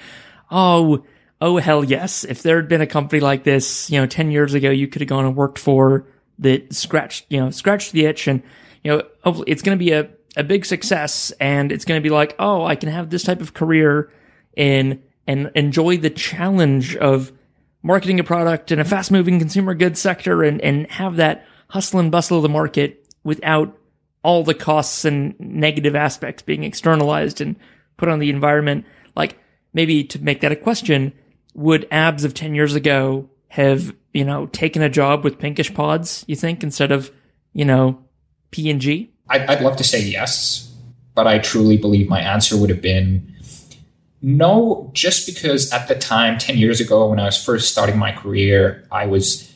oh. 0.49 1.03
Oh 1.39 1.58
hell 1.58 1.84
yes! 1.84 2.23
If 2.23 2.41
there 2.41 2.56
had 2.56 2.67
been 2.67 2.82
a 2.82 2.88
company 2.88 3.19
like 3.19 3.43
this, 3.43 3.89
you 3.91 4.00
know, 4.00 4.08
ten 4.08 4.32
years 4.32 4.54
ago, 4.54 4.69
you 4.69 4.88
could 4.88 5.02
have 5.02 5.10
gone 5.10 5.26
and 5.26 5.36
worked 5.36 5.60
for 5.60 6.08
that 6.39 6.73
scratched, 6.73 7.26
you 7.30 7.39
know, 7.39 7.50
scratched 7.50 7.91
the 7.91 8.06
itch 8.06 8.28
and 8.28 8.41
you 8.84 8.91
know, 8.91 9.04
hopefully 9.23 9.52
it's 9.52 9.62
going 9.62 9.78
to 9.78 9.84
be 9.84 9.91
a, 9.91 10.10
a 10.36 10.43
big 10.43 10.65
success 10.65 11.32
and 11.39 11.71
it's 11.71 11.86
going 11.86 12.02
to 12.02 12.04
be 12.04 12.13
like, 12.13 12.36
oh, 12.39 12.63
I 12.63 12.76
can 12.76 12.89
have 12.89 13.10
this 13.10 13.23
type 13.23 13.41
of 13.41 13.54
career 13.54 14.12
in 14.56 15.04
and 15.28 15.52
enjoy 15.56 15.97
the 15.97 16.10
challenge 16.10 16.95
of 16.95 17.34
marketing 17.84 18.19
a 18.19 18.23
product 18.23 18.71
in 18.71 18.80
a 18.80 18.86
fast 18.86 19.12
moving 19.12 19.39
consumer 19.39 19.73
goods 19.73 20.00
sector 20.00 20.41
and, 20.43 20.62
and 20.62 20.89
have 20.91 21.17
that 21.17 21.45
hustle 21.69 22.00
and 22.00 22.12
bustle 22.12 22.38
of 22.38 22.43
the 22.43 22.50
market 22.50 23.06
without 23.23 23.78
all 24.23 24.43
the 24.43 24.54
costs 24.54 25.04
and 25.04 25.38
negative 25.39 25.95
aspects 25.95 26.41
being 26.41 26.63
externalized 26.63 27.41
and 27.41 27.58
put 27.97 28.08
on 28.08 28.19
the 28.19 28.30
environment. 28.30 28.86
Like 29.15 29.38
maybe 29.73 30.04
to 30.06 30.23
make 30.23 30.41
that 30.41 30.52
a 30.52 30.56
question, 30.56 31.12
would 31.58 31.88
abs 31.91 32.24
of 32.24 32.34
10 32.34 32.56
years 32.56 32.76
ago 32.76 33.30
have, 33.50 33.93
you 34.13 34.24
know, 34.24 34.46
taken 34.46 34.82
a 34.82 34.89
job 34.89 35.24
with 35.24 35.39
pinkish 35.39 35.74
pods, 35.74 36.24
you 36.28 36.36
think, 36.36 36.63
instead 36.63 36.91
of, 36.91 37.12
you 37.52 37.65
know, 37.65 38.00
P&G? 38.52 39.12
I'd, 39.30 39.41
I'd 39.41 39.62
love 39.62 39.76
to 39.78 39.84
say 39.84 40.02
yes, 40.02 40.74
but 41.15 41.28
I 41.28 41.39
truly 41.39 41.76
believe 41.76 42.08
my 42.08 42.22
answer 42.22 42.56
would 42.56 42.70
have 42.70 42.82
been 42.82 43.34
no, 44.22 44.89
just 44.93 45.26
because 45.26 45.72
at 45.72 45.88
the 45.88 45.96
time, 45.96 46.38
10 46.38 46.58
years 46.58 46.80
ago, 46.80 47.10
when 47.10 47.20
I 47.20 47.26
was 47.26 47.43
first 47.43 47.72
starting 47.72 47.98
my 47.98 48.12
career, 48.12 48.86
I 48.91 49.06
was, 49.06 49.54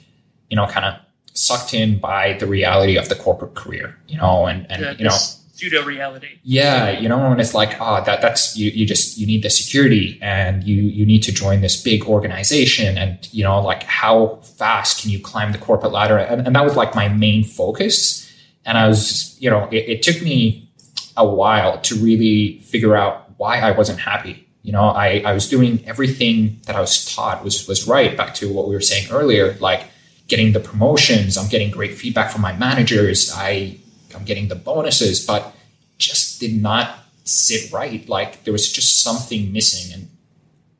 you 0.50 0.56
know, 0.56 0.68
kind 0.68 0.86
of 0.86 1.00
sucked 1.34 1.74
in 1.74 2.00
by 2.00 2.34
the 2.34 2.48
reality 2.48 2.98
of 2.98 3.10
the 3.10 3.16
corporate 3.16 3.56
career, 3.56 3.98
you 4.08 4.18
know, 4.18 4.46
and, 4.46 4.70
and 4.72 4.82
yeah, 4.82 4.92
you 4.98 5.06
know, 5.06 5.18
pseudo 5.62 5.86
reality. 5.86 6.39
Yeah, 6.43 6.89
you 6.89 7.08
know, 7.08 7.32
and 7.32 7.39
it's 7.39 7.54
like, 7.54 7.78
oh, 7.80 8.04
that 8.04 8.21
that's 8.21 8.58
you, 8.58 8.71
you 8.71 8.86
just 8.86 9.17
you 9.17 9.28
need 9.28 9.43
the 9.43 9.50
security 9.50 10.17
and 10.21 10.63
you 10.63 10.82
you 10.82 11.06
need 11.06 11.21
to 11.24 11.32
join 11.32 11.62
this 11.62 11.82
big 11.82 12.06
organization 12.06 12.97
and 12.97 13.32
you 13.32 13.43
know, 13.43 13.62
like 13.62 13.84
how 13.84 14.38
fast 14.58 15.02
can 15.02 15.12
you 15.12 15.19
climb 15.19 15.52
the 15.52 15.58
corporate 15.58 15.91
ladder? 15.91 16.17
And, 16.17 16.47
and 16.47 16.56
that 16.56 16.63
was 16.63 16.76
like 16.76 16.95
my 16.95 17.08
main 17.08 17.43
focus 17.43 18.28
and 18.65 18.78
I 18.78 18.88
was, 18.88 19.38
you 19.39 19.50
know, 19.50 19.67
it, 19.71 19.89
it, 19.89 20.04
took 20.04 20.21
me 20.21 20.69
a 21.17 21.28
while 21.28 21.80
to 21.82 21.95
really 21.95 22.60
figure 22.60 22.95
out 22.95 23.32
why 23.38 23.60
I 23.60 23.71
wasn't 23.71 24.00
happy. 24.00 24.47
You 24.63 24.71
know, 24.71 24.84
I, 24.84 25.24
I 25.26 25.34
was 25.34 25.50
doing 25.50 25.84
everything 25.88 26.60
that 26.65 26.76
I 26.76 26.82
was 26.82 27.13
taught 27.13 27.43
was 27.43 27.67
was 27.67 27.88
right. 27.88 28.15
Back 28.15 28.34
to 28.36 28.52
what 28.52 28.67
we 28.67 28.76
were 28.76 28.82
saying 28.82 29.12
earlier, 29.12 29.54
like 29.60 29.86
getting 30.28 30.54
the 30.54 30.60
promotions, 30.60 31.38
I'm 31.38 31.50
getting 31.50 31.71
great 31.71 31.95
feedback 31.95 32.32
from 32.32 32.41
my 32.41 32.54
managers, 32.54 33.32
I 33.36 33.81
I'm 34.15 34.26
getting 34.26 34.47
the 34.47 34.56
bonuses, 34.56 35.26
but 35.26 35.54
just 35.97 36.39
did 36.39 36.62
not 36.62 37.00
sit 37.24 37.71
right. 37.71 38.08
Like 38.08 38.43
there 38.43 38.52
was 38.52 38.71
just 38.71 39.04
something 39.04 39.52
missing, 39.52 39.93
and 39.93 40.10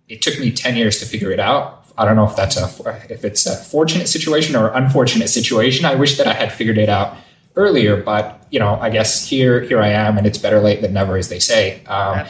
it 0.08 0.22
took 0.22 0.39
me 0.39 0.52
ten 0.52 0.76
years 0.76 1.00
to 1.00 1.06
figure 1.06 1.32
it 1.32 1.39
out. 1.39 1.86
I 1.98 2.06
don't 2.06 2.15
know 2.15 2.26
if 2.26 2.36
that's 2.36 2.58
a 2.58 2.65
if 3.10 3.24
it's 3.24 3.46
a 3.46 3.56
fortunate 3.56 4.08
situation 4.08 4.56
or 4.56 4.70
unfortunate 4.70 5.30
situation. 5.30 5.86
I 5.86 5.96
wish 5.96 6.17
that 6.17 6.28
I 6.28 6.34
had 6.34 6.52
figured 6.52 6.78
it 6.78 6.89
out 6.89 7.15
earlier, 7.56 8.02
but 8.02 8.46
you 8.50 8.60
know, 8.60 8.78
I 8.80 8.89
guess 8.89 9.28
here 9.28 9.62
here 9.62 9.82
I 9.82 9.89
am, 9.89 10.17
and 10.17 10.26
it's 10.26 10.38
better 10.38 10.60
late 10.60 10.82
than 10.82 10.94
never, 10.94 11.17
as 11.17 11.30
they 11.30 11.39
say. 11.39 11.84
Um, 11.86 12.26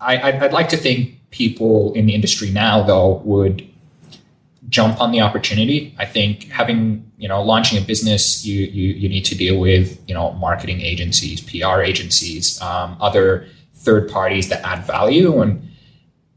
I, 0.00 0.38
would 0.38 0.52
like 0.52 0.68
to 0.68 0.76
think 0.76 1.18
people 1.30 1.94
in 1.94 2.06
the 2.06 2.14
industry 2.14 2.50
now, 2.50 2.82
though, 2.82 3.22
would 3.24 3.66
jump 4.68 5.00
on 5.00 5.12
the 5.12 5.20
opportunity. 5.20 5.94
I 5.98 6.06
think 6.06 6.44
having 6.44 7.10
you 7.18 7.28
know 7.28 7.42
launching 7.42 7.78
a 7.82 7.84
business, 7.84 8.44
you 8.44 8.66
you 8.66 8.94
you 8.94 9.08
need 9.08 9.24
to 9.26 9.34
deal 9.34 9.58
with 9.58 9.98
you 10.08 10.14
know 10.14 10.32
marketing 10.32 10.80
agencies, 10.80 11.40
PR 11.40 11.80
agencies, 11.80 12.60
um, 12.60 12.96
other 13.00 13.46
third 13.74 14.08
parties 14.08 14.48
that 14.48 14.64
add 14.64 14.84
value 14.84 15.42
and 15.42 15.68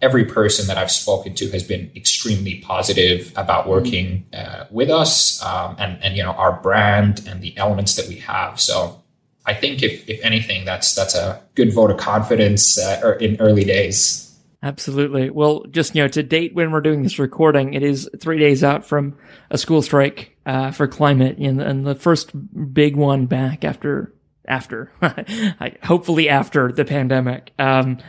every 0.02 0.26
person 0.26 0.68
that 0.68 0.78
I've 0.78 0.92
spoken 0.92 1.34
to 1.36 1.50
has 1.52 1.63
been 1.63 1.92
extremely 1.96 2.60
positive 2.60 3.32
about 3.36 3.62
mm-hmm. 3.62 3.72
working 3.72 4.26
uh, 4.34 4.66
with 4.70 4.90
us 4.90 5.42
um, 5.44 5.76
and 5.80 6.02
and 6.04 6.16
you 6.16 6.24
know 6.24 6.32
our 6.32 6.62
brand 6.62 7.26
and 7.28 7.42
the 7.42 7.58
elements 7.58 7.96
that 7.96 8.08
we 8.08 8.16
have. 8.18 8.60
So 8.60 9.02
I 9.46 9.54
think 9.54 9.82
if 9.82 10.08
if 10.08 10.19
anything, 10.23 10.65
that's 10.65 10.94
that's 10.94 11.15
a 11.15 11.42
good 11.56 11.73
vote 11.73 11.92
of 11.92 11.98
confidence 11.98 12.78
uh, 12.78 13.17
in 13.19 13.38
early 13.40 13.63
days. 13.63 14.27
Absolutely. 14.64 15.30
Well, 15.30 15.66
just 15.70 15.96
you 15.96 16.02
know, 16.02 16.08
to 16.08 16.24
date 16.24 16.56
when 16.56 16.72
we're 16.72 16.82
doing 16.82 17.04
this 17.04 17.20
recording, 17.20 17.76
it 17.76 17.84
is 17.84 18.10
three 18.20 18.40
days 18.40 18.64
out 18.64 18.86
from 18.86 19.16
a 19.52 19.58
school 19.58 19.84
strike 19.84 20.36
uh, 20.46 20.72
for 20.72 20.88
climate, 20.88 21.38
and, 21.38 21.62
and 21.62 21.86
the 21.86 21.94
first 21.94 22.32
big 22.74 22.96
one 22.96 23.28
back 23.28 23.64
after 23.64 24.14
after 24.48 24.92
hopefully 25.84 26.28
after 26.30 26.72
the 26.72 26.86
pandemic. 26.86 27.52
Um, 27.60 28.00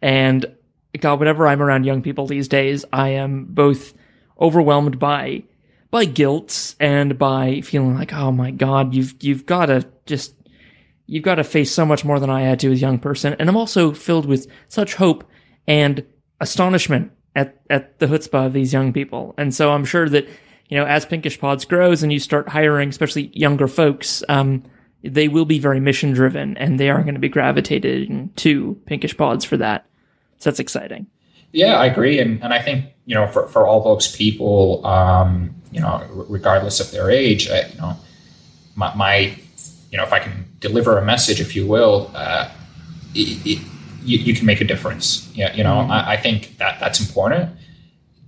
and 0.00 0.46
God, 0.98 1.18
whenever 1.18 1.46
I'm 1.46 1.60
around 1.60 1.84
young 1.84 2.02
people 2.02 2.26
these 2.26 2.48
days, 2.48 2.86
I 2.90 3.10
am 3.10 3.44
both 3.44 3.92
overwhelmed 4.40 4.98
by 4.98 5.42
by 5.90 6.06
guilt 6.06 6.74
and 6.80 7.18
by 7.18 7.60
feeling 7.60 7.94
like, 7.94 8.14
oh 8.14 8.32
my 8.32 8.50
God, 8.50 8.94
you've 8.94 9.14
you've 9.20 9.44
got 9.44 9.66
to 9.66 9.86
just 10.06 10.34
you've 11.06 11.24
got 11.24 11.34
to 11.34 11.44
face 11.44 11.70
so 11.70 11.84
much 11.84 12.02
more 12.02 12.18
than 12.18 12.30
I 12.30 12.42
had 12.42 12.60
to 12.60 12.72
as 12.72 12.78
a 12.78 12.80
young 12.80 12.98
person, 12.98 13.36
and 13.38 13.48
I'm 13.48 13.58
also 13.58 13.92
filled 13.92 14.24
with 14.24 14.46
such 14.68 14.94
hope 14.94 15.24
and 15.68 16.04
astonishment 16.40 17.12
at 17.36 17.60
at 17.70 18.00
the 18.00 18.06
chutzpah 18.06 18.46
of 18.46 18.52
these 18.52 18.72
young 18.72 18.92
people. 18.92 19.34
And 19.38 19.54
so 19.54 19.70
I'm 19.70 19.84
sure 19.84 20.08
that 20.08 20.26
you 20.68 20.76
know 20.76 20.84
as 20.84 21.06
Pinkish 21.06 21.38
Pods 21.38 21.64
grows 21.64 22.02
and 22.02 22.12
you 22.12 22.18
start 22.18 22.48
hiring, 22.48 22.88
especially 22.88 23.30
younger 23.32 23.68
folks, 23.68 24.24
um, 24.28 24.64
they 25.04 25.28
will 25.28 25.44
be 25.44 25.60
very 25.60 25.78
mission 25.78 26.12
driven 26.12 26.56
and 26.56 26.80
they 26.80 26.90
are 26.90 27.02
going 27.02 27.14
to 27.14 27.20
be 27.20 27.28
gravitated 27.28 28.36
to 28.38 28.80
Pinkish 28.86 29.16
Pods 29.16 29.44
for 29.44 29.56
that. 29.58 29.86
So 30.38 30.50
that's 30.50 30.58
exciting. 30.58 31.06
Yeah, 31.52 31.76
I 31.76 31.86
agree, 31.86 32.18
and 32.18 32.42
and 32.42 32.52
I 32.52 32.60
think 32.60 32.86
you 33.06 33.14
know 33.14 33.28
for 33.28 33.46
for 33.48 33.66
all 33.66 33.82
those 33.84 34.14
people, 34.14 34.84
um, 34.84 35.54
you 35.70 35.80
know, 35.80 36.06
regardless 36.28 36.80
of 36.80 36.90
their 36.90 37.10
age, 37.10 37.48
I, 37.48 37.68
you 37.68 37.78
know, 37.78 37.96
my, 38.76 38.94
my, 38.94 39.16
you 39.90 39.98
know, 39.98 40.04
if 40.04 40.12
I 40.12 40.18
can 40.18 40.44
deliver 40.60 40.98
a 40.98 41.04
message, 41.04 41.40
if 41.40 41.54
you 41.54 41.66
will, 41.66 42.10
uh, 42.14 42.50
it, 43.14 43.46
it, 43.46 43.66
you, 44.08 44.18
you, 44.18 44.34
can 44.34 44.46
make 44.46 44.60
a 44.60 44.64
difference. 44.64 45.30
Yeah, 45.34 45.54
you 45.54 45.62
know, 45.62 45.76
mm-hmm. 45.76 45.92
I, 45.92 46.12
I 46.12 46.16
think 46.16 46.58
that 46.58 46.80
that's 46.80 47.00
important. 47.00 47.50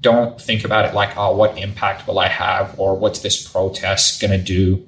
Don't 0.01 0.41
think 0.41 0.65
about 0.65 0.87
it 0.87 0.95
like, 0.95 1.17
oh, 1.17 1.37
what 1.37 1.59
impact 1.59 2.07
will 2.07 2.19
I 2.19 2.29
have, 2.29 2.79
or 2.79 2.97
what's 2.97 3.21
this 3.21 3.47
protest 3.47 4.21
going 4.21 4.31
to 4.31 4.39
do? 4.39 4.87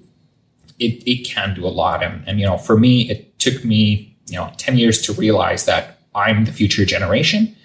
It 0.78 1.02
it 1.06 1.26
can 1.26 1.54
do 1.54 1.66
a 1.66 1.74
lot, 1.82 2.02
and 2.02 2.26
and 2.26 2.40
you 2.40 2.46
know, 2.46 2.58
for 2.58 2.78
me, 2.78 3.10
it 3.10 3.38
took 3.38 3.64
me 3.64 4.16
you 4.28 4.36
know 4.36 4.52
ten 4.56 4.76
years 4.76 5.00
to 5.02 5.12
realize 5.12 5.64
that 5.66 5.98
I'm 6.14 6.44
the 6.44 6.52
future 6.52 6.84
generation 6.84 7.56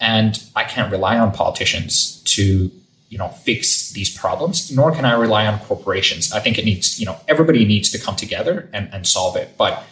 and 0.00 0.42
I 0.54 0.64
can't 0.64 0.90
rely 0.90 1.18
on 1.18 1.32
politicians 1.32 2.22
to 2.24 2.70
you 3.08 3.18
know 3.18 3.28
fix 3.28 3.92
these 3.92 4.16
problems 4.16 4.72
nor 4.72 4.90
can 4.90 5.04
i 5.04 5.12
rely 5.12 5.46
on 5.46 5.58
corporations 5.60 6.32
i 6.32 6.40
think 6.40 6.58
it 6.58 6.64
needs 6.64 6.98
you 6.98 7.06
know 7.06 7.16
everybody 7.28 7.64
needs 7.64 7.90
to 7.90 7.98
come 7.98 8.16
together 8.16 8.68
and, 8.72 8.92
and 8.92 9.06
solve 9.06 9.36
it 9.36 9.56
but 9.56 9.84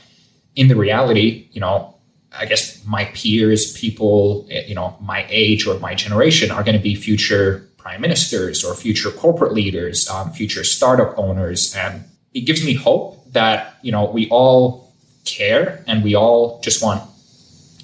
in 0.57 0.67
the 0.67 0.75
reality 0.75 1.47
you 1.53 1.61
know 1.61 1.92
i 2.39 2.45
guess 2.47 2.85
my 2.85 3.05
peers 3.07 3.73
people 3.79 4.47
eh, 4.51 4.65
you 4.67 4.75
know 4.75 4.97
my 5.01 5.27
age 5.29 5.67
or 5.67 5.79
my 5.79 5.95
generation 5.95 6.51
are 6.51 6.63
going 6.63 6.77
to 6.77 6.83
be 6.83 6.95
future 6.95 7.69
prime 7.77 8.01
ministers 8.01 8.65
or 8.65 8.75
future 8.75 9.11
corporate 9.11 9.53
leaders 9.53 10.09
um, 10.09 10.33
future 10.33 10.65
startup 10.65 11.17
owners 11.19 11.75
and 11.77 12.05
it 12.35 12.43
gives 12.43 12.65
me 12.65 12.75
hope 12.75 13.31
that 13.33 13.77
you 13.83 13.93
know 13.93 14.11
we 14.11 14.29
all 14.31 14.93
care 15.25 15.85
and 15.87 16.03
we 16.03 16.15
all 16.15 16.61
just 16.61 16.83
want 16.83 17.03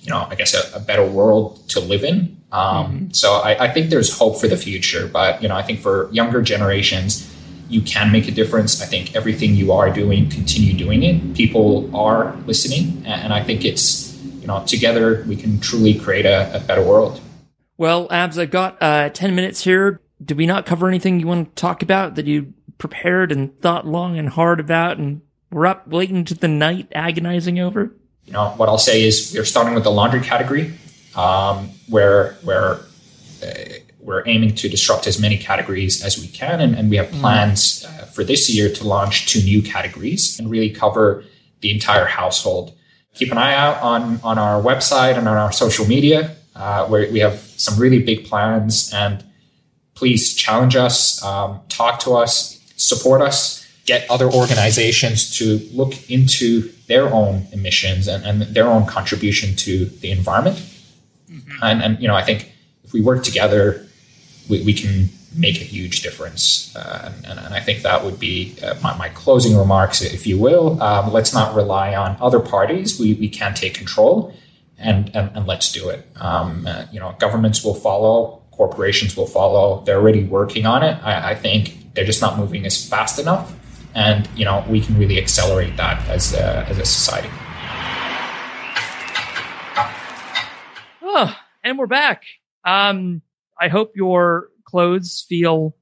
you 0.09 0.14
know, 0.14 0.26
I 0.30 0.36
guess 0.36 0.55
a, 0.55 0.74
a 0.74 0.80
better 0.80 1.05
world 1.05 1.68
to 1.68 1.80
live 1.80 2.03
in. 2.03 2.40
Um, 2.51 2.86
mm-hmm. 2.86 3.11
So 3.11 3.34
I, 3.34 3.66
I, 3.66 3.68
think 3.70 3.90
there's 3.90 4.16
hope 4.16 4.40
for 4.40 4.49
the 4.49 4.57
future, 4.57 5.07
but 5.07 5.42
you 5.42 5.49
know, 5.49 5.55
I 5.55 5.62
think 5.62 5.80
for 5.80 6.09
younger 6.12 6.40
generations, 6.40 7.30
you 7.68 7.82
can 7.82 8.11
make 8.11 8.26
a 8.26 8.30
difference. 8.30 8.80
I 8.80 8.86
think 8.86 9.14
everything 9.14 9.55
you 9.55 9.70
are 9.70 9.90
doing, 9.90 10.30
continue 10.30 10.72
doing 10.72 11.03
it. 11.03 11.34
People 11.34 11.94
are 11.94 12.34
listening, 12.46 13.03
and 13.05 13.34
I 13.34 13.44
think 13.44 13.66
it's 13.66 14.07
know, 14.49 14.64
together 14.66 15.24
we 15.28 15.36
can 15.36 15.61
truly 15.61 15.94
create 15.94 16.26
a, 16.26 16.57
a 16.57 16.61
better 16.61 16.82
world. 16.82 17.20
Well, 17.76 18.09
Abs, 18.11 18.38
I've 18.38 18.51
got 18.51 18.76
uh, 18.80 19.11
ten 19.11 19.34
minutes 19.34 19.62
here. 19.62 20.01
Did 20.24 20.36
we 20.36 20.46
not 20.46 20.66
cover 20.66 20.88
anything 20.88 21.20
you 21.20 21.28
want 21.28 21.55
to 21.55 21.61
talk 21.61 21.82
about 21.82 22.16
that 22.16 22.26
you 22.26 22.53
prepared 22.78 23.30
and 23.30 23.57
thought 23.61 23.86
long 23.86 24.18
and 24.18 24.28
hard 24.28 24.59
about, 24.59 24.99
and 24.99 25.22
we're 25.51 25.66
up 25.66 25.84
late 25.86 26.11
into 26.11 26.34
the 26.34 26.49
night 26.49 26.88
agonizing 26.92 27.61
over? 27.61 27.92
you 28.28 28.34
know, 28.34 28.51
what 28.59 28.68
I'll 28.68 28.76
say 28.76 29.05
is 29.05 29.32
we're 29.34 29.46
starting 29.46 29.74
with 29.74 29.84
the 29.84 29.90
laundry 29.90 30.20
category, 30.20 30.74
um, 31.16 31.70
where 31.88 32.34
where 32.44 32.74
uh, 33.42 33.55
we're 34.01 34.22
aiming 34.26 34.55
to 34.57 34.68
disrupt 34.68 35.07
as 35.07 35.18
many 35.18 35.38
categories 35.38 36.05
as 36.05 36.18
we 36.18 36.28
can, 36.28 36.61
and, 36.61 36.74
and 36.76 36.90
we 36.90 36.96
have 36.96 37.07
mm. 37.07 37.20
plans 37.20 37.86
uh, 37.86 38.05
for 38.05 38.24
this 38.24 38.51
year 38.51 38.70
to 38.70 38.86
launch 38.86 39.32
two 39.32 39.42
new 39.42 39.62
categories 39.62 40.38
and 40.38 40.51
really 40.51 40.68
cover 40.68 41.24
the 41.61 41.70
entire 41.72 42.05
household. 42.05 42.74
Keep 43.14 43.32
an 43.32 43.38
eye 43.38 43.54
out 43.54 43.82
on 43.82 44.20
on 44.22 44.38
our 44.38 44.62
website 44.62 45.18
and 45.18 45.26
on 45.28 45.36
our 45.36 45.52
social 45.52 45.86
media, 45.86 46.36
uh, 46.54 46.86
where 46.86 47.11
we 47.11 47.18
have 47.20 47.38
some 47.56 47.78
really 47.78 48.02
big 48.02 48.26
plans. 48.26 48.92
And 48.94 49.24
please 49.94 50.34
challenge 50.34 50.76
us, 50.76 51.22
um, 51.24 51.61
talk 51.68 51.98
to 52.00 52.14
us, 52.14 52.61
support 52.76 53.20
us 53.20 53.59
get 53.88 54.09
other 54.11 54.30
organizations 54.30 55.34
to 55.38 55.66
look 55.72 56.11
into 56.11 56.70
their 56.88 57.09
own 57.09 57.46
emissions 57.52 58.06
and, 58.06 58.22
and 58.24 58.42
their 58.42 58.68
own 58.68 58.84
contribution 58.84 59.56
to 59.56 59.86
the 59.86 60.11
environment. 60.11 60.59
Mm-hmm. 61.30 61.62
And, 61.62 61.82
and, 61.82 61.98
you 61.98 62.06
know, 62.06 62.14
I 62.14 62.22
think 62.22 62.52
if 62.84 62.92
we 62.92 63.00
work 63.00 63.24
together, 63.24 63.88
we, 64.49 64.62
we 64.64 64.72
can 64.72 65.09
make 65.34 65.61
a 65.61 65.64
huge 65.64 66.03
difference. 66.03 66.74
Uh, 66.74 67.12
and, 67.24 67.38
and, 67.38 67.55
I 67.55 67.61
think 67.61 67.82
that 67.82 68.05
would 68.05 68.18
be 68.18 68.57
uh, 68.62 68.74
my, 68.82 68.96
my, 68.96 69.09
closing 69.11 69.57
remarks, 69.57 70.01
if 70.01 70.26
you 70.26 70.38
will. 70.38 70.82
Um, 70.82 71.12
let's 71.12 71.34
not 71.34 71.55
rely 71.55 71.94
on 71.94 72.16
other 72.20 72.40
parties. 72.40 72.99
We, 72.99 73.14
we 73.14 73.28
can 73.28 73.55
take 73.55 73.74
control 73.74 74.32
and, 74.78 75.14
and, 75.14 75.30
and 75.36 75.46
let's 75.46 75.70
do 75.70 75.90
it. 75.90 76.07
Um, 76.16 76.66
uh, 76.66 76.86
you 76.90 76.99
know, 76.99 77.14
governments 77.18 77.62
will 77.62 77.74
follow, 77.74 78.42
corporations 78.53 79.16
will 79.16 79.26
follow. 79.26 79.82
They're 79.84 79.99
already 79.99 80.24
working 80.24 80.66
on 80.66 80.82
it. 80.82 80.99
I, 81.05 81.32
I 81.32 81.34
think 81.34 81.94
they're 81.94 82.07
just 82.07 82.22
not 82.22 82.38
moving 82.38 82.64
as 82.64 82.88
fast 82.88 83.18
enough 83.18 83.55
and 83.94 84.28
you 84.36 84.44
know 84.44 84.64
we 84.68 84.80
can 84.80 84.96
really 84.99 85.18
accelerate 85.18 85.76
that 85.76 86.07
as 86.09 86.32
a, 86.32 86.64
as 86.68 86.78
a 86.78 86.84
society. 86.84 87.28
Oh, 91.03 91.34
and 91.64 91.78
we're 91.78 91.86
back. 91.86 92.22
Um, 92.64 93.22
I 93.61 93.68
hope 93.68 93.92
your 93.96 94.48
clothes 94.64 95.24
feel 95.28 95.74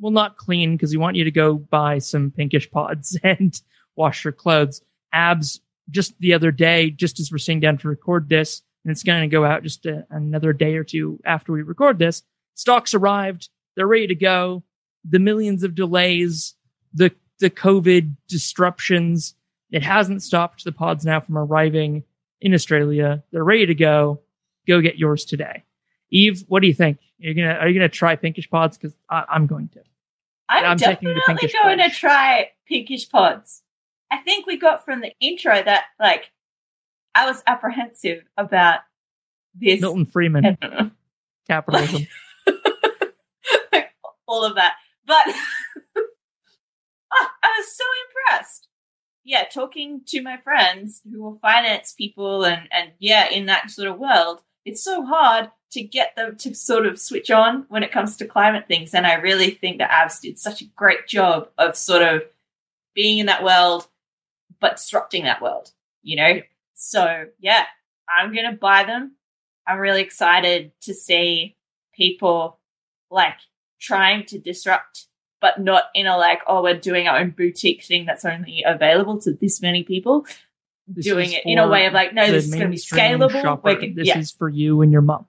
well, 0.00 0.12
not 0.12 0.38
clean 0.38 0.76
because 0.76 0.92
we 0.92 0.96
want 0.96 1.16
you 1.16 1.24
to 1.24 1.30
go 1.30 1.54
buy 1.54 1.98
some 1.98 2.30
pinkish 2.30 2.70
pods 2.70 3.18
and 3.24 3.60
wash 3.96 4.24
your 4.24 4.32
clothes. 4.32 4.82
Abs 5.12 5.60
just 5.90 6.18
the 6.20 6.32
other 6.32 6.50
day, 6.50 6.90
just 6.90 7.20
as 7.20 7.30
we're 7.30 7.38
sitting 7.38 7.60
down 7.60 7.76
to 7.78 7.88
record 7.88 8.28
this, 8.28 8.62
and 8.84 8.92
it's 8.92 9.02
going 9.02 9.20
to 9.20 9.26
go 9.26 9.44
out 9.44 9.62
just 9.62 9.84
a, 9.86 10.06
another 10.10 10.52
day 10.52 10.76
or 10.76 10.84
two 10.84 11.20
after 11.24 11.52
we 11.52 11.62
record 11.62 11.98
this. 11.98 12.22
Stocks 12.54 12.94
arrived. 12.94 13.48
They're 13.76 13.86
ready 13.86 14.06
to 14.06 14.14
go. 14.14 14.62
The 15.08 15.18
millions 15.18 15.62
of 15.62 15.74
delays 15.74 16.54
the 16.92 17.12
the 17.38 17.50
COVID 17.50 18.16
disruptions. 18.28 19.34
It 19.70 19.82
hasn't 19.82 20.22
stopped 20.22 20.64
the 20.64 20.72
pods 20.72 21.04
now 21.04 21.20
from 21.20 21.38
arriving 21.38 22.04
in 22.40 22.54
Australia. 22.54 23.22
They're 23.32 23.44
ready 23.44 23.66
to 23.66 23.74
go. 23.74 24.20
Go 24.66 24.80
get 24.80 24.98
yours 24.98 25.24
today. 25.24 25.64
Eav, 26.12 26.44
what 26.48 26.60
do 26.60 26.68
you 26.68 26.74
think? 26.74 26.98
You're 27.18 27.34
you 27.34 27.42
gonna 27.42 27.58
are 27.58 27.68
you 27.68 27.74
gonna 27.74 27.88
try 27.88 28.16
pinkish 28.16 28.48
pods? 28.50 28.76
Because 28.76 28.96
I'm 29.08 29.46
going 29.46 29.68
to. 29.68 29.80
I'm, 30.48 30.64
I'm 30.64 30.76
definitely 30.76 31.20
going 31.62 31.78
to 31.78 31.90
try 31.90 32.50
pinkish 32.66 33.08
pods. 33.08 33.62
I 34.10 34.18
think 34.18 34.46
we 34.46 34.58
got 34.58 34.84
from 34.84 35.00
the 35.00 35.12
intro 35.20 35.62
that 35.62 35.84
like 36.00 36.32
I 37.14 37.26
was 37.26 37.42
apprehensive 37.46 38.24
about 38.36 38.80
this. 39.54 39.80
Milton 39.80 40.06
Friedman, 40.06 40.58
capitalism, 41.48 42.06
all 44.26 44.44
of 44.44 44.56
that, 44.56 44.74
but 45.06 45.22
oh, 45.96 47.28
I 47.42 47.54
was 47.58 47.76
so 47.76 47.84
impressed. 48.08 48.66
Yeah, 49.22 49.44
talking 49.44 50.00
to 50.08 50.22
my 50.22 50.38
friends 50.38 51.02
who 51.08 51.28
are 51.28 51.36
finance 51.36 51.94
people 51.96 52.44
and, 52.44 52.68
and 52.72 52.92
yeah, 52.98 53.28
in 53.28 53.46
that 53.46 53.70
sort 53.70 53.86
of 53.86 53.98
world, 53.98 54.40
it's 54.64 54.82
so 54.82 55.04
hard 55.04 55.50
to 55.72 55.82
get 55.82 56.16
them 56.16 56.36
to 56.36 56.54
sort 56.54 56.86
of 56.86 56.98
switch 56.98 57.30
on 57.30 57.64
when 57.68 57.82
it 57.82 57.92
comes 57.92 58.16
to 58.16 58.26
climate 58.26 58.64
things. 58.66 58.92
And 58.92 59.06
I 59.06 59.14
really 59.14 59.50
think 59.50 59.78
that 59.78 59.90
Abs 59.90 60.20
did 60.20 60.38
such 60.38 60.62
a 60.62 60.66
great 60.76 61.06
job 61.06 61.48
of 61.58 61.76
sort 61.76 62.02
of 62.02 62.22
being 62.94 63.18
in 63.18 63.26
that 63.26 63.44
world, 63.44 63.86
but 64.60 64.76
disrupting 64.76 65.24
that 65.24 65.40
world, 65.40 65.70
you 66.02 66.16
know? 66.16 66.40
So 66.74 67.26
yeah, 67.38 67.64
I'm 68.08 68.34
going 68.34 68.50
to 68.50 68.56
buy 68.56 68.84
them. 68.84 69.16
I'm 69.66 69.78
really 69.78 70.02
excited 70.02 70.72
to 70.82 70.94
see 70.94 71.56
people 71.94 72.58
like 73.10 73.36
trying 73.80 74.26
to 74.26 74.38
disrupt 74.38 75.06
but 75.40 75.60
not 75.60 75.84
in 75.94 76.06
a 76.06 76.16
like, 76.16 76.40
oh, 76.46 76.62
we're 76.62 76.78
doing 76.78 77.08
our 77.08 77.18
own 77.18 77.30
boutique 77.30 77.82
thing 77.82 78.04
that's 78.04 78.24
only 78.24 78.62
available 78.64 79.18
to 79.18 79.32
this 79.32 79.62
many 79.62 79.82
people. 79.82 80.26
This 80.94 81.04
doing 81.04 81.32
it 81.32 81.42
in 81.44 81.58
a 81.58 81.68
way 81.68 81.86
of 81.86 81.92
like, 81.92 82.14
no, 82.14 82.30
this 82.30 82.46
is 82.46 82.54
going 82.54 82.64
to 82.64 82.70
be 82.70 82.76
scalable. 82.76 83.80
Can, 83.80 83.94
this 83.94 84.08
yeah. 84.08 84.18
is 84.18 84.32
for 84.32 84.48
you 84.48 84.82
and 84.82 84.90
your 84.90 85.02
mom. 85.02 85.26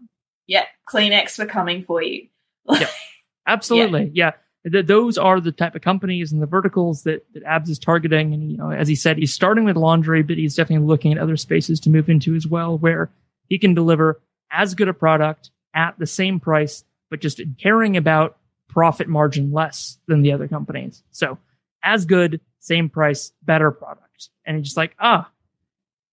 Yeah, 0.48 0.66
Kleenex, 0.90 1.38
we're 1.38 1.46
coming 1.46 1.84
for 1.84 2.02
you. 2.02 2.28
yeah, 2.70 2.88
absolutely. 3.48 4.12
Yeah. 4.14 4.32
yeah. 4.66 4.82
those 4.82 5.18
are 5.18 5.40
the 5.40 5.52
type 5.52 5.76
of 5.76 5.82
companies 5.82 6.32
and 6.32 6.42
the 6.42 6.48
verticals 6.48 7.04
that, 7.04 7.26
that 7.34 7.44
Abs 7.44 7.70
is 7.70 7.80
targeting. 7.80 8.34
And, 8.34 8.52
you 8.52 8.58
know, 8.58 8.72
as 8.72 8.88
he 8.88 8.96
said, 8.96 9.18
he's 9.18 9.34
starting 9.34 9.66
with 9.66 9.78
laundry, 9.78 10.24
but 10.24 10.38
he's 10.38 10.56
definitely 10.56 10.88
looking 10.88 11.12
at 11.12 11.20
other 11.20 11.38
spaces 11.38 11.80
to 11.82 11.90
move 11.90 12.10
into 12.10 12.36
as 12.36 12.48
well, 12.48 12.78
where 12.78 13.12
he 13.48 13.60
can 13.60 13.74
deliver 13.74 14.22
as 14.52 14.74
good 14.76 14.88
a 14.88 14.94
product 14.94 15.52
at 15.74 15.98
the 16.00 16.08
same 16.08 16.40
price, 16.40 16.84
but 17.10 17.22
just 17.22 17.42
caring 17.58 17.98
about 17.98 18.38
profit 18.68 19.08
margin 19.08 19.52
less 19.52 19.98
than 20.08 20.22
the 20.22 20.32
other 20.32 20.48
companies. 20.48 21.04
So 21.12 21.38
as 21.84 22.06
good, 22.06 22.42
same 22.60 22.90
price, 22.90 23.32
better 23.44 23.72
product. 23.72 24.30
And 24.46 24.58
it's 24.58 24.70
just 24.70 24.78
like, 24.78 24.96
ah, 25.00 25.30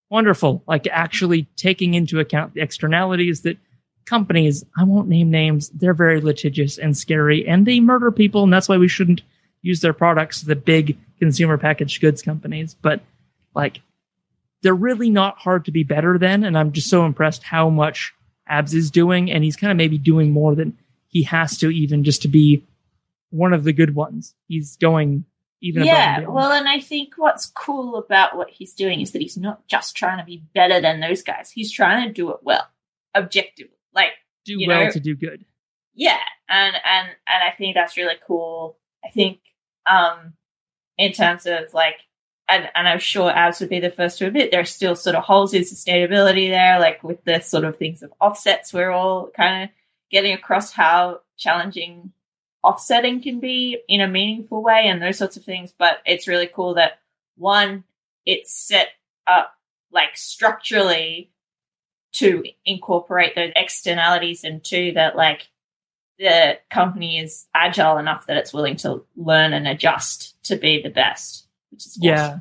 wonderful. 0.09 0.63
Like 0.67 0.87
actually 0.87 1.47
taking 1.55 1.93
into 1.93 2.19
account 2.19 2.53
the 2.53 2.61
externalities 2.61 3.41
that 3.41 3.57
companies, 4.05 4.63
I 4.77 4.83
won't 4.83 5.07
name 5.07 5.29
names, 5.29 5.69
they're 5.69 5.93
very 5.93 6.19
litigious 6.21 6.77
and 6.77 6.97
scary 6.97 7.47
and 7.47 7.65
they 7.65 7.79
murder 7.79 8.11
people. 8.11 8.43
And 8.43 8.51
that's 8.51 8.67
why 8.69 8.77
we 8.77 8.87
shouldn't 8.87 9.21
use 9.61 9.81
their 9.81 9.93
products, 9.93 10.41
the 10.41 10.55
big 10.55 10.97
consumer 11.19 11.57
packaged 11.57 12.01
goods 12.01 12.21
companies. 12.21 12.75
But 12.81 13.01
like, 13.53 13.81
they're 14.61 14.73
really 14.73 15.09
not 15.09 15.37
hard 15.37 15.65
to 15.65 15.71
be 15.71 15.83
better 15.83 16.17
than. 16.17 16.43
And 16.43 16.57
I'm 16.57 16.71
just 16.71 16.89
so 16.89 17.05
impressed 17.05 17.43
how 17.43 17.69
much 17.69 18.13
Abs 18.47 18.73
is 18.73 18.91
doing, 18.91 19.31
and 19.31 19.43
he's 19.43 19.55
kind 19.55 19.71
of 19.71 19.77
maybe 19.77 19.97
doing 19.97 20.31
more 20.31 20.55
than 20.55 20.77
he 21.07 21.23
has 21.23 21.57
to, 21.59 21.69
even 21.69 22.03
just 22.03 22.21
to 22.23 22.27
be 22.27 22.65
one 23.29 23.53
of 23.53 23.63
the 23.63 23.73
good 23.73 23.95
ones. 23.95 24.33
He's 24.47 24.75
going 24.77 25.25
even 25.61 25.83
yeah. 25.83 26.25
Well, 26.27 26.51
and 26.51 26.67
I 26.67 26.79
think 26.79 27.13
what's 27.17 27.47
cool 27.47 27.97
about 27.97 28.37
what 28.37 28.49
he's 28.49 28.73
doing 28.73 29.01
is 29.01 29.11
that 29.11 29.21
he's 29.21 29.37
not 29.37 29.67
just 29.67 29.95
trying 29.95 30.17
to 30.17 30.23
be 30.23 30.43
better 30.53 30.79
than 30.79 30.99
those 30.99 31.21
guys. 31.21 31.51
He's 31.51 31.71
trying 31.71 32.07
to 32.07 32.13
do 32.13 32.31
it 32.31 32.37
well, 32.41 32.67
objectively, 33.15 33.77
like 33.93 34.11
do 34.45 34.57
well 34.67 34.85
know, 34.85 34.91
to 34.91 34.99
do 34.99 35.15
good. 35.15 35.45
Yeah, 35.93 36.19
and 36.47 36.75
and 36.75 37.07
and 37.27 37.43
I 37.43 37.55
think 37.57 37.75
that's 37.75 37.97
really 37.97 38.15
cool. 38.25 38.77
I 39.03 39.09
think 39.09 39.39
um 39.85 40.33
in 40.97 41.11
terms 41.11 41.45
of 41.45 41.73
like 41.73 41.97
and, 42.49 42.69
and 42.73 42.87
I'm 42.87 42.99
sure 42.99 43.29
Abs 43.29 43.59
would 43.59 43.69
be 43.69 43.79
the 43.79 43.91
first 43.91 44.17
to 44.17 44.25
admit 44.25 44.49
there 44.51 44.61
are 44.61 44.65
still 44.65 44.95
sort 44.95 45.15
of 45.15 45.23
holes 45.23 45.53
in 45.53 45.61
sustainability 45.61 46.49
there, 46.49 46.79
like 46.79 47.03
with 47.03 47.23
the 47.23 47.41
sort 47.41 47.63
of 47.63 47.77
things 47.77 48.01
of 48.01 48.11
offsets. 48.19 48.73
We're 48.73 48.91
all 48.91 49.29
kind 49.35 49.63
of 49.63 49.69
getting 50.09 50.33
across 50.33 50.71
how 50.71 51.21
challenging 51.37 52.11
offsetting 52.63 53.21
can 53.21 53.39
be 53.39 53.79
in 53.87 54.01
a 54.01 54.07
meaningful 54.07 54.61
way 54.61 54.83
and 54.85 55.01
those 55.01 55.17
sorts 55.17 55.37
of 55.37 55.43
things. 55.43 55.73
But 55.77 55.99
it's 56.05 56.27
really 56.27 56.47
cool 56.47 56.75
that 56.75 56.99
one, 57.37 57.83
it's 58.25 58.53
set 58.53 58.89
up 59.27 59.53
like 59.91 60.15
structurally 60.15 61.31
to 62.11 62.43
incorporate 62.65 63.35
those 63.35 63.51
externalities, 63.55 64.43
and 64.43 64.63
two, 64.63 64.91
that 64.93 65.15
like 65.15 65.47
the 66.17 66.57
company 66.69 67.19
is 67.19 67.47
agile 67.53 67.97
enough 67.97 68.25
that 68.27 68.37
it's 68.37 68.53
willing 68.53 68.75
to 68.77 69.03
learn 69.15 69.53
and 69.53 69.67
adjust 69.67 70.35
to 70.43 70.55
be 70.55 70.81
the 70.81 70.89
best, 70.89 71.47
which 71.71 71.85
is 71.85 71.97
awesome. 71.97 72.03
yeah. 72.03 72.39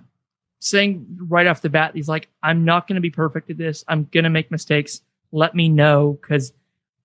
Saying 0.61 1.07
right 1.29 1.47
off 1.47 1.63
the 1.63 1.69
bat, 1.69 1.93
he's 1.95 2.09
like, 2.09 2.29
"I'm 2.43 2.65
not 2.65 2.89
going 2.89 2.97
to 2.97 3.01
be 3.01 3.11
perfect 3.11 3.51
at 3.51 3.59
this. 3.59 3.85
I'm 3.87 4.09
going 4.13 4.25
to 4.25 4.31
make 4.31 4.51
mistakes. 4.51 5.03
Let 5.31 5.55
me 5.55 5.69
know 5.69 6.19
because 6.21 6.53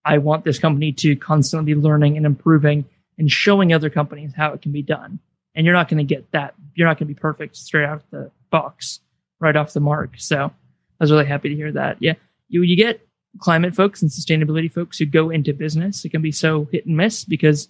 I 0.03 0.17
want 0.17 0.43
this 0.43 0.57
company 0.57 0.91
to 0.93 1.15
constantly 1.15 1.75
be 1.75 1.79
learning 1.79 2.17
and 2.17 2.25
improving 2.25 2.85
and 3.17 3.31
showing 3.31 3.73
other 3.73 3.89
companies 3.89 4.33
how 4.35 4.53
it 4.53 4.61
can 4.61 4.71
be 4.71 4.81
done. 4.81 5.19
And 5.55 5.65
you're 5.65 5.75
not 5.75 5.87
going 5.87 6.05
to 6.05 6.15
get 6.15 6.31
that. 6.31 6.55
You're 6.75 6.87
not 6.87 6.97
going 6.97 7.07
to 7.07 7.13
be 7.13 7.19
perfect 7.19 7.55
straight 7.55 7.85
out 7.85 7.97
of 7.97 8.09
the 8.09 8.31
box, 8.49 8.99
right 9.39 9.55
off 9.55 9.73
the 9.73 9.79
mark. 9.79 10.15
So 10.17 10.45
I 10.45 10.51
was 10.99 11.11
really 11.11 11.25
happy 11.25 11.49
to 11.49 11.55
hear 11.55 11.71
that. 11.73 11.97
Yeah, 11.99 12.13
you 12.47 12.61
you 12.63 12.75
get 12.75 13.05
climate 13.39 13.75
folks 13.75 14.01
and 14.01 14.11
sustainability 14.11 14.71
folks 14.71 14.97
who 14.97 15.05
go 15.05 15.29
into 15.29 15.53
business. 15.53 16.05
It 16.05 16.09
can 16.09 16.21
be 16.21 16.31
so 16.31 16.67
hit 16.71 16.85
and 16.85 16.97
miss 16.97 17.25
because 17.25 17.67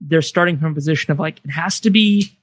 they're 0.00 0.22
starting 0.22 0.58
from 0.58 0.72
a 0.72 0.74
position 0.74 1.10
of 1.10 1.18
like 1.18 1.40
it 1.44 1.50
has 1.50 1.80
to 1.80 1.90
be 1.90 2.38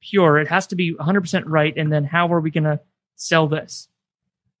pure, 0.00 0.38
it 0.38 0.48
has 0.48 0.66
to 0.68 0.76
be 0.76 0.94
100% 0.94 1.42
right, 1.46 1.76
and 1.76 1.92
then 1.92 2.04
how 2.04 2.32
are 2.32 2.40
we 2.40 2.50
going 2.50 2.64
to 2.64 2.80
sell 3.16 3.46
this? 3.46 3.88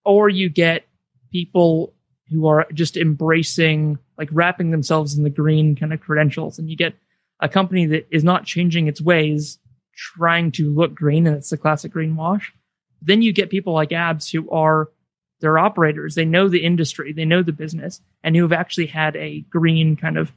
Or 0.04 0.28
you 0.28 0.48
get 0.48 0.86
people 1.30 1.94
who 2.30 2.46
are 2.46 2.66
just 2.72 2.96
embracing 2.96 3.98
like 4.16 4.28
wrapping 4.32 4.70
themselves 4.70 5.16
in 5.16 5.24
the 5.24 5.30
green 5.30 5.76
kind 5.76 5.92
of 5.92 6.00
credentials 6.00 6.58
and 6.58 6.68
you 6.68 6.76
get 6.76 6.94
a 7.40 7.48
company 7.48 7.86
that 7.86 8.08
is 8.10 8.24
not 8.24 8.44
changing 8.44 8.86
its 8.86 9.00
ways 9.00 9.58
trying 9.94 10.52
to 10.52 10.72
look 10.72 10.94
green 10.94 11.26
and 11.26 11.36
it's 11.36 11.50
the 11.50 11.56
classic 11.56 11.92
greenwash 11.92 12.50
then 13.02 13.22
you 13.22 13.32
get 13.32 13.50
people 13.50 13.72
like 13.72 13.92
abs 13.92 14.30
who 14.30 14.50
are 14.50 14.88
they're 15.40 15.58
operators. 15.58 16.16
They 16.16 16.24
know 16.24 16.48
the 16.48 16.64
industry. 16.64 17.12
They 17.12 17.24
know 17.24 17.44
the 17.44 17.52
business 17.52 18.00
and 18.24 18.34
who 18.34 18.42
have 18.42 18.52
actually 18.52 18.86
had 18.86 19.14
a 19.14 19.42
green 19.42 19.94
kind 19.94 20.18
of 20.18 20.32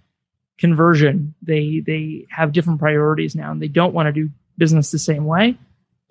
conversion. 0.59 1.33
They 1.41 1.81
they 1.83 2.27
have 2.29 2.51
different 2.51 2.79
priorities 2.79 3.35
now 3.35 3.51
and 3.51 3.59
they 3.59 3.67
don't 3.67 3.95
want 3.95 4.07
to 4.07 4.11
do 4.11 4.29
business 4.59 4.91
the 4.91 4.99
same 4.99 5.25
way 5.25 5.57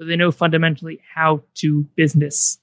but 0.00 0.08
they 0.08 0.16
know 0.16 0.32
fundamentally 0.32 0.98
how 1.14 1.42
to 1.54 1.86
business 1.94 2.58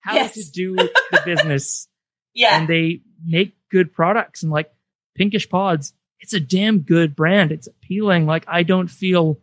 how 0.00 0.14
yes. 0.14 0.32
to 0.32 0.50
do 0.50 0.74
the 0.76 1.22
business. 1.26 1.86
Yeah. 2.32 2.58
And 2.58 2.66
they 2.66 3.02
make 3.22 3.54
good 3.70 3.92
products 3.92 4.42
and 4.42 4.50
like 4.50 4.72
pinkish 5.14 5.50
pods 5.50 5.92
it's 6.20 6.32
a 6.32 6.40
damn 6.40 6.80
good 6.80 7.16
brand. 7.16 7.52
It's 7.52 7.66
appealing. 7.66 8.26
Like 8.26 8.44
i 8.48 8.62
don't 8.62 8.88
feel 8.88 9.38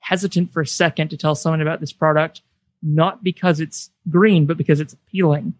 hesitant 0.00 0.52
for 0.52 0.62
a 0.62 0.66
second 0.66 1.08
to 1.08 1.16
tell 1.16 1.34
someone 1.34 1.60
about 1.60 1.78
this 1.78 1.92
product 1.92 2.40
not 2.82 3.22
because 3.22 3.60
it's 3.60 3.90
green 4.08 4.46
but 4.46 4.56
because 4.56 4.80
it's 4.80 4.94
appealing. 4.94 5.54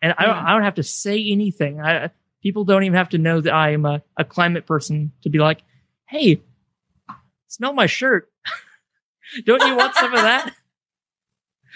And 0.00 0.14
I, 0.18 0.26
don't, 0.26 0.36
I 0.36 0.52
don't 0.52 0.64
have 0.64 0.74
to 0.74 0.82
say 0.82 1.22
anything. 1.30 1.80
I, 1.80 2.10
people 2.42 2.64
don't 2.64 2.82
even 2.82 2.96
have 2.96 3.10
to 3.10 3.18
know 3.18 3.40
that 3.40 3.52
i 3.52 3.70
am 3.70 3.86
a, 3.86 4.02
a 4.16 4.24
climate 4.24 4.66
person 4.66 5.12
to 5.22 5.30
be 5.30 5.38
like 5.38 5.62
hey 6.06 6.40
smell 7.48 7.72
my 7.72 7.86
shirt. 7.86 8.30
Don't 9.46 9.62
you 9.66 9.74
want 9.74 9.94
some 9.94 10.12
of 10.12 10.20
that? 10.20 10.52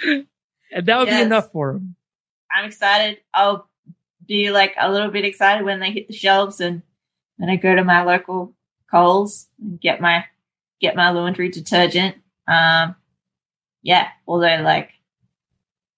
And 0.04 0.86
that 0.86 0.98
would 0.98 1.08
yes. 1.08 1.18
be 1.18 1.22
enough 1.24 1.50
for 1.50 1.72
them 1.72 1.96
i'm 2.50 2.64
excited. 2.64 3.18
I'll 3.32 3.68
be 4.26 4.50
like 4.50 4.74
a 4.78 4.90
little 4.90 5.10
bit 5.10 5.24
excited 5.24 5.64
when 5.64 5.80
they 5.80 5.90
hit 5.90 6.08
the 6.08 6.14
shelves 6.14 6.60
and 6.60 6.82
then 7.38 7.50
I 7.50 7.56
go 7.56 7.74
to 7.74 7.84
my 7.84 8.02
local 8.02 8.54
Coles 8.90 9.48
and 9.60 9.80
get 9.80 10.00
my 10.00 10.24
get 10.80 10.96
my 10.96 11.10
laundry 11.10 11.50
detergent. 11.50 12.16
Um, 12.46 12.96
yeah, 13.82 14.08
although 14.26 14.62
like 14.62 14.90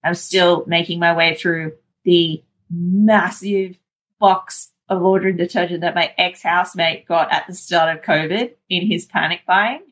I'm 0.03 0.15
still 0.15 0.65
making 0.67 0.99
my 0.99 1.15
way 1.15 1.35
through 1.35 1.75
the 2.05 2.43
massive 2.71 3.77
box 4.19 4.71
of 4.89 5.03
laundry 5.03 5.33
detergent 5.33 5.83
that 5.83 5.95
my 5.95 6.13
ex 6.19 6.43
housemate 6.43 7.07
got 7.07 7.33
at 7.33 7.47
the 7.47 7.55
start 7.55 7.97
of 7.97 8.03
COVID 8.05 8.55
in 8.69 8.87
his 8.87 9.07
panic 9.07 9.43
buying. 9.47 9.83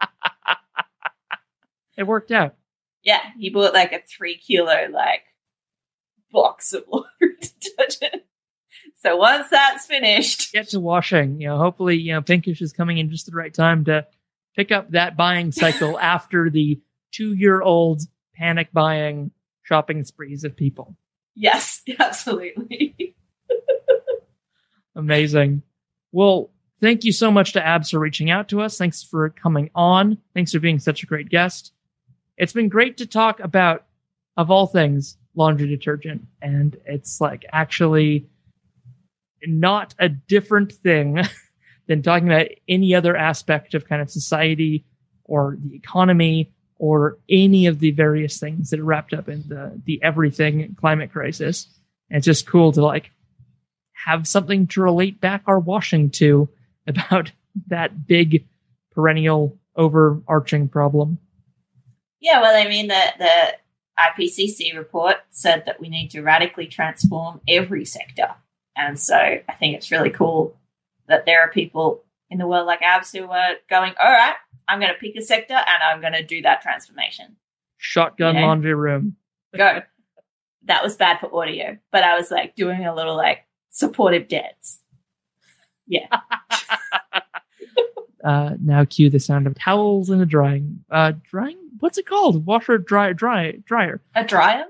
it 1.96 2.04
worked 2.04 2.30
out. 2.30 2.54
Yeah, 3.02 3.20
he 3.38 3.50
bought 3.50 3.74
like 3.74 3.92
a 3.92 4.00
three 4.00 4.38
kilo 4.38 4.88
like 4.90 5.24
box 6.30 6.72
of 6.72 6.84
laundry 6.88 7.36
detergent. 7.40 8.22
So 9.04 9.16
once 9.16 9.50
that's 9.50 9.84
finished, 9.84 10.52
get 10.52 10.68
to 10.70 10.80
washing. 10.80 11.38
You 11.38 11.48
know, 11.48 11.58
hopefully, 11.58 11.96
you 11.96 12.14
know, 12.14 12.22
Pinkish 12.22 12.62
is 12.62 12.72
coming 12.72 12.96
in 12.96 13.10
just 13.10 13.26
the 13.26 13.32
right 13.32 13.52
time 13.52 13.84
to 13.84 14.06
pick 14.56 14.72
up 14.72 14.92
that 14.92 15.14
buying 15.14 15.52
cycle 15.52 15.98
after 16.00 16.48
the 16.48 16.80
two-year-old 17.12 18.00
panic 18.34 18.72
buying 18.72 19.30
shopping 19.62 20.04
sprees 20.04 20.42
of 20.42 20.56
people. 20.56 20.96
Yes, 21.34 21.82
absolutely. 21.98 23.14
Amazing. 24.96 25.62
Well, 26.10 26.50
thank 26.80 27.04
you 27.04 27.12
so 27.12 27.30
much 27.30 27.52
to 27.52 27.66
Abs 27.66 27.90
for 27.90 27.98
reaching 27.98 28.30
out 28.30 28.48
to 28.48 28.62
us. 28.62 28.78
Thanks 28.78 29.02
for 29.02 29.28
coming 29.28 29.68
on. 29.74 30.16
Thanks 30.32 30.52
for 30.52 30.60
being 30.60 30.78
such 30.78 31.02
a 31.02 31.06
great 31.06 31.28
guest. 31.28 31.72
It's 32.38 32.54
been 32.54 32.70
great 32.70 32.96
to 32.98 33.06
talk 33.06 33.38
about, 33.40 33.84
of 34.38 34.50
all 34.50 34.66
things, 34.66 35.18
laundry 35.34 35.68
detergent. 35.68 36.22
And 36.40 36.78
it's 36.86 37.20
like 37.20 37.44
actually 37.52 38.30
not 39.46 39.94
a 39.98 40.08
different 40.08 40.72
thing 40.72 41.20
than 41.86 42.02
talking 42.02 42.28
about 42.28 42.48
any 42.68 42.94
other 42.94 43.16
aspect 43.16 43.74
of 43.74 43.88
kind 43.88 44.02
of 44.02 44.10
society 44.10 44.84
or 45.24 45.56
the 45.60 45.76
economy 45.76 46.52
or 46.76 47.18
any 47.28 47.66
of 47.66 47.78
the 47.78 47.90
various 47.92 48.38
things 48.38 48.70
that 48.70 48.80
are 48.80 48.84
wrapped 48.84 49.12
up 49.12 49.28
in 49.28 49.42
the, 49.48 49.80
the 49.84 50.02
everything 50.02 50.76
climate 50.78 51.12
crisis. 51.12 51.68
And 52.10 52.18
it's 52.18 52.26
just 52.26 52.46
cool 52.46 52.72
to 52.72 52.82
like 52.82 53.10
have 54.04 54.26
something 54.26 54.66
to 54.68 54.82
relate 54.82 55.20
back 55.20 55.42
our 55.46 55.58
washing 55.58 56.10
to 56.10 56.48
about 56.86 57.32
that 57.68 58.06
big 58.06 58.46
perennial 58.92 59.58
overarching 59.76 60.68
problem. 60.68 61.18
Yeah, 62.20 62.40
well, 62.40 62.54
I 62.54 62.68
mean, 62.68 62.88
the, 62.88 63.02
the 63.18 63.54
IPCC 63.98 64.76
report 64.76 65.16
said 65.30 65.64
that 65.66 65.80
we 65.80 65.88
need 65.88 66.10
to 66.10 66.22
radically 66.22 66.66
transform 66.66 67.40
every 67.46 67.84
sector. 67.84 68.34
And 68.76 68.98
so 68.98 69.16
I 69.16 69.52
think 69.58 69.76
it's 69.76 69.90
really 69.90 70.10
cool 70.10 70.56
that 71.08 71.26
there 71.26 71.42
are 71.42 71.50
people 71.50 72.02
in 72.30 72.38
the 72.38 72.46
world 72.46 72.66
like 72.66 72.82
Abs 72.82 73.12
who 73.12 73.30
are 73.30 73.54
going, 73.70 73.94
all 74.02 74.10
right, 74.10 74.34
I'm 74.68 74.80
going 74.80 74.92
to 74.92 74.98
pick 74.98 75.16
a 75.16 75.22
sector 75.22 75.54
and 75.54 75.82
I'm 75.82 76.00
going 76.00 76.14
to 76.14 76.24
do 76.24 76.42
that 76.42 76.62
transformation. 76.62 77.36
Shotgun 77.76 78.34
you 78.34 78.40
know? 78.40 78.46
laundry 78.46 78.74
room. 78.74 79.16
Go. 79.56 79.82
That 80.64 80.82
was 80.82 80.96
bad 80.96 81.20
for 81.20 81.34
audio, 81.34 81.76
but 81.92 82.02
I 82.02 82.16
was 82.16 82.30
like 82.30 82.54
doing 82.54 82.86
a 82.86 82.94
little 82.94 83.16
like 83.16 83.44
supportive 83.68 84.28
dance. 84.28 84.80
Yeah. 85.86 86.08
uh, 88.24 88.54
now 88.60 88.86
cue 88.86 89.10
the 89.10 89.20
sound 89.20 89.46
of 89.46 89.54
towels 89.54 90.08
in 90.08 90.22
a 90.22 90.26
drying, 90.26 90.82
uh, 90.90 91.12
drying 91.30 91.58
what's 91.84 91.98
it 91.98 92.06
called? 92.06 92.46
Washer, 92.46 92.78
dry, 92.78 93.12
dry, 93.12 93.52
dryer. 93.66 94.00
A 94.14 94.24
dryer? 94.24 94.64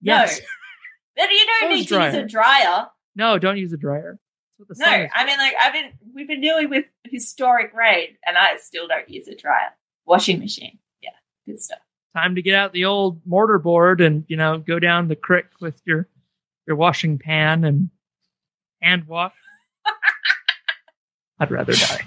Yes. 0.00 0.40
No. 1.18 1.24
you 1.24 1.46
don't 1.60 1.70
need 1.70 1.88
to 1.88 2.04
use 2.04 2.14
a 2.14 2.22
dryer. 2.22 2.86
No, 3.16 3.38
don't 3.38 3.58
use 3.58 3.72
a 3.72 3.76
dryer. 3.76 4.18
No, 4.78 4.86
I 4.86 5.26
mean, 5.26 5.38
like 5.38 5.54
I've 5.60 5.72
been, 5.72 5.92
we've 6.14 6.28
been 6.28 6.40
dealing 6.40 6.70
with 6.70 6.86
historic 7.04 7.74
rain, 7.74 8.16
and 8.26 8.38
I 8.38 8.56
still 8.56 8.86
don't 8.86 9.08
use 9.08 9.28
a 9.28 9.34
dryer. 9.34 9.74
Washing 10.06 10.38
machine, 10.38 10.78
yeah, 11.02 11.10
good 11.46 11.60
stuff. 11.60 11.80
Time 12.14 12.34
to 12.36 12.42
get 12.42 12.54
out 12.54 12.72
the 12.72 12.84
old 12.84 13.20
mortar 13.26 13.58
board 13.58 14.00
and 14.00 14.24
you 14.28 14.36
know 14.36 14.58
go 14.58 14.78
down 14.78 15.08
the 15.08 15.16
creek 15.16 15.46
with 15.60 15.80
your 15.84 16.08
your 16.66 16.76
washing 16.76 17.18
pan 17.18 17.64
and 17.64 17.90
hand 18.80 19.06
wash. 19.06 19.32
I'd 21.40 21.50
rather 21.50 21.72
die. 21.72 22.06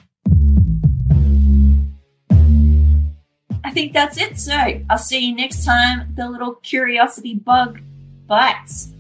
I 3.64 3.72
think 3.72 3.92
that's 3.92 4.18
it. 4.18 4.40
So 4.40 4.54
I'll 4.90 4.98
see 4.98 5.20
you 5.20 5.36
next 5.36 5.66
time. 5.66 6.14
The 6.16 6.30
little 6.30 6.56
curiosity 6.56 7.36
bug 7.36 7.82
bites. 8.26 8.94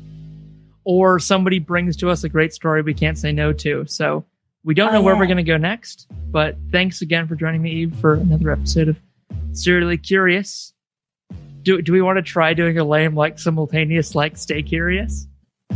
Or 0.89 1.19
somebody 1.19 1.59
brings 1.59 1.97
to 1.97 2.09
us 2.09 2.23
a 2.23 2.29
great 2.29 2.53
story 2.53 2.81
we 2.81 2.93
can't 2.93 3.17
say 3.17 3.33
no 3.33 3.51
to. 3.51 3.85
So 3.87 4.23
we 4.63 4.73
don't 4.73 4.93
know 4.93 4.99
Oh, 4.99 5.01
where 5.01 5.15
yeah. 5.15 5.19
we're 5.19 5.25
going 5.25 5.35
to 5.35 5.43
go 5.43 5.57
next, 5.57 6.07
but 6.31 6.55
thanks 6.71 7.01
again 7.01 7.27
for 7.27 7.35
joining 7.35 7.61
me, 7.61 7.85
Eav, 7.87 7.99
for 7.99 8.13
another 8.13 8.51
episode 8.51 8.87
of 8.87 8.97
Serially 9.51 9.97
Curious. 9.97 10.71
Do, 11.63 11.81
do 11.81 11.91
we 11.91 12.01
want 12.01 12.15
to 12.19 12.21
try 12.21 12.53
doing 12.53 12.77
a 12.77 12.85
lame, 12.85 13.15
like, 13.15 13.37
simultaneous, 13.37 14.15
like, 14.15 14.37
stay 14.37 14.63
curious? 14.63 15.27
Oh 15.73 15.75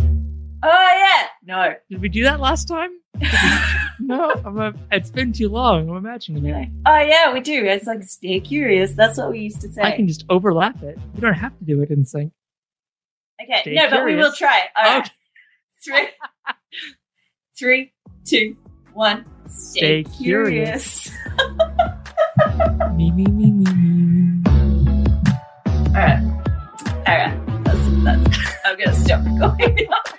yeah. 0.64 1.28
No. 1.44 1.74
Did 1.90 2.02
we 2.02 2.08
do 2.08 2.24
that 2.24 2.40
last 2.40 2.70
time? 2.70 2.92
no, 4.00 4.32
I'm 4.46 4.58
a, 4.60 4.74
it's 4.92 5.10
been 5.12 5.34
too 5.34 5.50
long. 5.50 5.90
I'm 5.90 5.98
imagining 5.98 6.46
it. 6.46 6.70
Oh 6.86 7.00
yeah, 7.00 7.34
we 7.34 7.42
do. 7.42 7.66
It's 7.66 7.86
like 7.86 8.04
stay 8.04 8.40
curious. 8.40 8.94
That's 8.94 9.18
what 9.18 9.32
we 9.32 9.40
used 9.40 9.60
to 9.62 9.70
say. 9.70 9.82
I 9.82 9.92
can 9.96 10.08
just 10.08 10.24
overlap 10.30 10.82
it. 10.84 10.98
You 11.16 11.22
don't 11.22 11.34
have 11.34 11.58
to 11.58 11.66
do 11.66 11.82
it 11.82 11.90
in 11.90 12.06
sync. 12.06 12.32
Okay. 13.44 13.62
stay 13.62 13.76
no, 13.76 13.90
but 13.90 14.06
we 14.06 14.16
will 14.16 14.32
curious. 14.32 14.38
try. 14.38 14.62
All 14.76 14.84
right. 14.84 15.00
Okay. 15.02 15.12
Three, 15.84 16.08
three, 17.58 17.92
two, 18.24 18.56
one. 18.94 19.26
Stay, 19.48 20.04
Stay 20.04 20.12
curious. 20.24 21.10
curious. 21.10 21.18
Me, 22.96 23.12
me, 23.12 23.24
me, 23.26 23.52
me, 23.52 23.74
me. 23.74 24.44
All 25.88 25.94
right. 25.94 26.22
All 27.08 27.18
right. 27.18 27.64
That's, 27.64 28.04
that's, 28.04 28.56
I'm 28.64 28.78
gonna 28.78 28.94
stop 28.94 29.26
recording 29.26 29.88
now. 29.90 30.14